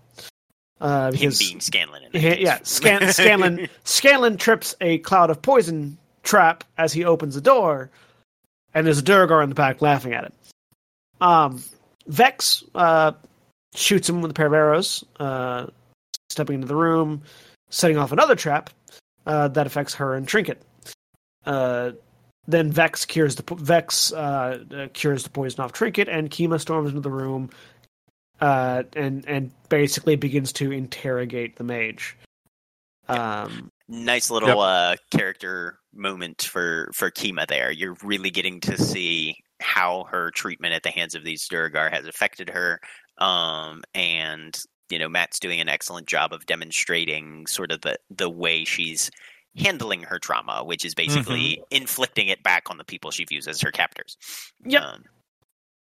Uh, 0.81 1.11
him 1.11 1.33
being 1.39 1.61
scanlan 1.61 2.05
yeah, 2.13 2.59
Scan- 2.63 3.13
Scanlan 3.13 3.69
Scanlan 3.83 4.37
trips 4.37 4.77
a 4.81 4.99
cloud 4.99 5.29
of 5.29 5.43
poison 5.43 5.99
trap 6.23 6.63
as 6.77 6.93
he 6.93 7.05
opens 7.05 7.35
the 7.35 7.41
door, 7.41 7.91
and 8.75 8.87
there's 8.87 8.99
a 8.99 9.03
Duergar 9.03 9.43
in 9.43 9.49
the 9.49 9.57
back 9.57 9.83
laughing 9.83 10.13
at 10.13 10.25
it. 10.25 10.35
Um, 11.21 11.63
Vex 12.07 12.63
uh, 12.75 13.13
shoots 13.75 14.09
him 14.09 14.23
with 14.23 14.31
a 14.31 14.35
pair 14.35 14.47
of 14.47 14.53
arrows, 14.53 15.05
uh, 15.19 15.67
stepping 16.31 16.57
into 16.57 16.69
the 16.69 16.77
room, 16.77 17.23
setting 17.71 17.99
off 17.99 18.13
another 18.13 18.37
trap 18.37 18.71
uh, 19.27 19.49
that 19.49 19.67
affects 19.67 19.95
her 19.95 20.15
and 20.15 20.29
Trinket. 20.29 20.63
Uh, 21.45 21.93
then 22.47 22.73
Vex 22.73 23.05
cures 23.05 23.35
the 23.37 23.43
po- 23.43 23.57
Vex 23.57 24.13
uh, 24.13 24.65
uh, 24.75 24.87
cures 24.95 25.23
the 25.23 25.31
poison 25.31 25.61
off 25.61 25.73
Trinket, 25.73 26.09
and 26.09 26.31
Kima 26.31 26.61
storms 26.61 26.89
into 26.89 27.01
the 27.01 27.11
room, 27.11 27.51
uh, 28.41 28.85
and 28.95 29.25
and 29.27 29.51
basically 29.69 30.17
begins 30.17 30.53
to 30.55 30.73
interrogate 30.73 31.57
the 31.57 31.65
mage. 31.65 32.17
Um, 33.09 33.71
nice 33.89 34.31
little 34.31 34.61
uh, 34.61 34.97
character 35.11 35.79
moment 35.95 36.43
for 36.43 36.91
for 36.95 37.11
Kima. 37.11 37.47
There, 37.47 37.71
you're 37.71 37.97
really 38.03 38.31
getting 38.31 38.61
to 38.61 38.77
see 38.77 39.37
how 39.61 40.05
her 40.11 40.31
treatment 40.31 40.75
at 40.75 40.83
the 40.83 40.91
hands 40.91 41.15
of 41.15 41.25
these 41.25 41.49
Duergar 41.49 41.91
has 41.91 42.07
affected 42.07 42.51
her, 42.51 42.81
um, 43.19 43.83
and 43.95 44.61
you 44.91 44.99
know 44.99 45.09
Matt's 45.09 45.41
doing 45.41 45.61
an 45.61 45.69
excellent 45.69 46.07
job 46.07 46.33
of 46.33 46.47
demonstrating 46.47 47.47
sort 47.47 47.73
of 47.73 47.81
the 47.81 47.99
the 48.11 48.31
way 48.31 48.65
she's 48.65 49.11
handling 49.57 50.03
her 50.03 50.19
trauma, 50.19 50.63
which 50.65 50.85
is 50.85 50.95
basically 50.95 51.57
mm-hmm. 51.57 51.63
inflicting 51.71 52.29
it 52.29 52.43
back 52.43 52.71
on 52.71 52.77
the 52.77 52.85
people 52.85 53.11
she 53.11 53.25
views 53.25 53.49
as 53.49 53.61
her 53.61 53.73
captors. 53.73 54.17
Yep. 54.65 54.83
Um, 54.83 55.05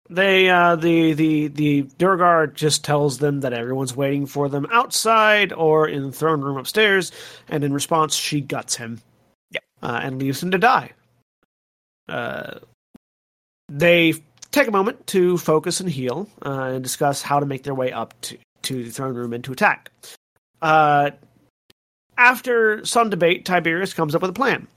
they 0.10 0.50
uh, 0.50 0.76
the 0.76 1.14
the 1.14 1.48
the 1.48 1.84
Duergar 1.98 2.48
just 2.48 2.84
tells 2.84 3.20
them 3.20 3.40
that 3.42 3.54
everyone's 3.54 3.96
waiting 3.96 4.26
for 4.26 4.50
them 4.50 4.68
outside 4.72 5.54
or 5.54 5.88
in 5.88 6.04
the 6.04 6.12
throne 6.12 6.42
room 6.42 6.58
upstairs, 6.58 7.12
and 7.48 7.64
in 7.64 7.74
response, 7.74 8.16
she 8.16 8.42
guts 8.42 8.76
him. 8.76 9.02
Yep. 9.52 9.64
Uh, 9.82 10.00
and 10.04 10.20
leaves 10.20 10.42
him 10.44 10.52
to 10.52 10.58
die. 10.58 10.92
Uh, 12.10 12.60
they 13.70 14.14
take 14.52 14.68
a 14.68 14.72
moment 14.72 15.06
to 15.08 15.38
focus 15.38 15.80
and 15.80 15.90
heal 15.90 16.30
uh, 16.46 16.72
and 16.74 16.84
discuss 16.84 17.22
how 17.22 17.40
to 17.40 17.46
make 17.46 17.64
their 17.64 17.74
way 17.74 17.92
up 17.92 18.14
to, 18.22 18.38
to 18.62 18.84
the 18.84 18.92
throne 18.92 19.16
room 19.16 19.34
and 19.34 19.44
to 19.44 19.52
attack. 19.52 19.90
Uh, 20.62 21.12
after 22.18 22.86
some 22.86 23.10
debate, 23.10 23.46
Tiberius 23.46 23.94
comes 23.94 24.16
up 24.16 24.22
with 24.22 24.32
a 24.32 24.34
plan. 24.34 24.68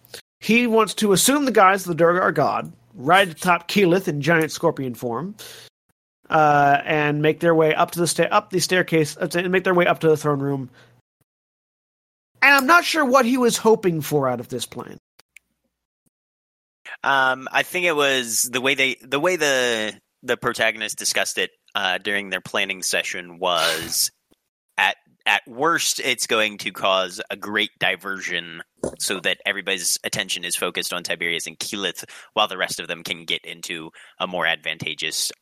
He 0.41 0.67
wants 0.67 0.95
to 0.95 1.13
assume 1.13 1.45
the 1.45 1.53
guise 1.53 1.83
of 1.83 1.89
the 1.89 2.03
Duergar 2.03 2.33
god, 2.33 2.73
ride 2.97 3.29
atop 3.29 3.69
Keyleth 3.69 4.09
in 4.09 4.21
giant 4.21 4.51
scorpion 4.51 4.95
form, 4.95 5.37
uh, 6.29 6.81
and 6.85 7.23
make 7.23 7.41
their 7.41 7.55
way 7.55 7.75
up 7.75 7.93
to 7.93 8.01
the 8.01 8.07
sta- 8.07 8.29
up 8.31 8.51
the 8.51 8.61
staircase 8.61 9.17
uh, 9.17 9.29
and 9.35 9.53
make 9.53 9.65
their 9.65 9.75
way 9.75 9.87
up 9.87 10.01
to 10.01 10.09
the 10.09 10.17
throne 10.17 10.41
room. 10.41 10.71
And 12.43 12.55
I'm 12.55 12.67
not 12.67 12.85
sure 12.85 13.05
what 13.05 13.25
he 13.25 13.39
was 13.39 13.57
hoping 13.57 14.01
for 14.01 14.29
out 14.29 14.41
of 14.41 14.49
this 14.49 14.67
plan. 14.67 14.99
Um, 17.03 17.49
I 17.53 17.63
think 17.63 17.87
it 17.87 17.97
was 17.97 18.43
the 18.43 18.61
way 18.61 18.75
they 18.75 18.97
the 19.03 19.21
way 19.21 19.37
the 19.37 19.95
the 20.23 20.37
protagonist 20.37 20.99
discussed 20.99 21.39
it 21.39 21.51
uh, 21.75 21.99
during 21.99 22.31
their 22.31 22.41
planning 22.41 22.83
session 22.83 23.39
was 23.39 24.11
at 25.27 25.43
worst 25.47 26.01
it's 26.01 26.27
going 26.27 26.57
to 26.59 26.71
cause 26.71 27.21
a 27.31 27.37
great 27.37 27.71
diversion 27.79 28.63
so 28.99 29.21
that 29.21 29.39
everybody's 29.45 29.99
attention 30.05 30.45
is 30.45 30.57
focused 30.57 30.93
on 30.93 31.03
Tiberius 31.03 31.47
and 31.47 31.59
Keyleth 31.59 32.05
while 32.35 32.49
the 32.49 32.57
rest 32.57 32.81
of 32.81 32.89
them 32.89 33.03
can 33.03 33.25
get 33.25 33.45
into 33.45 33.91
a 34.19 34.27
more 34.27 34.47
advantageous 34.47 35.33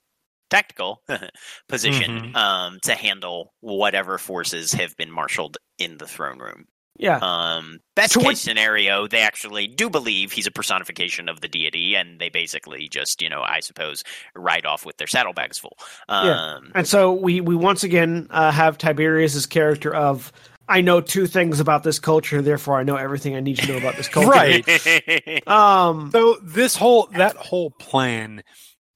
tactical 0.50 1.02
position 1.68 2.18
mm-hmm. 2.18 2.36
um, 2.36 2.78
to 2.82 2.94
handle 2.94 3.52
whatever 3.60 4.18
forces 4.18 4.72
have 4.72 4.96
been 4.96 5.10
marshaled 5.10 5.58
in 5.78 5.98
the 5.98 6.06
throne 6.06 6.38
room. 6.38 6.66
Yeah. 6.96 7.18
Um, 7.20 7.80
best 7.96 8.12
so 8.12 8.20
case 8.20 8.26
what... 8.26 8.36
scenario, 8.38 9.08
they 9.08 9.20
actually 9.20 9.66
do 9.66 9.90
believe 9.90 10.32
he's 10.32 10.46
a 10.46 10.50
personification 10.50 11.28
of 11.28 11.40
the 11.40 11.48
deity, 11.48 11.96
and 11.96 12.20
they 12.20 12.28
basically 12.28 12.88
just, 12.88 13.20
you 13.20 13.28
know, 13.28 13.42
I 13.42 13.60
suppose, 13.60 14.04
ride 14.36 14.64
off 14.64 14.86
with 14.86 14.96
their 14.96 15.06
saddlebags 15.06 15.58
full. 15.58 15.76
Um, 16.08 16.26
yeah. 16.26 16.58
And 16.74 16.86
so 16.86 17.12
we 17.12 17.40
we 17.40 17.56
once 17.56 17.82
again 17.82 18.28
uh, 18.30 18.52
have 18.52 18.78
Tiberius's 18.78 19.46
character 19.46 19.94
of 19.94 20.32
I 20.68 20.80
know 20.80 21.00
two 21.00 21.26
things 21.26 21.60
about 21.60 21.82
this 21.82 21.98
culture, 21.98 22.40
therefore 22.40 22.78
I 22.78 22.84
know 22.84 22.96
everything 22.96 23.34
I 23.34 23.40
need 23.40 23.58
to 23.58 23.66
know 23.66 23.76
about 23.76 23.96
this 23.96 24.08
culture. 24.10 24.30
right. 24.30 25.48
um. 25.48 26.10
So 26.12 26.36
this 26.42 26.76
whole 26.76 27.08
that 27.12 27.36
whole 27.36 27.70
plan 27.72 28.42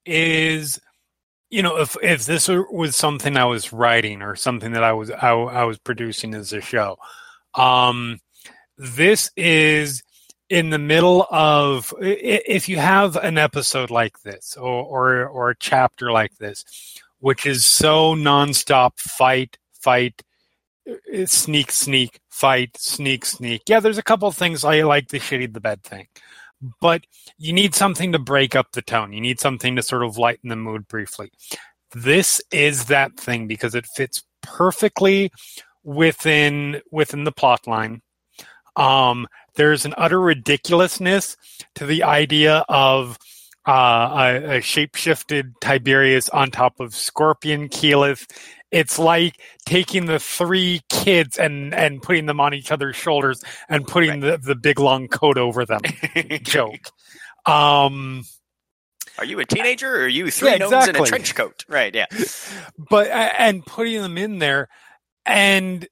is 0.06 0.80
you 1.50 1.62
know 1.62 1.78
if 1.78 1.96
if 2.02 2.26
this 2.26 2.48
was 2.48 2.96
something 2.96 3.36
i 3.36 3.44
was 3.44 3.72
writing 3.72 4.22
or 4.22 4.36
something 4.36 4.72
that 4.72 4.82
i 4.82 4.92
was 4.92 5.10
i, 5.10 5.30
I 5.30 5.64
was 5.64 5.78
producing 5.78 6.34
as 6.34 6.52
a 6.52 6.60
show 6.60 6.96
um, 7.58 8.20
this 8.76 9.30
is 9.36 10.02
in 10.48 10.70
the 10.70 10.78
middle 10.78 11.26
of 11.30 11.92
if 12.00 12.68
you 12.68 12.78
have 12.78 13.16
an 13.16 13.36
episode 13.36 13.90
like 13.90 14.20
this 14.22 14.56
or, 14.56 14.82
or 14.82 15.26
or 15.26 15.50
a 15.50 15.56
chapter 15.56 16.10
like 16.10 16.36
this, 16.38 16.64
which 17.18 17.44
is 17.44 17.64
so 17.64 18.14
nonstop 18.14 18.98
fight, 18.98 19.58
fight, 19.74 20.22
sneak, 21.26 21.70
sneak, 21.70 22.20
fight, 22.30 22.76
sneak, 22.78 23.24
sneak. 23.24 23.62
Yeah, 23.66 23.80
there's 23.80 23.98
a 23.98 24.02
couple 24.02 24.30
things 24.32 24.64
I 24.64 24.82
like 24.82 25.08
the 25.08 25.18
shitty 25.18 25.52
the 25.52 25.60
bed 25.60 25.82
thing. 25.82 26.06
But 26.80 27.04
you 27.36 27.52
need 27.52 27.74
something 27.74 28.12
to 28.12 28.18
break 28.18 28.56
up 28.56 28.72
the 28.72 28.82
tone. 28.82 29.12
You 29.12 29.20
need 29.20 29.38
something 29.38 29.76
to 29.76 29.82
sort 29.82 30.02
of 30.02 30.18
lighten 30.18 30.48
the 30.48 30.56
mood 30.56 30.88
briefly. 30.88 31.30
This 31.94 32.42
is 32.50 32.86
that 32.86 33.16
thing 33.16 33.46
because 33.46 33.74
it 33.74 33.86
fits 33.86 34.24
perfectly 34.42 35.30
within 35.88 36.82
within 36.90 37.24
the 37.24 37.32
plot 37.32 37.66
line. 37.66 38.02
Um, 38.76 39.26
there's 39.54 39.86
an 39.86 39.94
utter 39.96 40.20
ridiculousness 40.20 41.36
to 41.76 41.86
the 41.86 42.02
idea 42.04 42.64
of 42.68 43.18
uh, 43.66 43.70
a, 43.72 44.56
a 44.56 44.60
shapeshifted 44.60 45.54
Tiberius 45.60 46.28
on 46.28 46.50
top 46.50 46.78
of 46.78 46.94
Scorpion 46.94 47.68
Keyleth. 47.68 48.26
It's 48.70 48.98
like 48.98 49.40
taking 49.64 50.04
the 50.04 50.18
three 50.18 50.82
kids 50.90 51.38
and, 51.38 51.74
and 51.74 52.02
putting 52.02 52.26
them 52.26 52.38
on 52.38 52.52
each 52.52 52.70
other's 52.70 52.94
shoulders 52.94 53.42
and 53.70 53.86
putting 53.86 54.20
right. 54.20 54.42
the, 54.42 54.48
the 54.48 54.54
big 54.54 54.78
long 54.78 55.08
coat 55.08 55.38
over 55.38 55.64
them. 55.64 55.80
Joke. 56.42 56.90
Um, 57.46 58.24
are 59.16 59.24
you 59.24 59.40
a 59.40 59.46
teenager 59.46 59.90
or 59.90 60.00
are 60.02 60.08
you 60.08 60.30
three 60.30 60.50
yeah, 60.50 60.58
gnomes 60.58 60.88
in 60.88 60.96
a 60.96 61.04
trench 61.04 61.34
coat? 61.34 61.64
Right, 61.66 61.94
yeah. 61.94 62.06
But 62.90 63.08
and 63.08 63.64
putting 63.64 64.02
them 64.02 64.18
in 64.18 64.38
there 64.38 64.68
and 65.28 65.86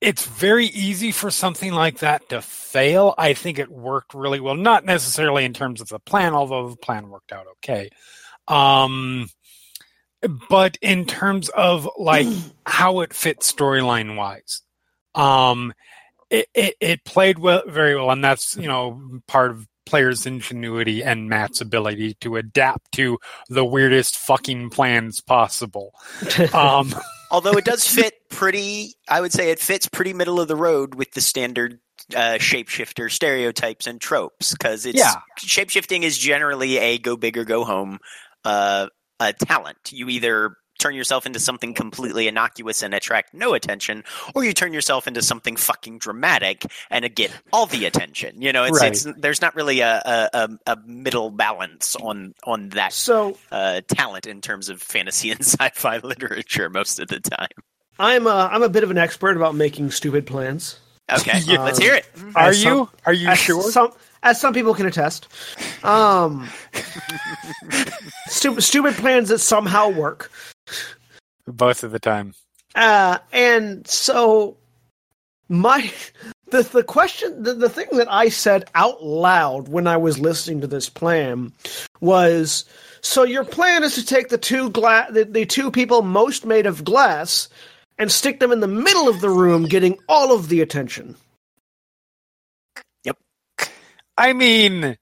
it's 0.00 0.26
very 0.26 0.66
easy 0.66 1.10
for 1.10 1.30
something 1.30 1.72
like 1.72 2.00
that 2.00 2.28
to 2.28 2.42
fail. 2.42 3.14
I 3.16 3.32
think 3.32 3.58
it 3.58 3.70
worked 3.70 4.12
really 4.12 4.38
well, 4.38 4.54
not 4.54 4.84
necessarily 4.84 5.46
in 5.46 5.54
terms 5.54 5.80
of 5.80 5.88
the 5.88 5.98
plan, 5.98 6.34
although 6.34 6.68
the 6.68 6.76
plan 6.76 7.08
worked 7.08 7.32
out 7.32 7.46
okay. 7.56 7.88
Um, 8.46 9.30
but 10.50 10.76
in 10.82 11.06
terms 11.06 11.48
of 11.48 11.88
like 11.98 12.28
how 12.66 13.00
it 13.00 13.14
fits 13.14 13.50
storyline 13.50 14.16
wise, 14.16 14.60
um, 15.14 15.72
it, 16.28 16.48
it, 16.54 16.74
it, 16.80 17.04
played 17.04 17.38
well, 17.38 17.62
very 17.66 17.94
well, 17.96 18.10
and 18.10 18.22
that's 18.22 18.56
you 18.56 18.68
know 18.68 19.20
part 19.26 19.52
of 19.52 19.66
players' 19.86 20.26
ingenuity 20.26 21.02
and 21.02 21.28
Matt's 21.28 21.60
ability 21.60 22.14
to 22.20 22.36
adapt 22.36 22.92
to 22.92 23.18
the 23.48 23.64
weirdest 23.64 24.16
fucking 24.16 24.70
plans 24.70 25.20
possible. 25.20 25.94
Um, 26.52 26.94
Although 27.30 27.52
it 27.52 27.64
does 27.64 27.86
fit 27.94 28.14
pretty, 28.28 28.94
I 29.08 29.20
would 29.20 29.32
say 29.32 29.50
it 29.50 29.58
fits 29.58 29.88
pretty 29.88 30.12
middle 30.12 30.40
of 30.40 30.48
the 30.48 30.56
road 30.56 30.94
with 30.94 31.12
the 31.12 31.20
standard 31.20 31.80
uh, 32.14 32.38
shapeshifter 32.38 33.10
stereotypes 33.10 33.86
and 33.86 34.00
tropes 34.00 34.52
because 34.52 34.86
it's 34.86 34.98
yeah. 34.98 35.14
shapeshifting 35.38 36.02
is 36.02 36.18
generally 36.18 36.78
a 36.78 36.98
go 36.98 37.16
big 37.16 37.38
or 37.38 37.44
go 37.44 37.64
home 37.64 37.98
uh, 38.44 38.88
a 39.20 39.32
talent. 39.32 39.92
You 39.92 40.08
either 40.08 40.56
turn 40.78 40.94
yourself 40.94 41.26
into 41.26 41.38
something 41.38 41.74
completely 41.74 42.28
innocuous 42.28 42.82
and 42.82 42.94
attract 42.94 43.34
no 43.34 43.54
attention, 43.54 44.04
or 44.34 44.44
you 44.44 44.52
turn 44.52 44.72
yourself 44.72 45.06
into 45.06 45.22
something 45.22 45.56
fucking 45.56 45.98
dramatic 45.98 46.66
and 46.90 47.14
get 47.14 47.30
all 47.52 47.66
the 47.66 47.84
attention. 47.86 48.40
You 48.40 48.52
know, 48.52 48.64
it's, 48.64 48.80
right. 48.80 48.92
it's 48.92 49.06
there's 49.18 49.40
not 49.40 49.54
really 49.54 49.80
a, 49.80 50.28
a, 50.32 50.48
a, 50.66 50.76
middle 50.86 51.30
balance 51.30 51.96
on 51.96 52.34
on 52.44 52.70
that 52.70 52.92
so 52.92 53.36
uh, 53.50 53.80
talent 53.88 54.26
in 54.26 54.40
terms 54.40 54.68
of 54.68 54.82
fantasy 54.82 55.30
and 55.32 55.40
sci-fi 55.40 55.98
literature 55.98 56.68
most 56.68 56.98
of 56.98 57.08
the 57.08 57.20
time. 57.20 57.48
I'm 57.98 58.26
a, 58.26 58.48
I'm 58.50 58.62
a 58.62 58.68
bit 58.68 58.82
of 58.82 58.90
an 58.90 58.98
expert 58.98 59.36
about 59.36 59.54
making 59.54 59.92
stupid 59.92 60.26
plans. 60.26 60.78
Okay, 61.12 61.40
yeah, 61.40 61.62
let's 61.64 61.78
hear 61.78 61.94
it. 61.94 62.06
Are 62.34 62.52
you? 62.52 62.62
Some, 62.62 62.90
Are 63.06 63.12
you 63.12 63.34
sure? 63.36 63.62
Some, 63.70 63.92
as 64.22 64.40
some 64.40 64.54
people 64.54 64.74
can 64.74 64.86
attest. 64.86 65.28
Um, 65.84 66.48
stupid, 68.26 68.62
stupid 68.62 68.94
plans 68.94 69.28
that 69.28 69.38
somehow 69.38 69.90
work. 69.90 70.30
Both 71.46 71.84
of 71.84 71.92
the 71.92 71.98
time. 71.98 72.34
Uh, 72.74 73.18
and 73.32 73.86
so 73.86 74.56
my 75.48 75.90
the 76.50 76.62
the 76.62 76.84
question 76.84 77.42
the, 77.42 77.54
the 77.54 77.68
thing 77.68 77.88
that 77.92 78.10
I 78.10 78.28
said 78.28 78.70
out 78.74 79.02
loud 79.02 79.68
when 79.68 79.86
I 79.86 79.96
was 79.96 80.18
listening 80.18 80.60
to 80.60 80.66
this 80.66 80.88
plan 80.88 81.52
was 82.00 82.64
so 83.00 83.22
your 83.22 83.44
plan 83.44 83.82
is 83.82 83.94
to 83.94 84.04
take 84.04 84.28
the 84.28 84.38
two 84.38 84.70
glass 84.70 85.10
the, 85.12 85.24
the 85.24 85.46
two 85.46 85.70
people 85.70 86.02
most 86.02 86.44
made 86.44 86.66
of 86.66 86.84
glass 86.84 87.48
and 87.98 88.10
stick 88.10 88.40
them 88.40 88.52
in 88.52 88.60
the 88.60 88.66
middle 88.66 89.08
of 89.08 89.20
the 89.20 89.30
room 89.30 89.66
getting 89.66 89.98
all 90.08 90.34
of 90.34 90.48
the 90.48 90.60
attention. 90.60 91.16
Yep. 93.04 93.18
I 94.16 94.32
mean 94.32 94.96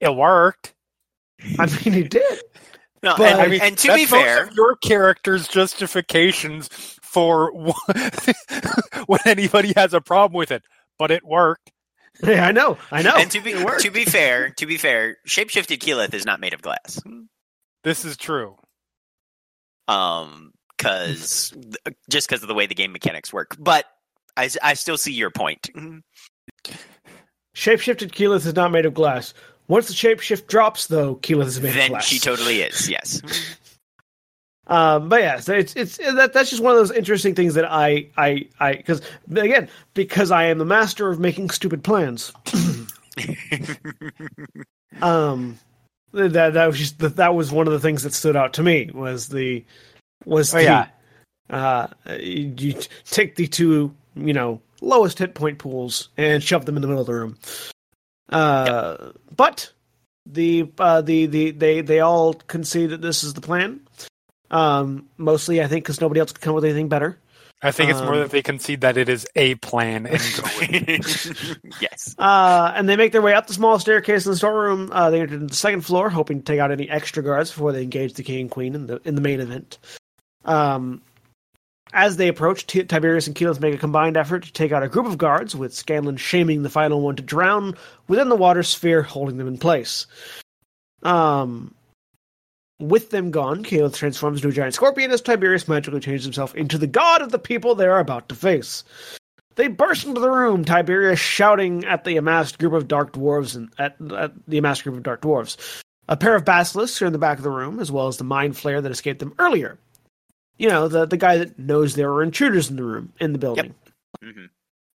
it 0.00 0.14
worked. 0.14 0.74
I 1.58 1.66
mean 1.66 1.94
it 1.94 2.10
did. 2.10 2.40
No, 3.02 3.14
but, 3.16 3.32
and, 3.32 3.40
I 3.40 3.48
mean, 3.48 3.60
and 3.62 3.78
to 3.78 3.94
be 3.94 4.04
fair, 4.04 4.50
your 4.52 4.76
character's 4.76 5.48
justifications 5.48 6.68
for 7.02 7.50
when 9.06 9.20
anybody 9.24 9.72
has 9.76 9.94
a 9.94 10.00
problem 10.00 10.36
with 10.36 10.50
it, 10.50 10.62
but 10.98 11.10
it 11.10 11.24
worked. 11.24 11.72
Yeah, 12.22 12.46
I 12.46 12.52
know, 12.52 12.76
I 12.90 13.00
know. 13.00 13.14
And 13.16 13.30
to 13.30 13.40
be 13.40 13.52
to 13.52 13.90
be 13.90 14.04
fair, 14.04 14.50
to 14.50 14.66
be 14.66 14.76
fair, 14.76 15.16
shapeshifted 15.26 15.78
Keyleth 15.78 16.12
is 16.12 16.26
not 16.26 16.40
made 16.40 16.52
of 16.52 16.60
glass. 16.60 17.00
This 17.84 18.04
is 18.04 18.18
true. 18.18 18.56
Um, 19.88 20.52
because 20.76 21.52
just 22.08 22.28
because 22.28 22.42
of 22.42 22.48
the 22.48 22.54
way 22.54 22.66
the 22.66 22.74
game 22.74 22.92
mechanics 22.92 23.32
work, 23.32 23.56
but 23.58 23.84
I, 24.36 24.48
I 24.62 24.74
still 24.74 24.96
see 24.96 25.12
your 25.12 25.30
point. 25.30 25.68
Shapeshifted 27.54 28.12
Keyleth 28.12 28.46
is 28.46 28.54
not 28.54 28.72
made 28.72 28.86
of 28.86 28.94
glass. 28.94 29.34
Once 29.70 29.86
the 29.86 29.94
shapeshift 29.94 30.48
drops, 30.48 30.88
though, 30.88 31.14
Keyleth 31.14 31.46
is 31.46 31.60
made 31.60 31.68
of 31.68 31.74
Then 31.76 32.00
she 32.00 32.18
totally 32.18 32.60
is. 32.62 32.90
Yes. 32.90 33.22
Um, 34.66 35.08
but 35.08 35.20
yeah, 35.20 35.40
so 35.40 35.52
it's 35.52 35.74
it's 35.74 35.96
that 35.96 36.32
that's 36.32 36.48
just 36.48 36.62
one 36.62 36.70
of 36.70 36.78
those 36.78 36.92
interesting 36.92 37.34
things 37.34 37.54
that 37.54 37.64
I 37.64 38.06
I 38.16 38.46
I 38.60 38.74
because 38.76 39.02
again 39.28 39.68
because 39.94 40.30
I 40.30 40.44
am 40.44 40.58
the 40.58 40.64
master 40.64 41.10
of 41.10 41.18
making 41.18 41.50
stupid 41.50 41.82
plans. 41.82 42.32
um, 45.02 45.58
that 46.12 46.32
that 46.32 46.66
was 46.68 46.78
just 46.78 47.00
that 47.00 47.34
was 47.34 47.50
one 47.50 47.66
of 47.66 47.72
the 47.72 47.80
things 47.80 48.04
that 48.04 48.14
stood 48.14 48.36
out 48.36 48.52
to 48.52 48.62
me 48.62 48.92
was 48.94 49.26
the 49.26 49.64
was 50.24 50.54
Oh, 50.54 50.58
the 50.58 50.62
yeah. 50.62 50.86
uh 51.48 51.88
you, 52.20 52.54
you 52.56 52.80
take 53.06 53.34
the 53.34 53.48
two 53.48 53.92
you 54.14 54.32
know 54.32 54.60
lowest 54.82 55.18
hit 55.18 55.34
point 55.34 55.58
pools 55.58 56.10
and 56.16 56.44
shove 56.44 56.64
them 56.64 56.76
in 56.76 56.82
the 56.82 56.86
middle 56.86 57.00
of 57.00 57.08
the 57.08 57.14
room. 57.14 57.36
Uh, 58.30 59.10
but 59.36 59.72
the 60.26 60.70
uh, 60.78 61.02
the 61.02 61.26
the 61.26 61.50
they 61.50 61.80
they 61.80 62.00
all 62.00 62.34
concede 62.34 62.90
that 62.90 63.02
this 63.02 63.24
is 63.24 63.34
the 63.34 63.40
plan. 63.40 63.80
Um, 64.50 65.08
mostly, 65.16 65.62
I 65.62 65.66
think, 65.66 65.84
because 65.84 66.00
nobody 66.00 66.20
else 66.20 66.32
could 66.32 66.40
come 66.40 66.52
up 66.52 66.56
with 66.56 66.64
anything 66.64 66.88
better. 66.88 67.18
I 67.62 67.72
think 67.72 67.90
it's 67.90 68.00
more 68.00 68.14
Um, 68.14 68.20
that 68.20 68.30
they 68.30 68.42
concede 68.42 68.80
that 68.80 68.96
it 68.96 69.10
is 69.10 69.26
a 69.36 69.54
plan 69.56 70.06
and 70.06 70.18
yes. 71.80 72.14
Uh, 72.18 72.72
and 72.74 72.88
they 72.88 72.96
make 72.96 73.12
their 73.12 73.20
way 73.20 73.34
up 73.34 73.48
the 73.48 73.52
small 73.52 73.78
staircase 73.78 74.24
in 74.24 74.32
the 74.32 74.36
storeroom. 74.36 74.88
Uh, 74.90 75.10
they 75.10 75.20
enter 75.20 75.36
the 75.36 75.54
second 75.54 75.82
floor, 75.82 76.08
hoping 76.08 76.38
to 76.38 76.44
take 76.44 76.58
out 76.58 76.70
any 76.70 76.88
extra 76.88 77.22
guards 77.22 77.50
before 77.50 77.72
they 77.72 77.82
engage 77.82 78.14
the 78.14 78.22
king 78.22 78.42
and 78.42 78.50
queen 78.50 78.74
in 78.74 78.86
the 78.86 79.00
in 79.04 79.14
the 79.14 79.20
main 79.20 79.40
event. 79.40 79.78
Um, 80.46 81.02
as 81.92 82.16
they 82.16 82.28
approach, 82.28 82.66
T- 82.66 82.84
Tiberius 82.84 83.26
and 83.26 83.36
Keyleth 83.36 83.60
make 83.60 83.74
a 83.74 83.78
combined 83.78 84.16
effort 84.16 84.44
to 84.44 84.52
take 84.52 84.72
out 84.72 84.82
a 84.82 84.88
group 84.88 85.06
of 85.06 85.18
guards, 85.18 85.56
with 85.56 85.74
Scanlan 85.74 86.16
shaming 86.16 86.62
the 86.62 86.70
final 86.70 87.00
one 87.00 87.16
to 87.16 87.22
drown 87.22 87.76
within 88.08 88.28
the 88.28 88.36
water 88.36 88.62
sphere, 88.62 89.02
holding 89.02 89.38
them 89.38 89.48
in 89.48 89.58
place. 89.58 90.06
Um, 91.02 91.74
with 92.78 93.10
them 93.10 93.30
gone, 93.30 93.64
Keyleth 93.64 93.96
transforms 93.96 94.38
into 94.38 94.48
a 94.48 94.52
giant 94.52 94.74
scorpion 94.74 95.10
as 95.10 95.20
Tiberius 95.20 95.68
magically 95.68 96.00
changes 96.00 96.24
himself 96.24 96.54
into 96.54 96.78
the 96.78 96.86
god 96.86 97.22
of 97.22 97.30
the 97.30 97.38
people 97.38 97.74
they 97.74 97.86
are 97.86 97.98
about 97.98 98.28
to 98.30 98.34
face. 98.34 98.84
They 99.56 99.68
burst 99.68 100.06
into 100.06 100.20
the 100.20 100.30
room, 100.30 100.64
Tiberius 100.64 101.18
shouting 101.18 101.84
at 101.84 102.04
the 102.04 102.16
amassed 102.16 102.58
group 102.58 102.72
of 102.72 102.88
dark 102.88 103.12
dwarves 103.12 103.56
and 103.56 103.70
at, 103.78 103.96
at 104.12 104.32
the 104.48 104.58
amassed 104.58 104.84
group 104.84 104.96
of 104.96 105.02
dark 105.02 105.20
dwarves. 105.22 105.56
A 106.08 106.16
pair 106.16 106.34
of 106.34 106.44
basilisks 106.44 107.02
are 107.02 107.06
in 107.06 107.12
the 107.12 107.18
back 107.18 107.38
of 107.38 107.44
the 107.44 107.50
room, 107.50 107.78
as 107.78 107.92
well 107.92 108.08
as 108.08 108.16
the 108.16 108.24
mind 108.24 108.54
flayer 108.54 108.82
that 108.82 108.90
escaped 108.90 109.20
them 109.20 109.34
earlier. 109.38 109.78
You 110.60 110.68
know, 110.68 110.88
the 110.88 111.06
the 111.06 111.16
guy 111.16 111.38
that 111.38 111.58
knows 111.58 111.94
there 111.94 112.12
are 112.12 112.22
intruders 112.22 112.68
in 112.68 112.76
the 112.76 112.84
room, 112.84 113.12
in 113.18 113.32
the 113.32 113.38
building. 113.38 113.74
hmm 114.22 114.44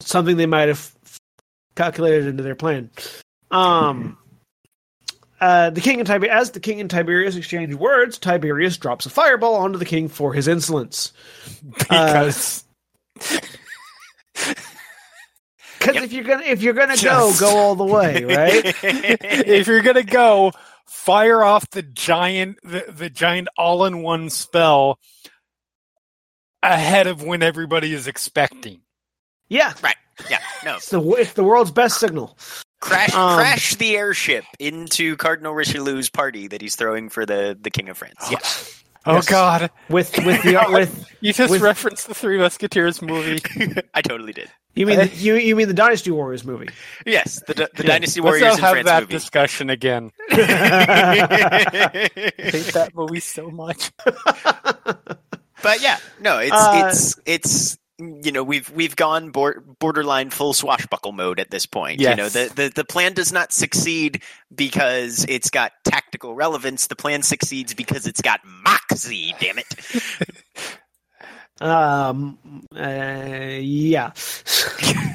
Something 0.00 0.36
they 0.36 0.46
might 0.46 0.66
have 0.66 0.92
calculated 1.76 2.26
into 2.26 2.42
their 2.42 2.56
plan. 2.56 2.90
Um 3.52 4.18
uh, 5.40 5.70
the 5.70 5.80
king 5.80 6.00
and 6.00 6.06
Tiber- 6.06 6.28
as 6.28 6.50
the 6.50 6.58
king 6.60 6.80
and 6.80 6.90
Tiberius 6.90 7.36
exchange 7.36 7.74
words, 7.74 8.18
Tiberius 8.18 8.76
drops 8.76 9.06
a 9.06 9.10
fireball 9.10 9.54
onto 9.54 9.78
the 9.78 9.84
king 9.84 10.08
for 10.08 10.32
his 10.32 10.48
insolence. 10.48 11.12
because 11.78 12.64
Because 15.78 15.94
Yep. 15.96 16.04
if 16.04 16.12
you're 16.12 16.24
gonna 16.24 16.44
if 16.44 16.62
you're 16.62 16.74
gonna 16.74 16.96
go, 16.96 17.32
go 17.38 17.56
all 17.56 17.74
the 17.74 17.84
way, 17.84 18.24
right? 18.28 18.62
if 18.84 19.66
you're 19.66 19.82
gonna 19.82 20.02
go, 20.04 20.52
fire 20.86 21.42
off 21.42 21.68
the 21.70 21.82
giant 21.82 22.58
the, 22.62 22.84
the 22.88 23.10
giant 23.10 23.48
all 23.56 23.84
in 23.84 24.02
one 24.02 24.30
spell 24.30 24.98
ahead 26.62 27.06
of 27.06 27.22
when 27.22 27.42
everybody 27.42 27.92
is 27.92 28.06
expecting. 28.06 28.80
yeah, 29.48 29.72
right. 29.82 29.96
yeah. 30.30 30.40
No. 30.64 30.76
it's 30.76 30.88
the 30.90 31.00
it's 31.12 31.32
the 31.34 31.44
world's 31.44 31.70
best 31.70 31.98
signal. 31.98 32.36
Crash 32.80 33.14
Um, 33.14 33.38
crash 33.38 33.76
the 33.76 33.96
airship 33.96 34.44
into 34.58 35.16
Cardinal 35.16 35.54
Richelieu's 35.54 36.10
party 36.10 36.48
that 36.48 36.60
he's 36.60 36.74
throwing 36.74 37.08
for 37.10 37.24
the, 37.24 37.56
the 37.60 37.70
King 37.70 37.88
of 37.88 37.96
France. 37.98 38.16
Yeah. 38.30 38.38
Oh 39.04 39.14
Yes. 39.16 39.26
God! 39.28 39.70
With 39.88 40.16
with 40.24 40.42
the 40.44 40.64
with 40.70 41.06
You 41.20 41.32
just 41.32 41.50
With- 41.50 41.60
referenced 41.60 42.06
the 42.06 42.14
Three 42.14 42.38
Musketeers 42.38 43.02
movie. 43.02 43.40
I 43.94 44.00
totally 44.00 44.32
did. 44.32 44.48
you 44.76 44.86
mean 44.86 44.98
the, 44.98 45.08
you 45.08 45.34
you 45.34 45.56
mean 45.56 45.66
the 45.66 45.74
Dynasty 45.74 46.12
Warriors 46.12 46.44
movie? 46.44 46.68
Yes, 47.04 47.42
the, 47.48 47.54
the 47.54 47.68
Yeah. 47.78 47.82
Dynasty 47.82 48.20
Let's 48.20 48.40
Warriors 48.40 48.42
not 48.42 48.54
in 48.58 48.60
have 48.60 48.72
France 48.74 48.86
that 48.86 49.00
movie. 49.02 49.12
discussion 49.12 49.70
again. 49.70 50.10
I 50.30 52.10
hate 52.36 52.72
that 52.74 52.90
movie 52.94 53.18
so 53.20 53.50
much. 53.50 53.90
But 55.62 55.82
yeah, 55.82 55.98
no, 56.20 56.38
it's 56.38 56.52
Uh, 56.52 56.82
it's 56.86 57.20
it's 57.26 57.78
you 57.98 58.32
know 58.32 58.42
we've 58.42 58.68
we've 58.70 58.96
gone 58.96 59.30
borderline 59.30 60.30
full 60.30 60.52
swashbuckle 60.52 61.12
mode 61.12 61.38
at 61.38 61.50
this 61.50 61.66
point. 61.66 62.00
Yes. 62.00 62.10
You 62.10 62.16
know 62.16 62.28
the, 62.28 62.52
the 62.54 62.72
the 62.74 62.84
plan 62.84 63.12
does 63.12 63.32
not 63.32 63.52
succeed 63.52 64.22
because 64.54 65.24
it's 65.28 65.50
got 65.50 65.72
tactical 65.84 66.34
relevance. 66.34 66.86
The 66.88 66.96
plan 66.96 67.22
succeeds 67.22 67.74
because 67.74 68.06
it's 68.06 68.20
got 68.20 68.40
moxie. 68.44 69.34
Damn 69.40 69.58
it! 69.58 69.74
Um. 71.62 72.38
Uh, 72.74 73.58
yeah. 73.60 74.10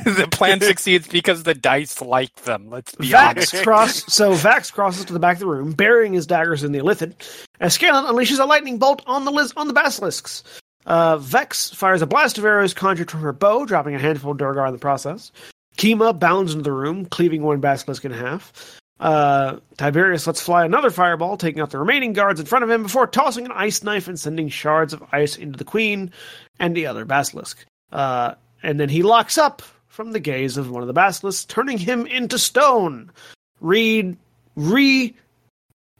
the 0.05 0.27
plan 0.31 0.61
succeeds 0.61 1.07
because 1.07 1.43
the 1.43 1.53
dice 1.53 2.01
like 2.01 2.33
them. 2.43 2.69
Let's 2.69 2.95
be 2.95 3.13
honest. 3.13 3.53
Vax 3.53 3.63
cross. 3.63 4.13
So 4.13 4.31
Vax 4.31 4.71
crosses 4.71 5.05
to 5.05 5.13
the 5.13 5.19
back 5.19 5.35
of 5.35 5.39
the 5.41 5.47
room, 5.47 5.73
burying 5.73 6.13
his 6.13 6.25
daggers 6.25 6.63
in 6.63 6.71
the 6.71 6.79
Illithid. 6.79 7.13
As 7.59 7.73
Scanlan 7.73 8.05
unleashes 8.05 8.39
a 8.39 8.45
lightning 8.45 8.77
bolt 8.77 9.01
on 9.05 9.25
the 9.25 9.31
liz- 9.31 9.53
on 9.57 9.67
the 9.67 9.73
basilisks. 9.73 10.43
Uh, 10.85 11.17
Vex 11.17 11.69
fires 11.71 12.01
a 12.01 12.07
blast 12.07 12.37
of 12.37 12.45
arrows 12.45 12.73
conjured 12.73 13.11
from 13.11 13.19
her 13.19 13.33
bow, 13.33 13.65
dropping 13.65 13.93
a 13.93 13.99
handful 13.99 14.31
of 14.31 14.37
Duergar 14.37 14.67
in 14.67 14.73
the 14.73 14.79
process. 14.79 15.33
Kima 15.77 16.17
bounds 16.17 16.53
into 16.53 16.63
the 16.63 16.71
room, 16.71 17.05
cleaving 17.05 17.43
one 17.43 17.59
basilisk 17.59 18.05
in 18.05 18.11
half. 18.11 18.53
Uh, 18.99 19.57
Tiberius 19.77 20.25
lets 20.25 20.41
fly 20.41 20.65
another 20.65 20.89
fireball, 20.89 21.37
taking 21.37 21.61
out 21.61 21.69
the 21.69 21.77
remaining 21.77 22.13
guards 22.13 22.39
in 22.39 22.45
front 22.45 22.63
of 22.63 22.69
him 22.69 22.83
before 22.83 23.05
tossing 23.05 23.45
an 23.45 23.51
ice 23.51 23.83
knife 23.83 24.07
and 24.07 24.19
sending 24.19 24.49
shards 24.49 24.93
of 24.93 25.03
ice 25.11 25.35
into 25.35 25.57
the 25.57 25.63
queen 25.63 26.11
and 26.59 26.75
the 26.75 26.87
other 26.87 27.05
basilisk. 27.05 27.63
Uh, 27.91 28.33
and 28.63 28.79
then 28.79 28.89
he 28.89 29.03
locks 29.03 29.37
up 29.37 29.61
from 29.87 30.11
the 30.11 30.19
gaze 30.19 30.57
of 30.57 30.69
one 30.69 30.81
of 30.81 30.87
the 30.87 30.93
basilisks, 30.93 31.45
turning 31.45 31.77
him 31.77 32.07
into 32.07 32.39
stone. 32.39 33.11
Reed, 33.59 34.17
re 34.55 35.15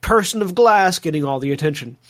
person 0.02 0.42
of 0.42 0.56
glass, 0.56 1.00
getting 1.00 1.24
all 1.26 1.40
the 1.40 1.52
attention. 1.52 1.98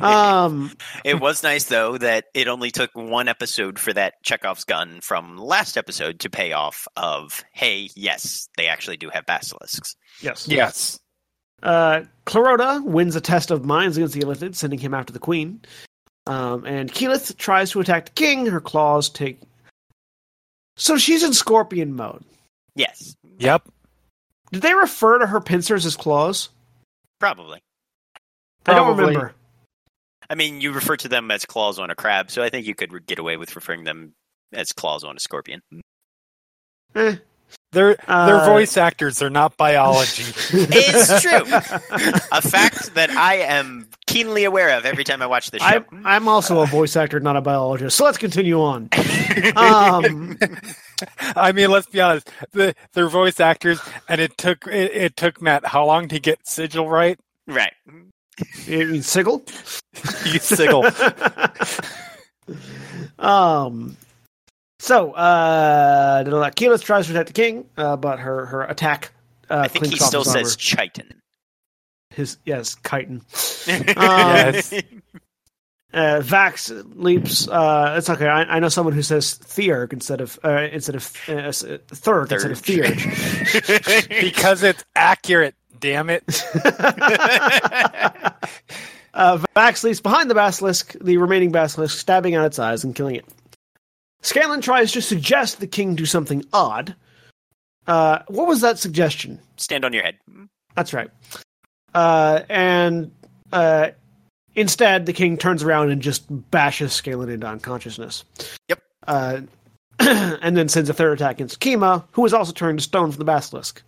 Um, 0.00 0.72
it 1.04 1.20
was 1.20 1.42
nice 1.42 1.64
though 1.64 1.98
that 1.98 2.26
it 2.32 2.48
only 2.48 2.70
took 2.70 2.90
one 2.94 3.28
episode 3.28 3.78
for 3.78 3.92
that 3.92 4.14
Chekhov's 4.22 4.64
gun 4.64 5.00
from 5.02 5.36
last 5.36 5.76
episode 5.76 6.20
to 6.20 6.30
pay 6.30 6.52
off. 6.52 6.88
Of 6.96 7.44
hey, 7.52 7.90
yes, 7.94 8.48
they 8.56 8.68
actually 8.68 8.96
do 8.96 9.10
have 9.10 9.26
basilisks. 9.26 9.94
yes. 10.22 10.48
Yes. 10.48 10.98
Uh, 11.62 12.02
Clarota 12.24 12.82
wins 12.84 13.16
a 13.16 13.20
test 13.20 13.50
of 13.50 13.66
minds 13.66 13.98
against 13.98 14.14
the 14.14 14.20
Illithid, 14.20 14.54
sending 14.54 14.78
him 14.78 14.94
after 14.94 15.12
the 15.12 15.18
queen. 15.18 15.60
Um, 16.26 16.64
and 16.64 16.90
Keyleth 16.90 17.36
tries 17.36 17.70
to 17.72 17.80
attack 17.80 18.06
the 18.06 18.12
king. 18.12 18.46
Her 18.46 18.60
claws 18.62 19.10
take. 19.10 19.42
So 20.76 20.96
she's 20.96 21.22
in 21.22 21.34
scorpion 21.34 21.94
mode. 21.94 22.24
Yes, 22.76 23.14
Yep. 23.38 23.68
Did 24.52 24.62
they 24.62 24.74
refer 24.74 25.18
to 25.18 25.26
her 25.26 25.40
pincers 25.40 25.84
as 25.84 25.96
claws? 25.96 26.48
Probably. 27.18 27.60
I 28.66 28.74
don't 28.74 28.96
remember. 28.96 29.34
I 30.28 30.34
mean, 30.34 30.60
you 30.60 30.72
refer 30.72 30.96
to 30.96 31.08
them 31.08 31.30
as 31.30 31.44
claws 31.44 31.78
on 31.78 31.90
a 31.90 31.94
crab, 31.94 32.30
so 32.30 32.42
I 32.42 32.50
think 32.50 32.66
you 32.66 32.74
could 32.74 33.06
get 33.06 33.18
away 33.18 33.36
with 33.36 33.54
referring 33.54 33.84
them 33.84 34.12
as 34.52 34.72
claws 34.72 35.04
on 35.04 35.16
a 35.16 35.20
scorpion. 35.20 35.62
Eh. 36.94 37.16
They're 37.72 37.96
Uh, 38.08 38.26
they're 38.26 38.44
voice 38.46 38.76
actors. 38.76 39.18
They're 39.18 39.30
not 39.30 39.56
biology. 39.56 40.24
It's 40.52 41.22
true. 41.22 41.42
a 42.32 42.42
fact 42.42 42.94
that 42.94 43.10
I 43.10 43.36
am 43.36 43.88
keenly 44.06 44.44
aware 44.44 44.76
of 44.78 44.84
every 44.84 45.04
time 45.04 45.22
I 45.22 45.26
watch 45.26 45.50
this 45.50 45.62
show. 45.62 45.84
I'm, 45.92 46.06
I'm 46.06 46.28
also 46.28 46.60
a 46.60 46.66
voice 46.66 46.96
actor, 46.96 47.20
not 47.20 47.36
a 47.36 47.40
biologist. 47.40 47.96
So 47.96 48.04
let's 48.04 48.18
continue 48.18 48.60
on. 48.60 48.88
Um, 49.56 50.38
I 51.36 51.52
mean, 51.52 51.70
let's 51.70 51.86
be 51.86 52.00
honest. 52.00 52.30
The, 52.52 52.74
they're 52.92 53.08
voice 53.08 53.40
actors, 53.40 53.80
and 54.08 54.20
it 54.20 54.36
took 54.36 54.66
it, 54.66 54.92
it 54.94 55.16
took 55.16 55.40
Matt 55.40 55.66
how 55.66 55.86
long 55.86 56.08
to 56.08 56.20
get 56.20 56.46
sigil 56.46 56.88
right? 56.88 57.18
right. 57.46 57.72
you 58.66 58.86
mean 58.86 59.02
Sigil? 59.02 59.44
You 60.26 60.38
sigil. 60.38 60.84
um. 63.18 63.96
So, 64.78 65.12
uh, 65.12 66.22
Keyleth 66.54 66.82
tries 66.82 67.06
to 67.06 67.12
attack 67.12 67.28
the 67.28 67.32
king, 67.32 67.64
uh, 67.78 67.96
but 67.96 68.18
her 68.18 68.44
her 68.46 68.64
attack. 68.64 69.12
Uh, 69.48 69.62
I 69.64 69.68
think 69.68 69.86
he 69.86 69.96
still 69.96 70.22
says 70.22 70.34
armor. 70.34 70.56
chitin. 70.58 71.14
his 72.10 72.36
yes, 72.44 72.76
chitin. 72.86 73.22
Yes. 73.66 74.74
Uh, 75.96 76.20
Vax 76.20 76.70
leaps. 76.94 77.48
Uh, 77.48 77.94
it's 77.96 78.10
okay. 78.10 78.26
I, 78.28 78.42
I 78.42 78.58
know 78.58 78.68
someone 78.68 78.92
who 78.92 79.00
says 79.00 79.38
Theurg 79.38 79.94
instead 79.94 80.20
of 80.20 80.38
uh, 80.44 80.68
instead 80.70 80.94
of 80.94 81.06
uh, 81.26 81.48
Thurg 81.50 82.30
instead 82.30 82.50
of 82.50 82.60
Theurg. 82.60 84.10
because 84.20 84.62
it's 84.62 84.84
accurate. 84.94 85.54
Damn 85.80 86.10
it! 86.10 86.22
uh, 89.14 89.38
Vax 89.56 89.84
leaps 89.84 90.00
behind 90.00 90.28
the 90.28 90.34
basilisk, 90.34 90.94
the 91.00 91.16
remaining 91.16 91.50
basilisk, 91.50 91.98
stabbing 91.98 92.34
out 92.34 92.44
its 92.44 92.58
eyes 92.58 92.84
and 92.84 92.94
killing 92.94 93.16
it. 93.16 93.24
Scanlan 94.20 94.60
tries 94.60 94.92
to 94.92 95.00
suggest 95.00 95.60
the 95.60 95.66
king 95.66 95.94
do 95.94 96.04
something 96.04 96.44
odd. 96.52 96.94
Uh, 97.86 98.18
what 98.28 98.46
was 98.46 98.60
that 98.60 98.78
suggestion? 98.78 99.40
Stand 99.56 99.82
on 99.82 99.94
your 99.94 100.02
head. 100.02 100.18
That's 100.74 100.92
right. 100.92 101.08
Uh, 101.94 102.42
and 102.50 103.12
uh, 103.50 103.92
instead, 104.56 105.06
the 105.06 105.12
king 105.12 105.36
turns 105.36 105.62
around 105.62 105.90
and 105.90 106.02
just 106.02 106.24
bashes 106.50 106.92
Scanlan 106.92 107.28
into 107.28 107.46
unconsciousness. 107.46 108.24
Yep. 108.68 108.82
Uh, 109.06 109.40
and 110.00 110.56
then 110.56 110.68
sends 110.68 110.90
a 110.90 110.94
third 110.94 111.12
attack 111.12 111.36
against 111.36 111.60
Kima, 111.60 112.04
who 112.12 112.26
is 112.26 112.34
also 112.34 112.52
turned 112.52 112.78
to 112.80 112.84
stone 112.84 113.12
from 113.12 113.18
the 113.18 113.24
basilisk. 113.24 113.82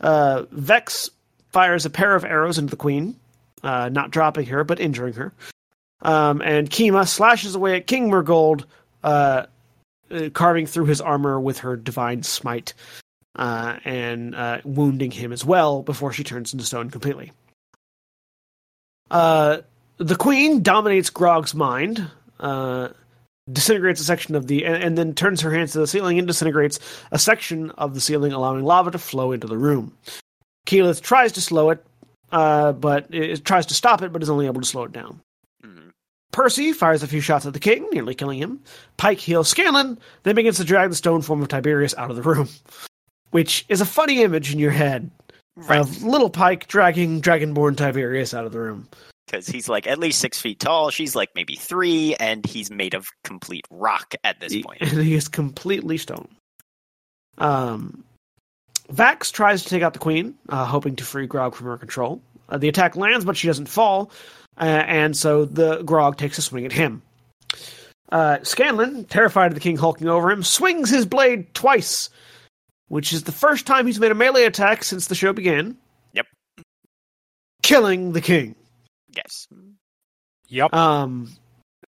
Uh, 0.00 0.44
Vex 0.50 1.10
fires 1.52 1.86
a 1.86 1.90
pair 1.90 2.14
of 2.14 2.24
arrows 2.24 2.58
into 2.58 2.70
the 2.70 2.76
queen, 2.76 3.16
uh, 3.62 3.88
not 3.88 4.10
dropping 4.10 4.46
her, 4.46 4.64
but 4.64 4.80
injuring 4.80 5.14
her. 5.14 5.32
Um, 6.02 6.42
and 6.42 6.68
Kima 6.68 7.08
slashes 7.08 7.54
away 7.54 7.76
at 7.76 7.86
King 7.86 8.10
Murgold, 8.10 8.64
uh, 9.02 9.46
uh, 10.10 10.28
carving 10.34 10.66
through 10.66 10.86
his 10.86 11.00
armor 11.00 11.40
with 11.40 11.58
her 11.58 11.76
divine 11.76 12.22
smite, 12.22 12.74
uh, 13.36 13.78
and 13.84 14.34
uh, 14.34 14.58
wounding 14.64 15.10
him 15.10 15.32
as 15.32 15.44
well 15.44 15.82
before 15.82 16.12
she 16.12 16.24
turns 16.24 16.52
into 16.52 16.66
stone 16.66 16.90
completely. 16.90 17.32
The 19.98 20.16
queen 20.16 20.62
dominates 20.62 21.10
Grog's 21.10 21.54
mind, 21.54 22.08
uh, 22.40 22.88
disintegrates 23.52 24.00
a 24.00 24.04
section 24.04 24.34
of 24.34 24.46
the, 24.46 24.64
and, 24.64 24.82
and 24.82 24.98
then 24.98 25.14
turns 25.14 25.40
her 25.42 25.52
hands 25.52 25.72
to 25.72 25.78
the 25.78 25.86
ceiling 25.86 26.18
and 26.18 26.26
disintegrates 26.26 26.78
a 27.12 27.18
section 27.18 27.70
of 27.72 27.94
the 27.94 28.00
ceiling, 28.00 28.32
allowing 28.32 28.64
lava 28.64 28.90
to 28.90 28.98
flow 28.98 29.32
into 29.32 29.46
the 29.46 29.58
room. 29.58 29.96
Keyleth 30.66 31.00
tries 31.02 31.32
to 31.32 31.40
slow 31.40 31.70
it, 31.70 31.84
uh, 32.32 32.72
but 32.72 33.06
it, 33.14 33.44
tries 33.44 33.66
to 33.66 33.74
stop 33.74 34.02
it, 34.02 34.12
but 34.12 34.22
is 34.22 34.30
only 34.30 34.46
able 34.46 34.60
to 34.62 34.66
slow 34.66 34.84
it 34.84 34.92
down. 34.92 35.20
Mhm. 35.64 35.90
Percy 36.32 36.72
fires 36.72 37.02
a 37.02 37.06
few 37.06 37.20
shots 37.20 37.46
at 37.46 37.52
the 37.52 37.60
king, 37.60 37.86
nearly 37.92 38.14
killing 38.14 38.38
him. 38.38 38.60
Pike 38.96 39.20
heals 39.20 39.48
Scanlan, 39.48 39.98
then 40.24 40.34
begins 40.34 40.56
to 40.56 40.64
drag 40.64 40.88
the 40.90 40.96
stone 40.96 41.22
form 41.22 41.42
of 41.42 41.48
Tiberius 41.48 41.94
out 41.96 42.10
of 42.10 42.16
the 42.16 42.22
room, 42.22 42.48
which 43.30 43.64
is 43.68 43.80
a 43.80 43.86
funny 43.86 44.22
image 44.22 44.52
in 44.52 44.58
your 44.58 44.70
head 44.72 45.10
Right. 45.56 45.78
of 45.78 46.02
little 46.02 46.30
Pike 46.30 46.66
dragging 46.66 47.20
Dragonborn 47.20 47.76
Tiberius 47.76 48.34
out 48.34 48.44
of 48.46 48.50
the 48.52 48.58
room. 48.58 48.88
Because 49.34 49.48
he's 49.48 49.68
like 49.68 49.88
at 49.88 49.98
least 49.98 50.20
six 50.20 50.40
feet 50.40 50.60
tall. 50.60 50.90
She's 50.90 51.16
like 51.16 51.30
maybe 51.34 51.56
three, 51.56 52.14
and 52.20 52.46
he's 52.46 52.70
made 52.70 52.94
of 52.94 53.08
complete 53.24 53.66
rock 53.68 54.14
at 54.22 54.38
this 54.38 54.56
point. 54.62 54.80
and 54.80 54.90
he 55.02 55.14
is 55.14 55.26
completely 55.26 55.98
stone. 55.98 56.28
Um, 57.38 58.04
Vax 58.92 59.32
tries 59.32 59.64
to 59.64 59.68
take 59.68 59.82
out 59.82 59.92
the 59.92 59.98
queen, 59.98 60.36
uh, 60.50 60.64
hoping 60.64 60.94
to 60.96 61.04
free 61.04 61.26
Grog 61.26 61.56
from 61.56 61.66
her 61.66 61.76
control. 61.76 62.22
Uh, 62.48 62.58
the 62.58 62.68
attack 62.68 62.94
lands, 62.94 63.24
but 63.24 63.36
she 63.36 63.48
doesn't 63.48 63.66
fall, 63.66 64.12
uh, 64.56 64.84
and 64.86 65.16
so 65.16 65.44
the 65.46 65.82
Grog 65.82 66.16
takes 66.16 66.38
a 66.38 66.42
swing 66.42 66.64
at 66.64 66.72
him. 66.72 67.02
Uh, 68.12 68.38
Scanlan, 68.44 69.04
terrified 69.06 69.48
of 69.48 69.54
the 69.54 69.60
king 69.60 69.76
hulking 69.76 70.08
over 70.08 70.30
him, 70.30 70.44
swings 70.44 70.90
his 70.90 71.06
blade 71.06 71.52
twice, 71.54 72.08
which 72.86 73.12
is 73.12 73.24
the 73.24 73.32
first 73.32 73.66
time 73.66 73.86
he's 73.86 73.98
made 73.98 74.12
a 74.12 74.14
melee 74.14 74.44
attack 74.44 74.84
since 74.84 75.08
the 75.08 75.16
show 75.16 75.32
began. 75.32 75.76
Yep. 76.12 76.26
Killing 77.62 78.12
the 78.12 78.20
king. 78.20 78.54
Yes. 79.16 79.48
Yep. 80.48 80.74
Um, 80.74 81.30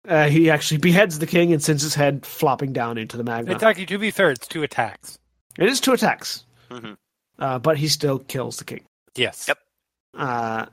uh, 0.07 0.27
he 0.27 0.49
actually 0.49 0.77
beheads 0.77 1.19
the 1.19 1.27
king 1.27 1.53
and 1.53 1.63
sends 1.63 1.81
his 1.83 1.95
head 1.95 2.25
flopping 2.25 2.73
down 2.73 2.97
into 2.97 3.17
the 3.17 3.23
magma. 3.23 3.51
It's 3.53 3.63
actually, 3.63 3.85
to 3.87 3.97
be 3.97 4.11
fair, 4.11 4.31
it's 4.31 4.47
two 4.47 4.63
attacks. 4.63 5.17
It 5.57 5.69
is 5.69 5.79
two 5.79 5.93
attacks, 5.93 6.43
Mhm. 6.69 6.97
uh, 7.39 7.59
but 7.59 7.77
he 7.77 7.87
still 7.87 8.19
kills 8.19 8.57
the 8.57 8.65
king. 8.65 8.83
Yes. 9.15 9.47
Yep. 9.47 9.59
Uh, 10.15 10.65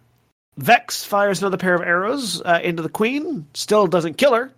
Vex 0.56 1.04
fires 1.04 1.40
another 1.40 1.56
pair 1.56 1.74
of 1.74 1.80
arrows 1.82 2.42
uh, 2.42 2.60
into 2.62 2.82
the 2.82 2.88
queen. 2.88 3.46
Still 3.54 3.86
doesn't 3.86 4.14
kill 4.14 4.34
her, 4.34 4.52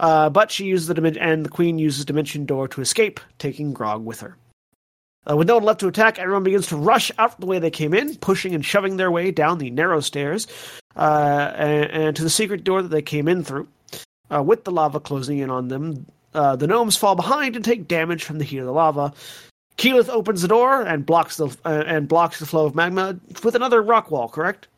uh, 0.00 0.30
but 0.30 0.50
she 0.50 0.64
uses 0.64 0.88
the 0.88 0.94
dimension, 0.94 1.22
and 1.22 1.44
the 1.44 1.50
queen 1.50 1.78
uses 1.78 2.04
dimension 2.04 2.44
door 2.46 2.66
to 2.68 2.80
escape, 2.80 3.20
taking 3.38 3.72
Grog 3.72 4.04
with 4.04 4.20
her. 4.20 4.36
Uh, 5.28 5.36
with 5.36 5.48
no 5.48 5.54
one 5.54 5.64
left 5.64 5.80
to 5.80 5.88
attack, 5.88 6.18
everyone 6.18 6.42
begins 6.44 6.66
to 6.66 6.76
rush 6.76 7.10
out 7.18 7.38
the 7.40 7.46
way 7.46 7.58
they 7.58 7.70
came 7.70 7.94
in, 7.94 8.14
pushing 8.16 8.54
and 8.54 8.64
shoving 8.64 8.96
their 8.96 9.10
way 9.10 9.30
down 9.30 9.58
the 9.58 9.70
narrow 9.70 10.00
stairs 10.00 10.46
uh, 10.96 11.52
and, 11.56 11.90
and 11.90 12.16
to 12.16 12.22
the 12.22 12.30
secret 12.30 12.62
door 12.64 12.82
that 12.82 12.88
they 12.88 13.02
came 13.02 13.26
in 13.28 13.42
through. 13.42 13.66
Uh, 14.34 14.42
with 14.42 14.64
the 14.64 14.70
lava 14.70 14.98
closing 15.00 15.38
in 15.38 15.50
on 15.50 15.68
them, 15.68 16.06
uh, 16.34 16.56
the 16.56 16.66
gnomes 16.66 16.96
fall 16.96 17.14
behind 17.14 17.56
and 17.56 17.64
take 17.64 17.86
damage 17.88 18.24
from 18.24 18.38
the 18.38 18.44
heat 18.44 18.58
of 18.58 18.66
the 18.66 18.72
lava. 18.72 19.12
Keyleth 19.76 20.08
opens 20.08 20.42
the 20.42 20.48
door 20.48 20.82
and 20.82 21.04
blocks 21.04 21.36
the 21.36 21.46
uh, 21.64 21.84
and 21.86 22.06
blocks 22.08 22.38
the 22.38 22.46
flow 22.46 22.64
of 22.66 22.74
magma 22.74 23.18
with 23.42 23.54
another 23.54 23.82
rock 23.82 24.10
wall. 24.10 24.28
Correct? 24.28 24.68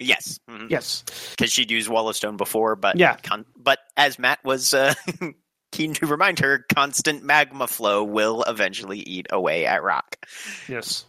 Yes. 0.00 0.38
Mhm. 0.50 0.70
Yes. 0.70 1.04
because 1.36 1.52
she'd 1.52 1.70
used 1.70 1.88
Wall 1.88 2.08
of 2.08 2.16
Stone 2.16 2.36
before, 2.36 2.74
but 2.74 2.96
Yeah. 2.96 3.16
con- 3.22 3.44
but 3.56 3.78
as 3.96 4.18
Matt 4.18 4.42
was 4.44 4.74
uh, 4.74 4.94
keen 5.74 5.92
to 5.94 6.06
remind 6.06 6.38
her, 6.38 6.64
constant 6.72 7.24
magma 7.24 7.66
flow 7.66 8.04
will 8.04 8.44
eventually 8.46 9.00
eat 9.00 9.26
away 9.30 9.66
at 9.66 9.82
rock. 9.82 10.16
Yes. 10.68 11.04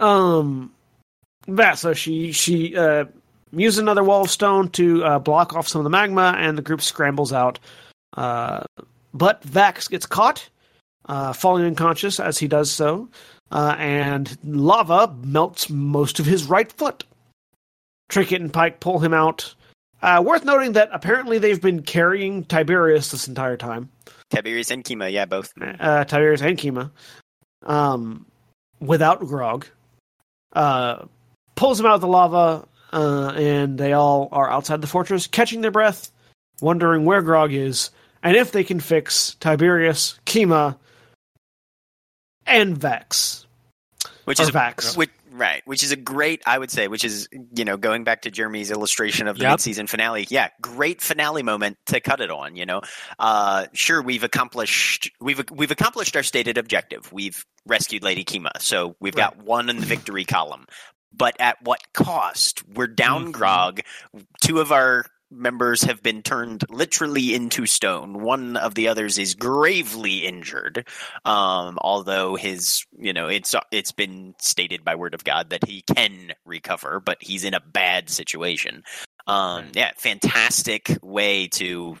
Um. 0.00 0.72
Yeah. 1.46 1.74
So 1.74 1.94
she 1.94 2.32
she 2.32 2.76
uh 2.76 3.04
uses 3.52 3.78
another 3.78 4.02
wall 4.02 4.22
of 4.22 4.30
stone 4.30 4.68
to 4.70 5.04
uh, 5.04 5.18
block 5.18 5.54
off 5.54 5.68
some 5.68 5.80
of 5.80 5.84
the 5.84 5.90
magma, 5.90 6.34
and 6.36 6.58
the 6.58 6.62
group 6.62 6.82
scrambles 6.82 7.32
out. 7.32 7.58
Uh, 8.16 8.64
but 9.14 9.42
Vax 9.42 9.88
gets 9.88 10.06
caught, 10.06 10.48
uh, 11.06 11.32
falling 11.32 11.64
unconscious 11.64 12.18
as 12.18 12.38
he 12.38 12.48
does 12.48 12.70
so, 12.70 13.08
uh, 13.50 13.76
and 13.78 14.36
lava 14.44 15.14
melts 15.22 15.70
most 15.70 16.18
of 16.18 16.26
his 16.26 16.44
right 16.44 16.70
foot. 16.72 17.04
Trinket 18.08 18.40
and 18.40 18.52
Pike 18.52 18.80
pull 18.80 18.98
him 18.98 19.14
out. 19.14 19.54
Uh, 20.02 20.22
worth 20.24 20.44
noting 20.44 20.72
that 20.72 20.88
apparently 20.92 21.38
they've 21.38 21.60
been 21.60 21.82
carrying 21.82 22.44
Tiberius 22.44 23.10
this 23.10 23.28
entire 23.28 23.56
time. 23.56 23.90
Tiberius 24.30 24.70
and 24.70 24.84
Kima, 24.84 25.10
yeah, 25.10 25.24
both. 25.24 25.52
uh, 25.60 26.04
Tiberius 26.04 26.42
and 26.42 26.58
Kima, 26.58 26.90
um, 27.64 28.26
without 28.80 29.20
Grog, 29.20 29.66
uh, 30.52 31.04
pulls 31.54 31.78
them 31.78 31.86
out 31.86 31.94
of 31.94 32.00
the 32.00 32.08
lava, 32.08 32.66
uh, 32.92 33.32
and 33.36 33.78
they 33.78 33.92
all 33.92 34.28
are 34.32 34.50
outside 34.50 34.80
the 34.80 34.86
fortress, 34.86 35.26
catching 35.26 35.60
their 35.60 35.70
breath, 35.70 36.10
wondering 36.60 37.04
where 37.04 37.22
Grog 37.22 37.52
is, 37.52 37.90
and 38.22 38.36
if 38.36 38.52
they 38.52 38.64
can 38.64 38.80
fix 38.80 39.34
Tiberius, 39.40 40.18
Kima, 40.26 40.76
and 42.46 42.76
Vex. 42.76 43.46
Which 44.24 44.40
Or 44.40 44.44
is 44.44 44.50
Vax. 44.50 44.96
which, 44.96 45.10
right, 45.36 45.62
which 45.66 45.82
is 45.82 45.92
a 45.92 45.96
great, 45.96 46.42
I 46.46 46.58
would 46.58 46.70
say, 46.70 46.88
which 46.88 47.04
is 47.04 47.28
you 47.54 47.64
know 47.64 47.76
going 47.76 48.04
back 48.04 48.22
to 48.22 48.30
Jeremy's 48.30 48.70
illustration 48.70 49.28
of 49.28 49.36
the 49.36 49.42
Yep. 49.42 49.52
mid-season 49.52 49.86
finale. 49.86 50.26
Yeah, 50.30 50.48
great 50.60 51.00
finale 51.00 51.42
moment 51.42 51.76
to 51.86 52.00
cut 52.00 52.20
it 52.20 52.30
on. 52.30 52.56
You 52.56 52.66
know, 52.66 52.80
uh, 53.18 53.66
sure 53.72 54.02
we've 54.02 54.24
accomplished 54.24 55.10
we've 55.20 55.42
we've 55.50 55.70
accomplished 55.70 56.16
our 56.16 56.22
stated 56.22 56.58
objective. 56.58 57.12
We've 57.12 57.44
rescued 57.66 58.02
Lady 58.02 58.24
Kima, 58.24 58.50
so 58.60 58.96
we've 59.00 59.14
got 59.14 59.36
one 59.38 59.68
in 59.68 59.76
the 59.80 59.86
victory 59.86 60.24
column. 60.24 60.66
But 61.12 61.34
at 61.40 61.56
what 61.62 61.80
cost? 61.94 62.62
We're 62.68 62.86
down 62.88 63.28
Mhm. 63.28 63.32
Grog. 63.32 63.80
Two 64.42 64.60
of 64.60 64.70
our 64.70 65.06
members 65.36 65.82
have 65.82 66.02
been 66.02 66.22
turned 66.22 66.64
literally 66.70 67.34
into 67.34 67.66
stone. 67.66 68.22
One 68.22 68.56
of 68.56 68.74
the 68.74 68.88
others 68.88 69.18
is 69.18 69.34
gravely 69.34 70.26
injured. 70.26 70.88
Um, 71.24 71.78
although 71.82 72.34
his, 72.36 72.84
you 72.98 73.12
know, 73.12 73.28
it's 73.28 73.54
it's 73.70 73.92
been 73.92 74.34
stated 74.40 74.84
by 74.84 74.94
word 74.94 75.14
of 75.14 75.24
God 75.24 75.50
that 75.50 75.64
he 75.64 75.82
can 75.94 76.32
recover, 76.44 77.00
but 77.00 77.18
he's 77.20 77.44
in 77.44 77.54
a 77.54 77.60
bad 77.60 78.08
situation. 78.10 78.82
Um, 79.26 79.64
Right. 79.66 79.76
yeah, 79.76 79.90
fantastic 79.96 80.96
way 81.02 81.48
to 81.48 81.96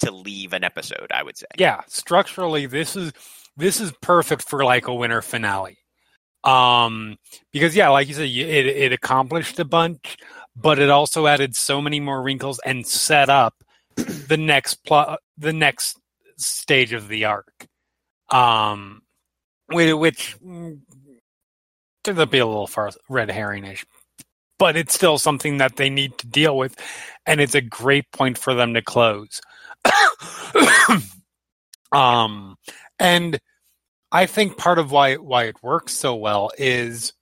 to 0.00 0.10
leave 0.10 0.52
an 0.52 0.64
episode. 0.64 1.08
I 1.12 1.22
would 1.22 1.36
say. 1.36 1.46
yeah 1.58 1.80
structurally 1.88 2.66
this 2.66 2.96
is 2.96 3.12
this 3.56 3.80
is 3.80 3.92
perfect 4.00 4.48
for 4.48 4.64
like 4.64 4.86
a 4.88 4.94
winter 4.94 5.20
finale 5.20 5.76
um 6.44 7.18
because 7.52 7.76
yeah 7.76 7.90
like 7.90 8.08
you 8.08 8.14
said 8.14 8.24
it, 8.28 8.66
it 8.66 8.92
accomplished 8.94 9.58
a 9.58 9.64
bunch 9.64 10.16
but 10.56 10.78
it 10.78 10.90
also 10.90 11.26
added 11.26 11.54
so 11.54 11.80
many 11.80 12.00
more 12.00 12.22
wrinkles 12.22 12.60
and 12.64 12.86
set 12.86 13.28
up 13.28 13.54
the 13.96 14.36
next 14.36 14.76
plot 14.84 15.20
the 15.36 15.52
next 15.52 15.98
stage 16.36 16.92
of 16.92 17.08
the 17.08 17.24
arc. 17.24 17.66
Um 18.30 19.02
which, 19.72 20.36
turned 20.42 22.18
out 22.18 22.24
to 22.24 22.26
be 22.26 22.38
a 22.38 22.46
little 22.46 22.66
far 22.66 22.90
red 23.08 23.28
herringish 23.28 23.84
but 24.58 24.76
it's 24.76 24.94
still 24.94 25.16
something 25.16 25.56
that 25.56 25.76
they 25.76 25.88
need 25.88 26.16
to 26.18 26.26
deal 26.26 26.56
with 26.56 26.76
and 27.26 27.40
it's 27.40 27.54
a 27.54 27.60
great 27.60 28.10
point 28.12 28.36
for 28.36 28.54
them 28.54 28.74
to 28.74 28.82
close. 28.82 29.40
Um 31.92 32.56
and 33.00 33.40
i 34.12 34.26
think 34.26 34.56
part 34.56 34.78
of 34.78 34.92
why 34.92 35.16
why 35.16 35.44
it 35.44 35.56
works 35.62 35.92
so 35.92 36.14
well 36.14 36.50
is 36.58 37.12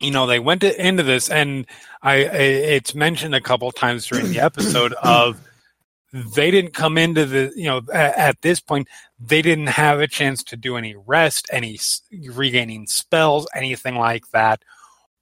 you 0.00 0.10
know 0.10 0.26
they 0.26 0.38
went 0.38 0.62
to, 0.62 0.86
into 0.86 1.02
this 1.02 1.28
and 1.30 1.66
I, 2.02 2.16
it's 2.16 2.94
mentioned 2.94 3.34
a 3.34 3.40
couple 3.40 3.70
times 3.72 4.06
during 4.06 4.30
the 4.30 4.40
episode 4.40 4.92
of 5.02 5.40
they 6.12 6.50
didn't 6.50 6.74
come 6.74 6.98
into 6.98 7.24
the 7.26 7.52
you 7.54 7.66
know 7.66 7.82
at, 7.92 8.16
at 8.16 8.42
this 8.42 8.60
point 8.60 8.88
they 9.18 9.42
didn't 9.42 9.68
have 9.68 10.00
a 10.00 10.08
chance 10.08 10.42
to 10.44 10.56
do 10.56 10.76
any 10.76 10.96
rest 11.06 11.48
any 11.52 11.74
s- 11.74 12.02
regaining 12.10 12.86
spells 12.86 13.46
anything 13.54 13.94
like 13.96 14.28
that 14.30 14.62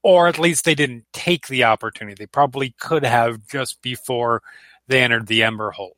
or 0.03 0.29
at 0.29 0.39
least 0.39 0.65
they 0.65 0.75
didn't 0.75 1.05
take 1.13 1.49
the 1.49 1.65
opportunity. 1.65 2.15
They 2.19 2.27
probably 2.27 2.75
could 2.79 3.05
have 3.05 3.47
just 3.47 3.83
before 3.83 4.43
they 4.87 5.03
entered 5.03 5.27
the 5.27 5.41
Emberhold. 5.41 5.93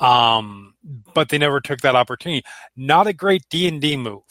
Um, 0.00 0.74
but 1.14 1.28
they 1.28 1.38
never 1.38 1.60
took 1.60 1.80
that 1.80 1.96
opportunity. 1.96 2.44
Not 2.76 3.06
a 3.06 3.12
great 3.12 3.42
D 3.50 3.68
and 3.68 3.80
D 3.80 3.96
move, 3.96 4.22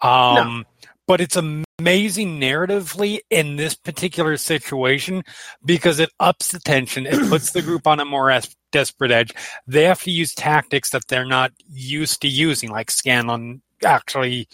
um, 0.00 0.66
but 1.06 1.20
it's 1.20 1.36
amazing 1.82 2.40
narratively 2.40 3.18
in 3.28 3.56
this 3.56 3.74
particular 3.74 4.36
situation 4.36 5.24
because 5.64 5.98
it 5.98 6.10
ups 6.20 6.52
the 6.52 6.60
tension. 6.60 7.06
It 7.06 7.28
puts 7.28 7.50
the 7.50 7.60
group 7.60 7.88
on 7.88 7.98
a 7.98 8.04
more 8.04 8.30
es- 8.30 8.54
desperate 8.70 9.10
edge. 9.10 9.34
They 9.66 9.82
have 9.84 10.00
to 10.02 10.12
use 10.12 10.32
tactics 10.32 10.90
that 10.90 11.08
they're 11.08 11.26
not 11.26 11.50
used 11.68 12.22
to 12.22 12.28
using, 12.28 12.70
like 12.70 12.88
Scanlan 12.88 13.62
actually 13.84 14.46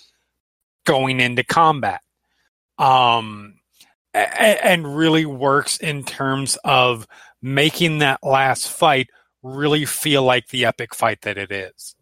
going 0.87 1.21
into 1.21 1.45
combat. 1.45 2.01
Um, 2.79 3.57
and 4.15 4.97
really 4.97 5.27
works 5.27 5.77
in 5.77 6.05
terms 6.05 6.57
of 6.65 7.07
making 7.43 7.99
that 7.99 8.21
last 8.23 8.71
fight 8.71 9.09
really 9.43 9.85
feel 9.85 10.23
like 10.23 10.49
the 10.49 10.65
epic 10.65 10.95
fight 10.95 11.21
that 11.23 11.37
it 11.37 11.53
is. 11.53 11.95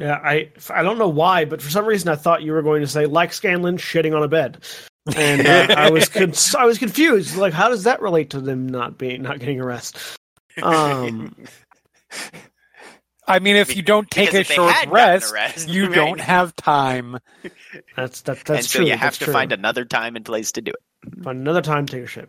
Yeah, 0.00 0.14
I 0.14 0.50
I 0.70 0.82
don't 0.82 0.96
know 0.98 1.08
why, 1.10 1.44
but 1.44 1.60
for 1.60 1.68
some 1.70 1.84
reason 1.84 2.08
I 2.08 2.16
thought 2.16 2.42
you 2.42 2.52
were 2.52 2.62
going 2.62 2.80
to 2.80 2.88
say 2.88 3.04
like 3.04 3.32
Scanlan 3.34 3.76
shitting 3.76 4.16
on 4.16 4.22
a 4.22 4.28
bed, 4.28 4.64
and 5.14 5.46
uh, 5.46 5.74
I 5.76 5.90
was 5.90 6.08
con- 6.08 6.32
I 6.58 6.64
was 6.64 6.78
confused. 6.78 7.36
Like, 7.36 7.52
how 7.52 7.68
does 7.68 7.84
that 7.84 8.00
relate 8.00 8.30
to 8.30 8.40
them 8.40 8.66
not 8.66 8.96
being 8.96 9.20
not 9.22 9.38
getting 9.40 9.60
arrested? 9.60 10.00
Um, 10.62 11.34
I 13.26 13.38
mean, 13.38 13.56
if 13.56 13.76
you 13.76 13.82
don't 13.82 14.10
take 14.10 14.30
Because 14.30 14.50
a 14.50 14.54
short 14.54 14.72
had 14.72 14.90
rest, 14.90 15.32
arrested, 15.32 15.70
you 15.70 15.86
right? 15.86 15.94
don't 15.94 16.20
have 16.20 16.56
time. 16.56 17.18
that's 17.94 18.22
that 18.22 18.38
that's 18.44 18.48
and 18.50 18.64
so 18.64 18.78
true. 18.80 18.86
you 18.88 18.96
have 18.96 19.18
to 19.18 19.24
true. 19.26 19.32
find 19.32 19.52
another 19.52 19.84
time 19.84 20.16
and 20.16 20.24
place 20.24 20.52
to 20.52 20.62
do 20.62 20.72
it. 20.72 21.22
Find 21.22 21.38
another 21.38 21.62
time 21.62 21.86
to 21.86 21.92
take 21.96 22.04
a 22.04 22.08
shit. 22.08 22.28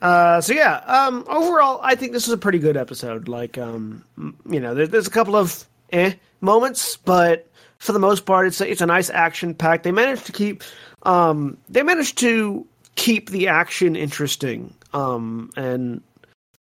Uh, 0.00 0.40
so 0.40 0.52
yeah, 0.54 0.76
um, 0.86 1.24
overall, 1.28 1.80
I 1.82 1.94
think 1.96 2.12
this 2.12 2.26
is 2.26 2.32
a 2.32 2.38
pretty 2.38 2.58
good 2.58 2.76
episode. 2.76 3.28
Like, 3.28 3.58
um, 3.58 4.04
you 4.48 4.60
know, 4.60 4.74
there, 4.74 4.86
there's 4.86 5.06
a 5.06 5.10
couple 5.10 5.36
of 5.36 5.66
eh 5.92 6.14
moments, 6.40 6.96
but 6.96 7.48
for 7.78 7.92
the 7.92 7.98
most 7.98 8.26
part, 8.26 8.46
it's 8.46 8.60
a, 8.60 8.70
it's 8.70 8.80
a 8.80 8.86
nice 8.86 9.10
action 9.10 9.54
pack. 9.54 9.82
They 9.82 9.92
managed 9.92 10.26
to 10.26 10.32
keep, 10.32 10.62
um, 11.02 11.56
they 11.68 11.82
managed 11.82 12.18
to 12.18 12.66
keep 12.94 13.30
the 13.30 13.48
action 13.48 13.96
interesting, 13.96 14.72
um, 14.92 15.50
and 15.56 16.00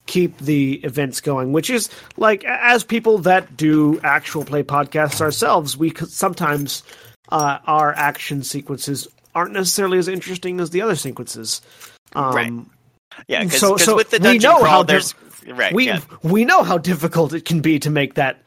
keep 0.06 0.38
the 0.38 0.74
events 0.84 1.20
going. 1.20 1.52
Which 1.52 1.70
is 1.70 1.88
like, 2.16 2.44
as 2.44 2.84
people 2.84 3.18
that 3.18 3.56
do 3.56 4.00
actual 4.02 4.44
play 4.44 4.62
podcasts 4.62 5.20
ourselves, 5.20 5.76
we 5.76 5.92
sometimes 6.08 6.82
uh, 7.30 7.58
our 7.66 7.92
action 7.94 8.42
sequences 8.42 9.08
aren't 9.34 9.52
necessarily 9.52 9.98
as 9.98 10.08
interesting 10.08 10.60
as 10.60 10.70
the 10.70 10.80
other 10.82 10.96
sequences. 10.96 11.60
Um, 12.14 12.34
Right. 12.34 12.52
Yeah, 13.28 13.44
because 13.44 13.60
So- 13.60 13.76
so 13.76 13.96
with 13.96 14.10
the 14.10 14.18
we 14.20 14.38
know 14.38 14.58
crawl, 14.58 14.70
how 14.70 14.82
there's 14.82 15.14
right. 15.46 15.72
we 15.72 15.86
yeah. 15.86 16.00
we 16.22 16.44
know 16.44 16.62
how 16.62 16.78
difficult 16.78 17.32
it 17.32 17.44
can 17.44 17.60
be 17.60 17.78
to 17.78 17.90
make 17.90 18.14
that 18.14 18.42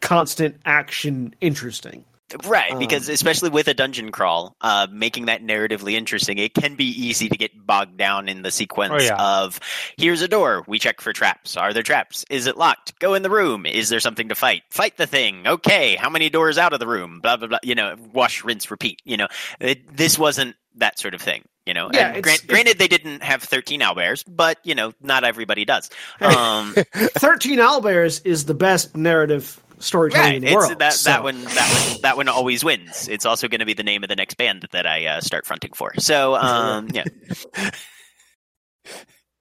constant 0.00 0.56
action 0.64 1.34
interesting. 1.40 2.04
Right, 2.44 2.72
Um, 2.72 2.78
because 2.78 3.08
especially 3.08 3.48
with 3.48 3.68
a 3.68 3.74
dungeon 3.74 4.12
crawl, 4.12 4.54
uh, 4.60 4.86
making 4.92 5.26
that 5.26 5.42
narratively 5.42 5.94
interesting, 5.94 6.36
it 6.36 6.52
can 6.52 6.74
be 6.74 6.84
easy 6.84 7.26
to 7.30 7.38
get 7.38 7.52
bogged 7.66 7.96
down 7.96 8.28
in 8.28 8.42
the 8.42 8.50
sequence 8.50 8.92
Oh, 8.94 9.02
yeah. 9.02 9.16
of 9.16 9.58
here's 9.96 10.20
a 10.20 10.28
door, 10.28 10.62
we 10.66 10.78
check 10.78 11.00
for 11.00 11.14
traps. 11.14 11.56
Are 11.56 11.72
there 11.72 11.82
traps? 11.82 12.26
Is 12.28 12.46
it 12.46 12.58
locked? 12.58 12.98
Go 12.98 13.14
in 13.14 13.22
the 13.22 13.30
room. 13.30 13.64
Is 13.64 13.88
there 13.88 13.98
something 14.00 14.28
to 14.28 14.34
fight? 14.34 14.62
Fight 14.68 14.98
the 14.98 15.06
thing. 15.06 15.46
Okay, 15.46 15.96
how 15.96 16.10
many 16.10 16.28
doors 16.28 16.58
out 16.58 16.74
of 16.74 16.80
the 16.80 16.86
room? 16.86 17.20
Blah 17.20 17.38
blah 17.38 17.48
blah. 17.48 17.58
You 17.62 17.74
know, 17.74 17.96
wash, 18.12 18.44
rinse, 18.44 18.70
repeat. 18.70 19.00
You 19.06 19.16
know, 19.16 19.28
it, 19.58 19.96
this 19.96 20.18
wasn't 20.18 20.54
that 20.78 20.98
sort 20.98 21.14
of 21.14 21.20
thing. 21.22 21.44
You 21.66 21.74
know, 21.74 21.90
Yeah, 21.92 22.08
it's- 22.10 22.22
grant, 22.22 22.38
it's- 22.44 22.46
granted 22.50 22.78
they 22.78 22.88
didn't 22.88 23.22
have 23.22 23.42
thirteen 23.42 23.80
owlbears, 23.80 24.24
but 24.26 24.58
you 24.64 24.74
know, 24.74 24.92
not 25.02 25.24
everybody 25.24 25.64
does. 25.64 25.90
Um, 26.20 26.74
Thirteen 26.94 27.58
Owlbears 27.58 28.22
is 28.24 28.46
the 28.46 28.54
best 28.54 28.96
narrative 28.96 29.62
storytelling 29.80 30.26
right, 30.26 30.34
in 30.36 30.44
the 30.44 30.54
world. 30.54 30.78
that 30.80 30.94
so- 30.94 31.10
that 31.10 31.22
one 31.22 31.42
that 31.44 31.90
one 31.92 32.00
that 32.02 32.16
one 32.16 32.28
always 32.28 32.64
wins. 32.64 33.06
It's 33.08 33.26
also 33.26 33.48
going 33.48 33.60
to 33.60 33.66
be 33.66 33.74
the 33.74 33.82
name 33.84 34.02
of 34.02 34.08
the 34.08 34.16
next 34.16 34.34
band 34.38 34.66
that 34.72 34.86
I 34.86 35.06
uh, 35.06 35.20
start 35.20 35.44
fronting 35.46 35.72
for. 35.74 35.92
So, 35.98 36.34
um, 36.36 36.88
yeah, 36.94 37.04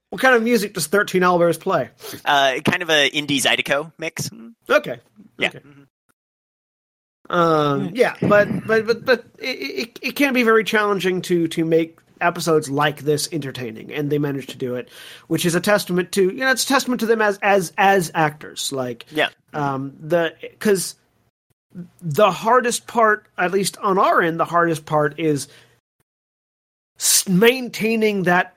What 0.10 0.22
kind 0.22 0.36
of 0.36 0.44
music 0.44 0.74
does 0.74 0.88
Thirteen 0.88 1.22
Owlbears 1.22 1.60
play? 1.60 1.90
uh, 2.26 2.60
kind 2.66 2.82
of 2.82 2.90
a 2.90 3.10
indie 3.10 3.42
Zydeco 3.42 3.92
mix. 3.98 4.30
Okay, 4.70 5.00
Yeah. 5.38 5.48
okay. 5.50 5.60
Um, 7.30 7.92
yeah, 7.94 8.16
but 8.22 8.48
but 8.66 8.88
but 8.88 9.06
but 9.06 9.26
it, 9.40 9.48
it 9.48 10.00
it 10.02 10.12
can 10.16 10.34
be 10.34 10.44
very 10.44 10.64
challenging 10.64 11.22
to 11.24 11.48
to 11.50 11.66
make 11.66 12.00
episodes 12.22 12.70
like 12.70 13.02
this 13.02 13.28
entertaining, 13.32 13.92
and 13.94 14.10
they 14.10 14.18
managed 14.18 14.50
to 14.52 14.58
do 14.58 14.76
it, 14.76 14.90
which 15.28 15.46
is 15.46 15.54
a 15.56 15.62
testament 15.62 16.12
to 16.14 16.24
you 16.24 16.40
know 16.40 16.52
it's 16.52 16.64
a 16.64 16.68
testament 16.68 17.00
to 17.02 17.06
them 17.06 17.22
as 17.22 17.38
as 17.42 17.74
as 17.78 18.12
actors. 18.16 18.72
Like 18.72 19.06
Yeah. 19.12 19.30
um, 19.54 19.96
the 20.00 20.34
because 20.42 20.96
the 22.02 22.32
hardest 22.32 22.88
part, 22.88 23.28
at 23.38 23.52
least 23.52 23.78
on 23.78 23.98
our 23.98 24.22
end, 24.22 24.40
the 24.40 24.46
hardest 24.46 24.86
part 24.86 25.20
is 25.20 25.48
maintaining 27.30 28.24
that 28.24 28.56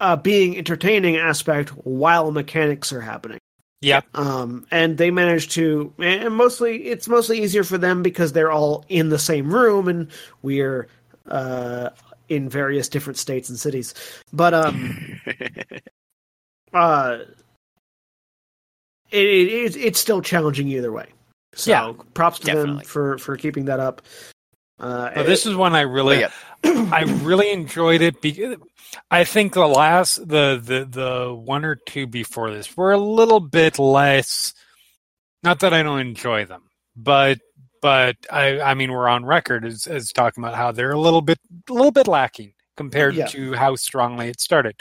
uh, 0.00 0.16
being 0.16 0.56
entertaining 0.56 1.16
aspect 1.16 1.70
while 1.70 2.30
mechanics 2.30 2.92
are 2.92 3.00
happening. 3.00 3.38
Yep. 3.80 4.06
Um, 4.14 4.66
and 4.72 4.98
they 4.98 5.10
managed 5.10 5.52
to, 5.52 5.92
and 5.98 6.34
mostly 6.34 6.86
it's 6.86 7.06
mostly 7.08 7.42
easier 7.42 7.62
for 7.62 7.78
them 7.78 8.02
because 8.02 8.32
they're 8.32 8.50
all 8.50 8.84
in 8.88 9.08
the 9.08 9.18
same 9.20 9.54
room 9.54 9.86
and 9.88 10.10
we're 10.42 10.88
uh, 11.28 11.90
in 12.28 12.48
various 12.48 12.88
different 12.88 13.18
states 13.18 13.48
and 13.48 13.58
cities. 13.58 13.94
But 14.32 14.52
um, 14.52 15.20
uh, 16.72 17.18
it, 19.10 19.24
it, 19.26 19.48
it's- 19.48 19.76
it's 19.76 19.98
still 20.00 20.20
challenging 20.22 20.68
either 20.68 20.90
way. 20.92 21.06
So 21.54 21.70
Yeah, 21.70 21.92
props 22.14 22.38
to 22.40 22.46
definitely. 22.46 22.76
them 22.78 22.84
for 22.84 23.18
for 23.18 23.36
keeping 23.36 23.64
that 23.66 23.80
up. 23.80 24.02
Uh, 24.78 25.22
this 25.24 25.44
is 25.46 25.54
one 25.56 25.74
I 25.74 25.80
really, 25.82 26.20
yeah. 26.20 26.30
I 26.64 27.02
really 27.22 27.50
enjoyed 27.50 28.00
it 28.00 28.20
because 28.22 28.56
I 29.10 29.24
think 29.24 29.54
the 29.54 29.66
last, 29.66 30.16
the 30.16 30.60
the 30.62 30.84
the 30.88 31.34
one 31.34 31.64
or 31.64 31.74
two 31.74 32.06
before 32.06 32.50
this 32.50 32.76
were 32.76 32.92
a 32.92 32.98
little 32.98 33.40
bit 33.40 33.78
less. 33.78 34.54
Not 35.42 35.60
that 35.60 35.74
I 35.74 35.82
don't 35.82 36.00
enjoy 36.00 36.44
them, 36.44 36.62
but 36.96 37.38
but 37.82 38.16
I 38.30 38.60
I 38.60 38.74
mean 38.74 38.92
we're 38.92 39.08
on 39.08 39.24
record 39.24 39.64
as 39.64 39.86
as 39.86 40.12
talking 40.12 40.42
about 40.42 40.56
how 40.56 40.72
they're 40.72 40.92
a 40.92 41.00
little 41.00 41.22
bit 41.22 41.38
a 41.68 41.72
little 41.72 41.92
bit 41.92 42.06
lacking 42.08 42.52
compared 42.76 43.14
Yeah. 43.14 43.26
to 43.26 43.54
how 43.54 43.74
strongly 43.76 44.28
it 44.28 44.40
started. 44.40 44.76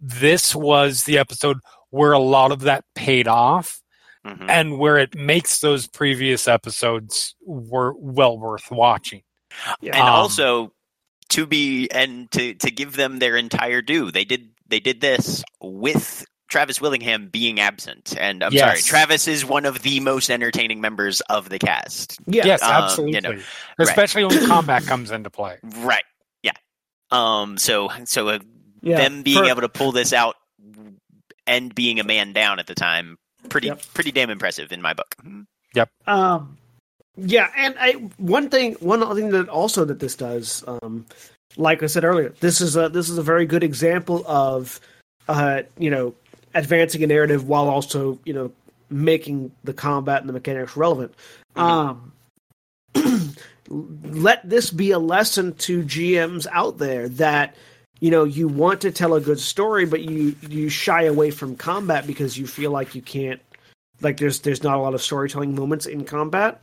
This 0.00 0.54
was 0.54 1.04
the 1.04 1.18
episode 1.18 1.58
where 1.90 2.12
a 2.12 2.18
lot 2.18 2.52
of 2.52 2.60
that 2.60 2.84
paid 2.94 3.26
off 3.28 3.80
Mhm. 4.26 4.48
and 4.50 4.78
where 4.78 4.98
it 4.98 5.14
makes 5.14 5.60
those 5.60 5.86
previous 5.86 6.48
episodes 6.48 7.34
were 7.44 7.94
well 7.96 8.38
worth 8.38 8.70
watching. 8.70 9.22
Yeah. 9.80 9.92
and 9.96 10.02
Um, 10.02 10.08
also 10.14 10.72
to 11.30 11.46
be 11.46 11.88
and 11.90 12.30
to 12.32 12.54
to 12.54 12.70
give 12.70 12.96
them 12.96 13.18
their 13.20 13.36
entire 13.36 13.82
due, 13.82 14.10
they 14.10 14.24
did 14.24 14.50
they 14.68 14.80
did 14.80 15.00
this 15.00 15.42
with 15.60 16.24
Travis 16.48 16.80
Willingham 16.80 17.28
being 17.28 17.58
absent, 17.60 18.14
and 18.18 18.42
I'm 18.44 18.52
sorry, 18.56 18.80
Travis 18.80 19.26
is 19.26 19.44
one 19.44 19.64
of 19.64 19.82
the 19.82 19.98
most 20.00 20.30
entertaining 20.30 20.80
members 20.80 21.20
of 21.22 21.48
the 21.48 21.58
cast. 21.58 22.18
yeah, 22.26 22.46
yes, 22.46 22.62
um, 22.62 22.70
absolutely. 22.84 23.14
you 23.16 23.20
know, 23.20 23.42
Especially 23.80 24.24
when 24.24 24.46
combat 24.46 24.84
comes 24.84 25.10
into 25.10 25.30
play. 25.30 25.58
Right? 25.78 26.04
Yeah. 26.42 26.52
Um. 27.10 27.58
So 27.58 27.90
so 28.04 28.28
uh, 28.28 28.38
yeah. 28.82 28.96
them 28.96 29.22
being 29.22 29.38
For- 29.38 29.50
able 29.50 29.62
to 29.62 29.68
pull 29.68 29.90
this 29.92 30.12
out 30.12 30.36
and 31.48 31.74
being 31.74 31.98
a 32.00 32.04
man 32.04 32.32
down 32.32 32.58
at 32.60 32.66
the 32.66 32.74
time, 32.74 33.16
pretty 33.46 33.68
Yep. 33.68 33.82
pretty 33.94 34.12
damn 34.12 34.30
impressive 34.30 34.72
in 34.72 34.82
my 34.82 34.92
book. 34.94 35.14
Yep. 35.74 35.88
Um, 36.06 36.56
yeah, 37.16 37.50
and 37.56 37.74
I 37.78 37.92
one 38.18 38.48
thing, 38.50 38.74
one 38.74 39.02
other 39.02 39.14
thing 39.20 39.30
that 39.30 39.48
also 39.48 39.84
that 39.86 40.00
this 40.00 40.14
does, 40.16 40.62
um, 40.66 41.06
like 41.56 41.82
I 41.82 41.86
said 41.86 42.04
earlier, 42.04 42.30
this 42.40 42.60
is 42.60 42.76
a 42.76 42.88
this 42.88 43.08
is 43.08 43.18
a 43.18 43.22
very 43.22 43.46
good 43.46 43.62
example 43.64 44.22
of, 44.26 44.80
uh, 45.28 45.62
you 45.78 45.90
know, 45.90 46.14
advancing 46.54 47.02
a 47.02 47.06
narrative 47.06 47.48
while 47.48 47.68
also 47.68 48.18
you 48.24 48.32
know 48.32 48.52
making 48.90 49.50
the 49.64 49.72
combat 49.72 50.20
and 50.20 50.28
the 50.28 50.32
mechanics 50.32 50.76
relevant. 50.76 51.14
Um, 51.56 52.12
let 53.68 54.48
this 54.48 54.70
be 54.70 54.90
a 54.92 54.98
lesson 54.98 55.54
to 55.54 55.82
GMs 55.82 56.46
out 56.52 56.78
there 56.78 57.08
that 57.10 57.56
you 58.00 58.10
know 58.10 58.24
you 58.24 58.48
want 58.48 58.80
to 58.82 58.90
tell 58.90 59.14
a 59.14 59.20
good 59.20 59.40
story, 59.40 59.86
but 59.86 60.02
you 60.02 60.34
you 60.48 60.68
shy 60.68 61.02
away 61.04 61.30
from 61.30 61.56
combat 61.56 62.06
because 62.06 62.36
you 62.38 62.46
feel 62.46 62.70
like 62.70 62.94
you 62.94 63.02
can't 63.02 63.40
like 64.00 64.18
there's 64.18 64.40
there's 64.40 64.62
not 64.62 64.76
a 64.76 64.80
lot 64.80 64.94
of 64.94 65.02
storytelling 65.02 65.54
moments 65.54 65.86
in 65.86 66.04
combat. 66.04 66.60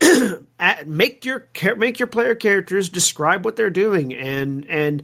At- 0.58 0.86
make 0.86 1.24
your 1.24 1.48
make 1.76 1.98
your 1.98 2.06
player 2.08 2.34
characters 2.34 2.88
describe 2.88 3.44
what 3.44 3.56
they're 3.56 3.70
doing 3.70 4.14
and 4.14 4.66
and 4.68 5.02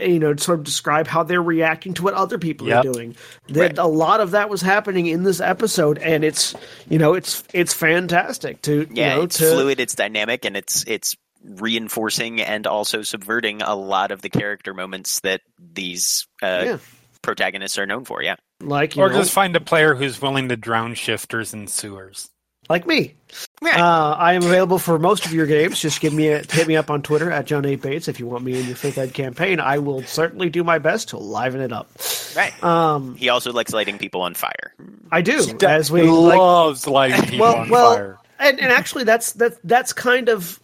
you 0.00 0.18
know 0.18 0.34
sort 0.36 0.58
of 0.58 0.64
describe 0.64 1.06
how 1.06 1.22
they're 1.22 1.42
reacting 1.42 1.92
to 1.94 2.02
what 2.02 2.14
other 2.14 2.38
people 2.38 2.68
Yep. 2.68 2.78
are 2.84 2.92
doing. 2.92 3.16
That 3.48 3.76
a 3.78 3.86
lot 3.86 4.20
of 4.20 4.30
that 4.30 4.48
was 4.48 4.62
happening 4.62 5.06
in 5.06 5.22
this 5.24 5.40
episode, 5.40 5.98
and 5.98 6.24
it's 6.24 6.54
you 6.88 6.98
know 6.98 7.14
it's 7.14 7.44
it's 7.52 7.74
fantastic 7.74 8.62
to 8.62 8.86
Yeah, 8.90 9.10
you 9.12 9.16
know 9.18 9.22
it's 9.24 9.38
to 9.38 9.50
fluid, 9.50 9.80
it's 9.80 9.94
dynamic, 9.94 10.44
and 10.46 10.56
it's 10.56 10.84
it's 10.86 11.16
reinforcing 11.44 12.40
and 12.40 12.66
also 12.66 13.02
subverting 13.02 13.62
a 13.62 13.74
lot 13.74 14.10
of 14.10 14.22
the 14.22 14.28
character 14.30 14.74
moments 14.74 15.20
that 15.20 15.40
these 15.58 16.26
uh, 16.42 16.62
Yeah. 16.64 16.78
protagonists 17.22 17.78
are 17.78 17.86
known 17.86 18.04
for. 18.04 18.22
Yeah. 18.22 18.36
like 18.60 18.96
you 18.96 19.02
or 19.02 19.10
know, 19.10 19.18
just 19.18 19.32
find 19.32 19.54
a 19.56 19.60
player 19.60 19.94
who's 19.94 20.20
willing 20.22 20.48
to 20.48 20.56
drown 20.56 20.94
shifters 20.94 21.52
in 21.52 21.66
sewers. 21.66 22.28
like 22.68 22.86
me. 22.86 23.14
Right. 23.60 23.78
Uh, 23.78 24.14
I 24.18 24.34
am 24.34 24.42
available 24.44 24.78
for 24.78 24.98
most 24.98 25.26
of 25.26 25.32
your 25.32 25.46
games. 25.46 25.80
Just 25.80 26.00
give 26.00 26.12
me 26.14 26.28
a, 26.28 26.42
hit 26.48 26.68
me 26.68 26.76
up 26.76 26.90
on 26.90 27.02
Twitter 27.02 27.30
at 27.30 27.44
John 27.46 27.64
A. 27.66 27.74
Bates 27.74 28.06
if 28.06 28.20
you 28.20 28.26
want 28.26 28.44
me 28.44 28.58
in 28.58 28.66
your 28.66 28.76
fifth 28.76 28.98
ed 28.98 29.14
campaign. 29.14 29.58
I 29.58 29.78
will 29.78 30.02
certainly 30.04 30.48
do 30.48 30.62
my 30.62 30.78
best 30.78 31.08
to 31.08 31.18
liven 31.18 31.60
it 31.60 31.72
up. 31.72 31.90
right. 32.36 32.52
Um, 32.62 33.16
he 33.16 33.30
also 33.30 33.52
likes 33.52 33.72
lighting 33.72 33.98
people 33.98 34.22
on 34.22 34.34
fire. 34.34 34.74
I 35.10 35.22
do, 35.22 35.44
He 35.44 35.66
as 35.66 35.90
we 35.90 36.02
he 36.02 36.08
like, 36.08 36.38
loves 36.38 36.86
lighting 36.86 37.22
people 37.30 37.40
well, 37.46 37.56
on 37.56 37.68
well, 37.68 37.94
fire. 37.96 38.18
and, 38.38 38.60
and 38.60 38.70
actually, 38.72 39.04
that's 39.04 39.32
that 39.32 39.58
that's 39.64 39.92
kind 39.92 40.28
of 40.28 40.60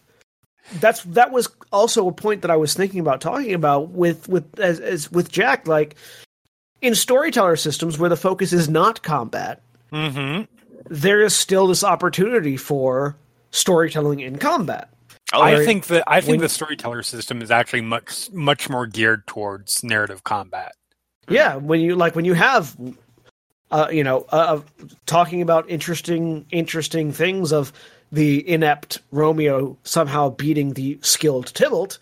that's 0.73 1.03
that 1.03 1.31
was 1.31 1.49
also 1.71 2.07
a 2.07 2.11
point 2.11 2.41
that 2.43 2.51
I 2.51 2.57
was 2.57 2.73
thinking 2.73 2.99
about 2.99 3.21
talking 3.21 3.53
about 3.53 3.89
with 3.89 4.27
with 4.27 4.59
as, 4.59 4.79
as 4.79 5.11
with 5.11 5.31
Jack. 5.31 5.67
Like 5.67 5.95
in 6.81 6.95
storyteller 6.95 7.55
systems 7.55 7.97
where 7.97 8.09
the 8.09 8.17
focus 8.17 8.53
is 8.53 8.69
not 8.69 9.03
combat, 9.03 9.61
hmm 9.91 10.41
there 10.89 11.21
is 11.21 11.35
still 11.35 11.67
this 11.67 11.83
opportunity 11.83 12.57
for 12.57 13.15
storytelling 13.51 14.21
in 14.21 14.37
combat. 14.39 14.89
Oh, 15.33 15.41
I 15.41 15.63
think 15.63 15.87
that 15.87 16.03
I 16.07 16.21
think 16.21 16.31
when- 16.31 16.39
the 16.39 16.49
storyteller 16.49 17.03
system 17.03 17.41
is 17.41 17.51
actually 17.51 17.81
much 17.81 18.31
much 18.31 18.69
more 18.69 18.87
geared 18.87 19.27
towards 19.27 19.83
narrative 19.83 20.23
combat. 20.23 20.73
Yeah, 21.27 21.57
when 21.57 21.79
you 21.81 21.95
like 21.95 22.15
when 22.15 22.25
you 22.25 22.33
have, 22.33 22.75
uh, 23.69 23.89
you 23.91 24.03
know, 24.03 24.25
uh, 24.29 24.61
talking 25.05 25.43
about 25.43 25.69
interesting 25.69 26.47
interesting 26.49 27.11
things 27.11 27.51
of 27.53 27.71
the 28.11 28.47
inept 28.49 28.99
Romeo 29.11 29.77
somehow 29.83 30.29
beating 30.29 30.73
the 30.73 30.97
skilled 31.01 31.53
Tybalt. 31.53 31.99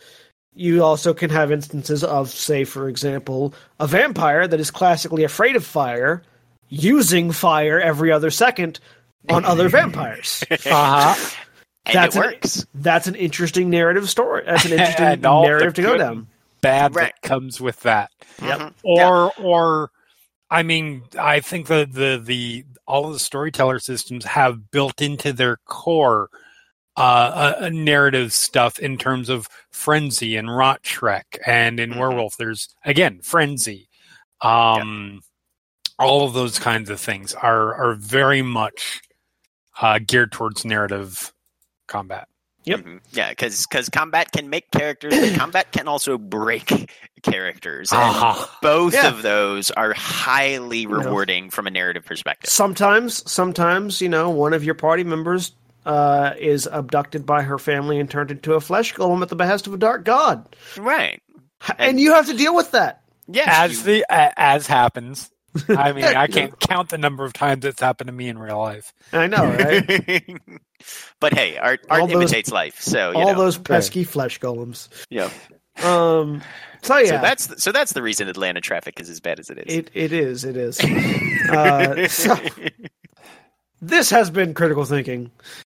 You 0.54 0.84
also 0.84 1.14
can 1.14 1.30
have 1.30 1.52
instances 1.52 2.04
of, 2.04 2.30
say, 2.30 2.64
for 2.64 2.90
example, 2.90 3.54
a 3.80 3.86
vampire 3.88 4.48
that 4.48 4.60
is 4.60 4.72
classically 4.72 5.24
afraid 5.24 5.56
of 5.56 5.64
fire, 5.66 6.24
using 6.70 7.32
fire 7.32 7.80
every 7.80 8.12
other 8.12 8.32
second 8.32 8.80
on 9.30 9.46
other 9.46 9.70
vampires. 9.70 10.44
Uh-huh. 10.50 11.16
and 11.86 11.94
that's 11.96 12.16
it 12.16 12.20
an- 12.20 12.26
works. 12.26 12.66
That's 12.74 13.08
an 13.08 13.16
interesting 13.16 13.70
narrative 13.70 14.10
story. 14.10 14.44
That's 14.46 14.66
an 14.66 14.72
interesting 14.80 15.06
And 15.06 15.26
all 15.26 15.44
the 15.44 15.48
narrative 15.50 15.74
to 15.76 15.82
go 15.84 15.98
down. 15.98 16.28
Bad 16.62 16.96
Right. 16.96 17.14
that 17.14 17.22
comes 17.28 17.62
with 17.62 17.80
that. 17.82 18.10
Yep. 18.42 18.60
Mhm. 18.60 18.74
Or 18.84 19.32
or 19.40 19.92
I 20.50 20.64
mean, 20.64 21.04
I 21.20 21.40
think 21.42 21.68
the 21.68 21.88
the 21.92 22.22
the 22.24 22.66
all 22.88 23.08
of 23.08 23.14
the 23.14 23.20
storyteller 23.20 23.80
systems 23.80 24.26
have 24.26 24.72
built 24.72 25.02
into 25.02 25.34
their 25.34 25.58
core 25.66 26.30
uh, 26.96 27.54
a, 27.60 27.66
a 27.66 27.70
narrative 27.70 28.34
stuff 28.34 28.80
in 28.80 28.98
terms 28.98 29.30
of 29.30 29.48
frenzy 29.72 30.36
and 30.36 30.48
Rötschreck 30.48 31.38
and 31.46 31.80
in 31.80 31.92
Mhm. 31.92 31.98
werewolf 32.00 32.38
there's 32.38 32.70
again 32.86 33.20
frenzy. 33.22 33.90
Um 34.42 35.22
all 36.00 36.26
of 36.28 36.34
those 36.34 36.60
kinds 36.60 36.90
of 36.90 37.00
things 37.00 37.34
are 37.34 37.74
are 37.76 37.96
very 37.96 38.42
much 38.42 39.02
uh, 39.82 40.00
geared 40.00 40.32
towards 40.32 40.64
narrative 40.66 41.34
combat 41.88 42.28
Yep. 42.68 42.80
Mhm. 42.82 43.00
Yeah, 43.12 43.30
because 43.30 43.66
because 43.66 43.90
combat 43.90 44.32
can 44.32 44.50
make 44.50 44.70
characters, 44.72 45.14
but 45.18 45.34
combat 45.40 45.72
can 45.72 45.88
also 45.88 46.18
break 46.18 46.92
characters. 47.24 47.92
And 47.92 48.02
Aha. 48.02 48.58
both 48.62 48.94
Yeah. 48.94 49.08
of 49.08 49.22
those 49.22 49.72
are 49.72 49.94
highly 49.94 50.86
know. 50.86 50.98
rewarding 50.98 51.50
from 51.50 51.66
a 51.68 51.72
narrative 51.72 52.06
perspective. 52.06 52.50
Sometimes, 52.50 53.30
sometimes 53.32 54.02
you 54.02 54.10
know, 54.10 54.30
one 54.30 54.54
of 54.54 54.64
your 54.64 54.76
party 54.76 55.04
members 55.04 55.54
uh, 55.86 56.34
is 56.38 56.68
abducted 56.70 57.26
by 57.26 57.42
her 57.44 57.58
family 57.58 58.00
and 58.00 58.10
turned 58.12 58.30
into 58.32 58.54
a 58.56 58.60
flesh 58.60 58.94
golem 58.94 59.22
at 59.22 59.30
the 59.30 59.36
behest 59.38 59.68
of 59.68 59.74
a 59.74 59.78
dark 59.78 60.04
god, 60.04 60.46
Right. 60.78 61.22
and 61.78 62.00
you 62.00 62.14
have 62.14 62.28
to 62.28 62.34
deal 62.34 62.54
with 62.54 62.72
that. 62.72 63.02
Yeah. 63.30 63.46
as 63.64 63.84
the 63.84 64.06
a, 64.10 64.32
as 64.40 64.68
happens 64.68 65.30
i 65.70 65.92
mean 65.92 66.04
i 66.24 66.28
can't 66.28 66.58
count 66.62 66.88
the 66.90 66.98
number 66.98 67.26
of 67.26 67.34
times 67.34 67.66
it's 67.66 67.82
happened 67.82 68.08
to 68.08 68.14
me 68.14 68.30
in 68.30 68.38
real 68.38 68.58
life 68.60 68.94
I 69.12 69.28
know, 69.28 69.46
right? 69.46 70.24
but 71.20 71.34
hey, 71.34 71.58
art, 71.58 71.86
art 71.90 72.02
All 72.02 72.08
those- 72.08 72.16
imitates 72.16 72.52
life. 72.52 72.82
So 72.82 73.12
you 73.12 73.18
All 73.18 73.34
know, 73.34 73.40
those 73.44 73.58
pesky 73.58 74.04
flesh 74.04 74.40
golems. 74.40 74.88
yeah. 75.10 75.30
Um, 75.84 76.42
so 76.82 76.98
yeah, 76.98 77.06
So 77.10 77.18
that's 77.22 77.48
the, 77.48 77.60
so 77.60 77.72
that's 77.72 77.94
the 77.94 78.02
reason 78.02 78.28
Atlanta 78.28 78.62
traffic 78.62 79.00
is 79.00 79.10
as 79.10 79.20
bad 79.20 79.40
as 79.40 79.50
it 79.52 79.60
is. 79.60 79.74
it. 79.78 79.92
It 79.94 80.12
is. 80.12 80.44
It 80.44 80.58
is. 80.58 80.80
uh, 81.52 82.08
so, 82.08 82.36
this 83.80 84.10
has 84.10 84.32
been 84.32 84.54
critical 84.56 84.86
thinking. 84.86 85.30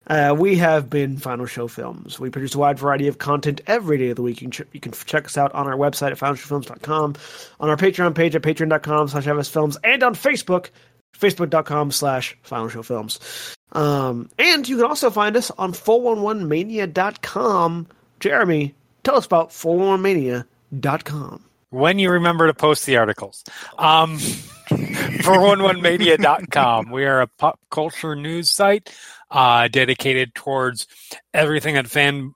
Uh, 0.07 0.35
we 0.37 0.57
have 0.57 0.91
been 0.91 1.17
Final 1.17 1.47
Show 1.47 1.67
Films. 1.67 2.19
We 2.19 2.29
produce 2.29 2.53
a 2.53 2.59
wide 2.59 2.77
variety 2.77 3.07
of 3.07 3.17
content 3.17 3.61
every 3.65 3.97
day 3.97 4.09
of 4.09 4.15
the 4.15 4.21
week. 4.21 4.41
You 4.41 4.49
can, 4.49 4.51
ch- 4.51 4.67
you 4.73 4.79
can 4.79 4.91
check 4.91 5.25
us 5.25 5.37
out 5.37 5.51
on 5.55 5.65
our 5.65 5.75
website 5.75 6.11
at 6.11 6.19
finalshowfilms.com, 6.19 7.15
on 7.59 7.69
our 7.69 7.77
Patreon 7.77 8.13
page 8.13 8.35
at 8.35 8.43
patreon.com 8.43 9.07
slash 9.07 9.25
fsfilms, 9.25 9.77
and 9.83 10.03
on 10.03 10.13
Facebook, 10.13 10.69
facebook.com 11.17 11.89
slash 11.91 12.37
Final 12.43 12.69
Show 12.69 12.83
Films. 12.83 13.54
Um, 13.71 14.29
and 14.37 14.67
you 14.67 14.75
can 14.77 14.85
also 14.85 15.09
find 15.09 15.35
us 15.35 15.49
on 15.51 15.73
411mania.com. 15.73 17.87
Jeremy, 18.19 18.75
tell 19.03 19.15
us 19.15 19.25
about 19.25 19.49
411mania.com. 19.49 21.43
when 21.69 21.99
you 21.99 22.09
remember 22.09 22.47
to 22.47 22.53
post 22.53 22.85
the 22.85 22.97
articles. 22.97 23.43
Um, 23.77 24.17
411media.com. 24.69 26.91
We 26.91 27.05
are 27.05 27.21
a 27.21 27.27
pop 27.27 27.59
culture 27.69 28.15
news 28.15 28.49
site 28.49 28.93
uh, 29.29 29.67
dedicated 29.67 30.33
towards 30.35 30.87
everything 31.33 31.75
that 31.75 31.87
fan 31.87 32.33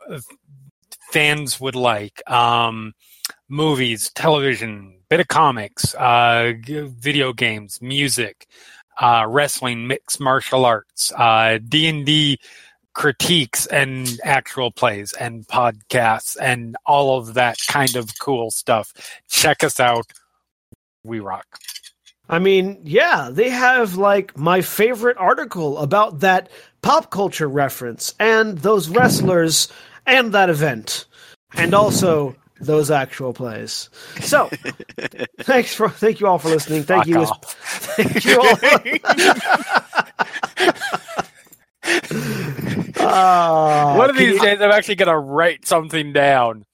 fans 1.12 1.60
would 1.60 1.76
like. 1.76 2.22
Um, 2.30 2.94
movies, 3.48 4.12
television, 4.14 5.00
bit 5.10 5.20
of 5.20 5.28
comics, 5.28 5.96
uh, 5.96 6.54
video 6.66 7.34
games, 7.34 7.82
music, 7.82 8.48
uh, 9.00 9.26
wrestling, 9.28 9.88
mixed 9.88 10.20
martial 10.20 10.66
arts, 10.66 11.12
uh, 11.18 11.60
D&D 11.68 12.40
critiques 12.94 13.66
and 13.68 14.20
actual 14.24 14.72
plays 14.72 15.14
and 15.14 15.48
podcasts 15.48 16.36
and 16.42 16.76
all 16.86 17.18
of 17.18 17.34
that 17.36 17.58
kind 17.68 17.96
of 17.96 18.10
cool 18.20 18.52
stuff. 18.52 18.94
Check 19.30 19.64
us 19.64 19.80
out. 19.80 20.06
We 21.04 21.20
rock. 21.20 21.46
I 22.28 22.40
mean, 22.40 22.80
yeah, 22.84 23.30
they 23.32 23.50
have 23.50 23.96
like 23.96 24.38
my 24.38 24.62
favorite 24.62 25.18
article 25.18 25.78
about 25.80 26.20
that 26.20 26.50
pop 26.82 27.10
culture 27.10 27.48
reference 27.48 28.14
and 28.20 28.58
those 28.60 28.90
wrestlers 28.90 29.68
and 30.06 30.34
that 30.34 30.50
event 30.50 31.06
and 31.56 31.74
also 31.74 32.36
those 32.62 32.92
actual 32.92 33.34
plays. 33.34 33.90
So, 34.22 34.50
thanks 35.42 35.74
for 35.74 35.90
thank 35.90 36.20
you 36.20 36.28
all 36.28 36.38
for 36.40 36.50
listening. 36.50 36.84
Thank 36.84 37.06
Fuck 37.06 37.08
you, 37.08 37.20
off. 37.22 37.54
thank 37.96 38.26
you 38.26 38.40
all. 38.40 38.58
Ah, 43.02 43.96
One 43.98 44.10
of 44.10 44.18
these 44.18 44.36
you- 44.36 44.42
days, 44.42 44.60
I'm 44.62 44.72
actually 44.72 44.96
gonna 44.96 45.18
write 45.18 45.66
something 45.66 46.12
down. 46.14 46.66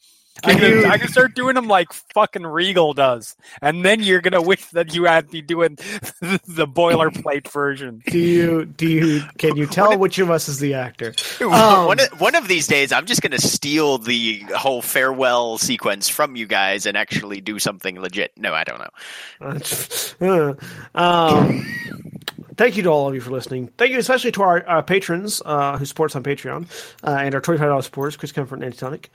I 0.45 0.53
Can 0.53 0.59
can, 0.59 0.91
I 0.91 0.97
can 0.97 1.07
start 1.07 1.35
doing 1.35 1.55
them 1.55 1.67
like 1.67 1.91
fucking 2.13 2.45
Regal 2.45 2.93
does, 2.93 3.35
and 3.61 3.83
then 3.83 4.01
you're 4.01 4.21
gonna 4.21 4.41
wish 4.41 4.65
that 4.69 4.93
you 4.93 5.05
had 5.05 5.31
me 5.31 5.41
doing 5.41 5.75
the 6.21 6.67
boilerplate 6.67 7.47
version. 7.49 8.01
do 8.07 8.17
you 8.19 8.65
do 8.65 8.87
you 8.87 9.21
can 9.37 9.55
you 9.55 9.65
tell 9.65 9.97
which 9.97 10.19
of 10.19 10.29
us 10.31 10.47
is 10.47 10.59
the 10.59 10.73
actor? 10.73 11.13
Um, 11.41 11.85
one, 11.87 11.99
of, 11.99 12.21
one 12.21 12.35
of 12.35 12.47
these 12.47 12.67
days, 12.67 12.91
I'm 12.91 13.05
just 13.05 13.21
going 13.21 13.31
to 13.31 13.41
steal 13.41 13.97
the 13.97 14.39
whole 14.55 14.81
farewell 14.81 15.57
sequence 15.57 16.09
from 16.09 16.35
you 16.35 16.45
guys 16.47 16.85
and 16.85 16.97
actually 16.97 17.41
do 17.41 17.59
something 17.59 17.99
legit. 17.99 18.31
No, 18.37 18.53
I 18.53 18.63
don't 18.63 18.79
know. 18.79 18.89
um, 20.95 21.65
thank 22.57 22.77
you 22.77 22.83
to 22.83 22.89
all 22.89 23.07
of 23.07 23.15
you 23.15 23.21
for 23.21 23.31
listening. 23.31 23.69
Thank 23.77 23.91
you 23.91 23.99
especially 23.99 24.31
to 24.33 24.41
our 24.43 24.67
uh, 24.67 24.81
patrons 24.81 25.41
uh, 25.45 25.77
who 25.77 25.85
support 25.85 26.11
us 26.11 26.15
on 26.15 26.23
Patreon 26.23 26.67
uh, 27.03 27.17
and 27.19 27.35
our 27.35 27.41
twenty-five 27.41 27.67
dollars 27.67 27.85
supporters, 27.85 28.17
Chris 28.17 28.31
Comfort 28.31 28.55
and 28.55 28.63
Antitonic. 28.65 29.09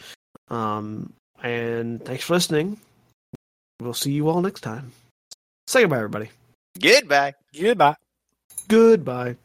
Um, 0.48 1.12
and 1.42 2.04
thanks 2.04 2.24
for 2.24 2.34
listening. 2.34 2.78
We'll 3.80 3.94
see 3.94 4.12
you 4.12 4.28
all 4.28 4.42
next 4.42 4.60
time. 4.60 4.92
Say 5.66 5.82
goodbye, 5.82 5.96
everybody. 5.96 6.30
Goodbye. 6.78 7.34
Goodbye. 7.58 7.96
Goodbye. 8.68 9.36